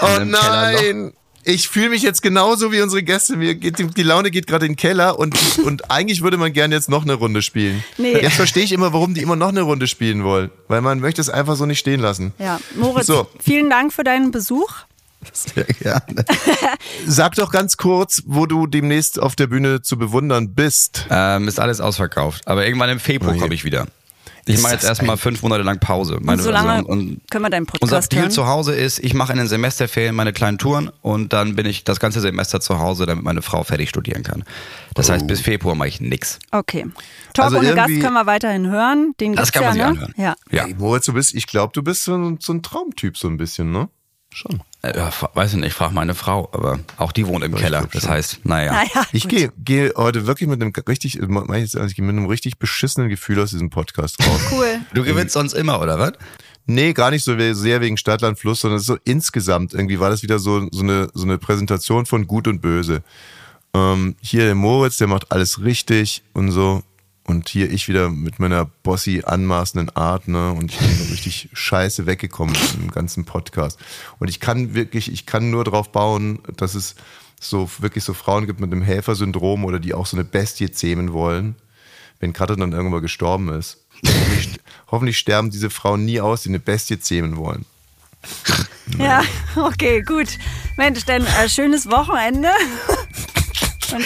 Oh 0.01 0.19
nein! 0.25 1.13
Ich 1.45 1.69
fühle 1.69 1.91
mich 1.91 2.03
jetzt 2.03 2.23
genauso 2.23 2.73
wie 2.73 2.81
unsere 2.81 3.03
Gäste. 3.03 3.37
Mir 3.37 3.55
geht, 3.55 3.97
die 3.97 4.03
Laune 4.03 4.31
geht 4.31 4.47
gerade 4.47 4.67
in 4.67 4.73
den 4.73 4.77
Keller 4.77 5.19
und, 5.19 5.37
und 5.65 5.91
eigentlich 5.91 6.23
würde 6.23 6.37
man 6.37 6.53
gerne 6.53 6.75
jetzt 6.75 6.89
noch 6.89 7.03
eine 7.03 7.15
Runde 7.15 7.43
spielen. 7.43 7.85
Nee. 7.99 8.13
Jetzt 8.21 8.37
verstehe 8.37 8.65
ich 8.65 8.73
immer, 8.73 8.93
warum 8.93 9.15
die 9.15 9.23
immer 9.23 9.37
noch 9.37 9.49
eine 9.49 9.63
Runde 9.63 9.87
spielen 9.87 10.25
wollen. 10.25 10.51
Weil 10.69 10.81
man 10.81 11.01
möchte 11.01 11.21
es 11.21 11.29
einfach 11.29 11.57
so 11.57 11.67
nicht 11.67 11.79
stehen 11.79 12.01
lassen. 12.01 12.33
Ja, 12.39 12.61
Moritz, 12.77 13.07
so. 13.07 13.27
vielen 13.41 13.71
Dank 13.71 13.93
für 13.93 14.05
deinen 14.05 14.31
Besuch. 14.31 14.71
Sehr 15.33 15.65
gerne. 15.65 16.25
Sag 17.07 17.35
doch 17.37 17.51
ganz 17.51 17.77
kurz, 17.77 18.23
wo 18.27 18.47
du 18.47 18.67
demnächst 18.67 19.21
auf 19.21 19.37
der 19.37 19.47
Bühne 19.47 19.83
zu 19.83 19.97
bewundern 19.97 20.55
bist. 20.55 21.07
Ähm, 21.11 21.49
ist 21.49 21.61
alles 21.61 21.81
ausverkauft. 21.81 22.47
Aber 22.47 22.67
irgendwann 22.67 22.91
im 22.91 23.01
Februar 23.01 23.35
oh 23.37 23.39
komme 23.39 23.55
ich 23.55 23.65
wieder. 23.65 23.87
Ich 24.47 24.61
mache 24.61 24.73
jetzt 24.75 24.85
erstmal 24.85 25.17
fünf 25.17 25.43
Monate 25.43 25.63
lang 25.63 25.79
Pause. 25.81 26.19
Meine, 26.21 26.39
und 26.39 26.45
so 26.45 26.51
lange 26.51 26.73
also, 26.73 26.87
und 26.89 27.21
können 27.31 27.45
wir 27.45 27.51
deinen 27.51 27.67
Podcast 27.67 27.83
Unser 27.83 28.03
Ziel 28.03 28.21
hören? 28.21 28.31
zu 28.31 28.47
Hause 28.47 28.75
ist, 28.75 28.99
ich 28.99 29.15
mache 29.15 29.33
in 29.33 29.39
den 29.39 29.49
Semesterferien 29.49 30.15
meine 30.15 30.33
kleinen 30.33 30.59
Touren 30.59 30.91
und 31.01 31.33
dann 31.33 31.57
bin 31.57 31.67
ich 31.67 31.85
das 31.85 31.99
ganze 32.01 32.21
Semester 32.21 32.61
zu 32.61 32.79
Hause, 32.79 33.07
damit 33.07 33.25
meine 33.25 33.43
Frau 33.43 33.63
fertig 33.63 33.89
studieren 33.89 34.23
kann. 34.23 34.45
Das 34.95 35.09
oh. 35.09 35.15
heißt, 35.15 35.27
bis 35.27 35.41
Februar 35.41 35.75
mache 35.75 35.89
ich 35.89 36.01
nichts. 36.01 36.39
Okay. 36.51 36.87
Talk 37.33 37.47
also 37.47 37.59
ohne 37.59 37.75
Gast 37.75 37.89
können 38.01 38.13
wir 38.13 38.27
weiterhin 38.27 38.71
hören. 38.71 39.15
Den 39.19 39.35
das 39.35 39.53
kann 39.53 39.65
man 39.65 39.77
ja, 39.77 39.89
sich 39.91 40.01
ne? 40.01 40.07
anhören. 40.07 40.15
Ja. 40.17 40.37
ja. 40.51 40.65
Hey, 40.65 40.75
Moritz, 40.77 41.07
du 41.07 41.15
bist, 41.15 41.35
ich 41.35 41.47
glaube, 41.47 41.73
du 41.73 41.83
bist 41.83 42.05
so 42.05 42.15
ein, 42.15 42.39
so 42.41 42.53
ein 42.53 42.63
Traumtyp 42.63 43.17
so 43.17 43.29
ein 43.29 43.37
bisschen, 43.37 43.73
ne? 43.73 43.89
Schon. 44.31 44.63
Äh, 44.85 44.97
ja, 44.97 45.11
weiß 45.35 45.53
ich 45.53 45.57
nicht, 45.59 45.69
ich 45.69 45.75
frage 45.75 45.95
meine 45.95 46.15
Frau, 46.15 46.49
aber 46.53 46.79
auch 46.99 47.13
die 47.13 47.27
wohnt 47.27 47.45
im 47.45 47.55
ich 47.55 47.61
Keller. 47.61 47.89
Das 47.93 48.09
heißt, 48.09 48.41
naja. 48.45 48.73
naja 48.73 49.07
ich 49.13 49.29
gehe 49.29 49.53
geh 49.59 49.91
heute 49.97 50.27
wirklich 50.27 50.49
mit 50.49 50.61
einem 50.61 50.73
richtig, 50.87 51.19
ich 51.19 51.29
mit 51.29 52.11
einem 52.11 52.27
richtig 52.27 52.59
beschissenen 52.59 53.09
Gefühl 53.09 53.41
aus 53.41 53.51
diesem 53.51 53.71
Podcast 53.71 54.21
raus. 54.21 54.41
Cool. 54.55 54.81
Du 54.93 55.03
gewinnst 55.03 55.33
sonst 55.33 55.55
immer, 55.55 55.81
oder 55.81 55.99
was? 55.99 56.13
Nee, 56.67 56.93
gar 56.93 57.11
nicht 57.11 57.25
so 57.25 57.37
sehr 57.55 57.81
wegen 57.81 57.97
Stadtland 57.97 58.39
Fluss, 58.39 58.61
sondern 58.61 58.79
so 58.79 58.97
insgesamt 59.05 59.75
irgendwie 59.75 59.99
war 59.99 60.11
das 60.11 60.23
wieder 60.23 60.39
so, 60.39 60.69
so, 60.71 60.83
eine, 60.83 61.09
so 61.15 61.25
eine 61.25 61.39
Präsentation 61.39 62.07
von 62.07 62.27
Gut 62.27 62.47
und 62.47 62.61
Böse. 62.61 63.03
Ähm, 63.75 64.17
hier 64.21 64.45
der 64.45 64.55
Moritz, 64.55 64.99
der 64.99 65.09
macht 65.09 65.33
alles 65.33 65.63
richtig 65.63 66.23
und 66.35 66.53
so. 66.53 66.83
Und 67.27 67.49
hier 67.49 67.71
ich 67.73 67.89
wieder 67.89 68.11
mit 68.11 68.39
meiner 68.39 68.67
bossy 68.83 69.23
anmaßenden 69.25 69.97
Art, 69.97 70.29
ne? 70.29 70.53
Und 70.53 70.73
ich 70.73 70.79
bin 70.79 70.89
richtig 71.11 71.49
scheiße 71.55 72.05
weggekommen 72.05 72.55
im 72.75 72.91
ganzen 72.91 73.25
Podcast. 73.25 73.79
Und 74.19 74.29
ich 74.29 74.41
kann 74.41 74.75
wirklich, 74.75 75.11
ich 75.11 75.25
kann 75.25 75.51
nur 75.51 75.65
darauf 75.65 75.91
bauen, 75.91 76.41
dass 76.57 76.75
es 76.75 76.97
so 77.41 77.71
wirklich 77.79 78.05
so 78.05 78.13
Frauen 78.13 78.47
gibt 78.47 78.61
mit 78.61 78.71
einem 78.71 78.83
Helfersyndrom 78.83 79.65
oder 79.65 79.79
die 79.79 79.95
auch 79.95 80.07
so 80.07 80.17
eine 80.17 80.25
Bestie 80.25 80.71
zähmen 80.71 81.13
wollen, 81.13 81.57
wenn 82.21 82.35
Katrin 82.35 82.61
dann 82.61 82.73
irgendwann 82.73 83.03
gestorben 83.03 83.49
ist. 83.49 83.79
Hoffentlich, 84.07 84.61
hoffentlich, 84.91 85.19
sterben 85.19 85.51
diese 85.51 85.71
Frauen 85.71 86.05
nie 86.05 86.21
aus, 86.21 86.43
die 86.43 86.51
eine 86.51 86.61
Bestie 86.61 86.99
zähmen 86.99 87.37
wollen. 87.37 87.65
Ja, 88.99 89.23
okay, 89.57 90.03
gut. 90.03 90.39
Mensch, 90.77 91.05
dann 91.05 91.25
äh, 91.25 91.49
schönes 91.49 91.91
Wochenende. 91.91 92.51
Und 93.93 94.05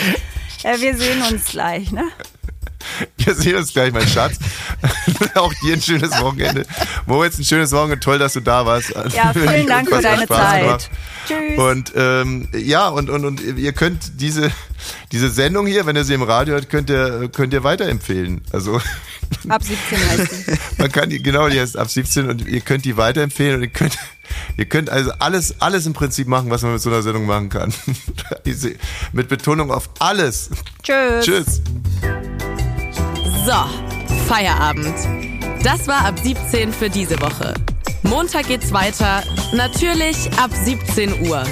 äh, 0.65 0.81
wir 0.81 0.97
sehen 0.97 1.23
uns 1.23 1.47
gleich, 1.47 1.91
ne? 1.91 2.05
Wir 3.17 3.35
sehen 3.35 3.57
uns 3.57 3.73
gleich, 3.73 3.93
mein 3.93 4.07
Schatz. 4.07 4.39
Auch 5.35 5.53
dir 5.63 5.75
ein 5.75 5.83
schönes 5.83 6.11
Wochenende. 6.21 6.65
Moritz, 7.07 7.39
ein 7.39 7.45
schönes 7.45 7.73
Wochenende. 7.73 8.01
Toll, 8.01 8.19
dass 8.19 8.33
du 8.35 8.41
da 8.41 8.67
warst. 8.67 8.91
Ja, 9.15 9.33
vielen 9.33 9.67
Dank 9.67 9.89
für 9.89 10.01
deine 10.01 10.25
Spaß 10.25 10.39
Zeit. 10.39 10.63
Gemacht. 10.63 10.91
Tschüss. 11.27 11.59
Und 11.59 11.93
ähm, 11.97 12.49
ja, 12.55 12.89
und, 12.89 13.11
und, 13.11 13.25
und 13.25 13.41
ihr 13.41 13.73
könnt 13.73 14.21
diese, 14.21 14.51
diese 15.13 15.31
Sendung 15.31 15.67
hier, 15.67 15.87
wenn 15.87 15.97
ihr 15.97 16.05
sie 16.05 16.15
im 16.15 16.23
Radio 16.23 16.55
hört, 16.55 16.71
könnt 16.71 16.91
ihr, 16.91 17.29
könnt 17.29 17.53
ihr 17.53 17.65
weiterempfehlen. 17.65 18.43
Also 18.53 18.81
ab 19.49 19.63
17 19.63 19.99
heißt 19.99 20.47
sie. 20.47 20.59
Man 20.79 20.93
kann 20.93 21.11
die, 21.11 21.23
genau, 21.23 21.49
die 21.49 21.61
heißt 21.61 21.77
ab 21.77 21.91
17 21.91 22.29
und 22.29 22.47
ihr 22.47 22.61
könnt 22.61 22.85
die 22.85 22.97
weiterempfehlen 22.97 23.57
und 23.57 23.63
ihr 23.63 23.69
könnt, 23.69 23.99
ihr 24.57 24.65
könnt 24.65 24.91
also 24.91 25.13
alles, 25.19 25.61
alles 25.61 25.87
im 25.87 25.93
Prinzip 25.93 26.29
machen, 26.29 26.51
was 26.51 26.63
man 26.63 26.73
mit 26.73 26.81
so 26.81 26.91
einer 26.91 27.03
Sendung 27.03 27.27
machen 27.27 27.51
kann. 27.51 27.75
mit 29.13 29.29
Betonung 29.29 29.71
auf 29.71 29.91
alles. 29.99 30.51
Tschüss. 30.83 31.25
Tschüss. 31.25 31.63
So, 33.49 33.55
Feierabend. 34.27 34.95
Das 35.65 35.89
war 35.89 36.05
ab 36.05 36.19
17 36.23 36.71
für 36.71 36.91
diese 36.91 37.19
Woche. 37.23 37.55
Montag 38.03 38.47
geht's 38.49 38.75
weiter, 38.75 39.23
natürlich 39.55 40.31
ab 40.39 40.51
17 40.53 41.27
Uhr. 41.27 41.43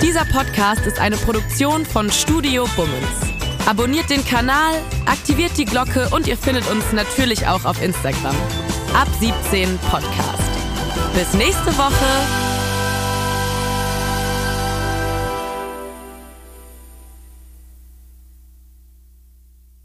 Dieser 0.00 0.24
Podcast 0.24 0.86
ist 0.86 0.98
eine 0.98 1.18
Produktion 1.18 1.84
von 1.84 2.10
Studio 2.10 2.66
Bummens. 2.74 3.66
Abonniert 3.66 4.08
den 4.08 4.24
Kanal, 4.24 4.72
aktiviert 5.04 5.58
die 5.58 5.66
Glocke 5.66 6.08
und 6.10 6.26
ihr 6.26 6.38
findet 6.38 6.66
uns 6.70 6.90
natürlich 6.94 7.46
auch 7.46 7.66
auf 7.66 7.82
Instagram. 7.82 8.34
Ab 8.94 9.08
17 9.20 9.78
Podcast. 9.90 10.42
Bis 11.12 11.34
nächste 11.34 11.76
Woche. 11.76 12.51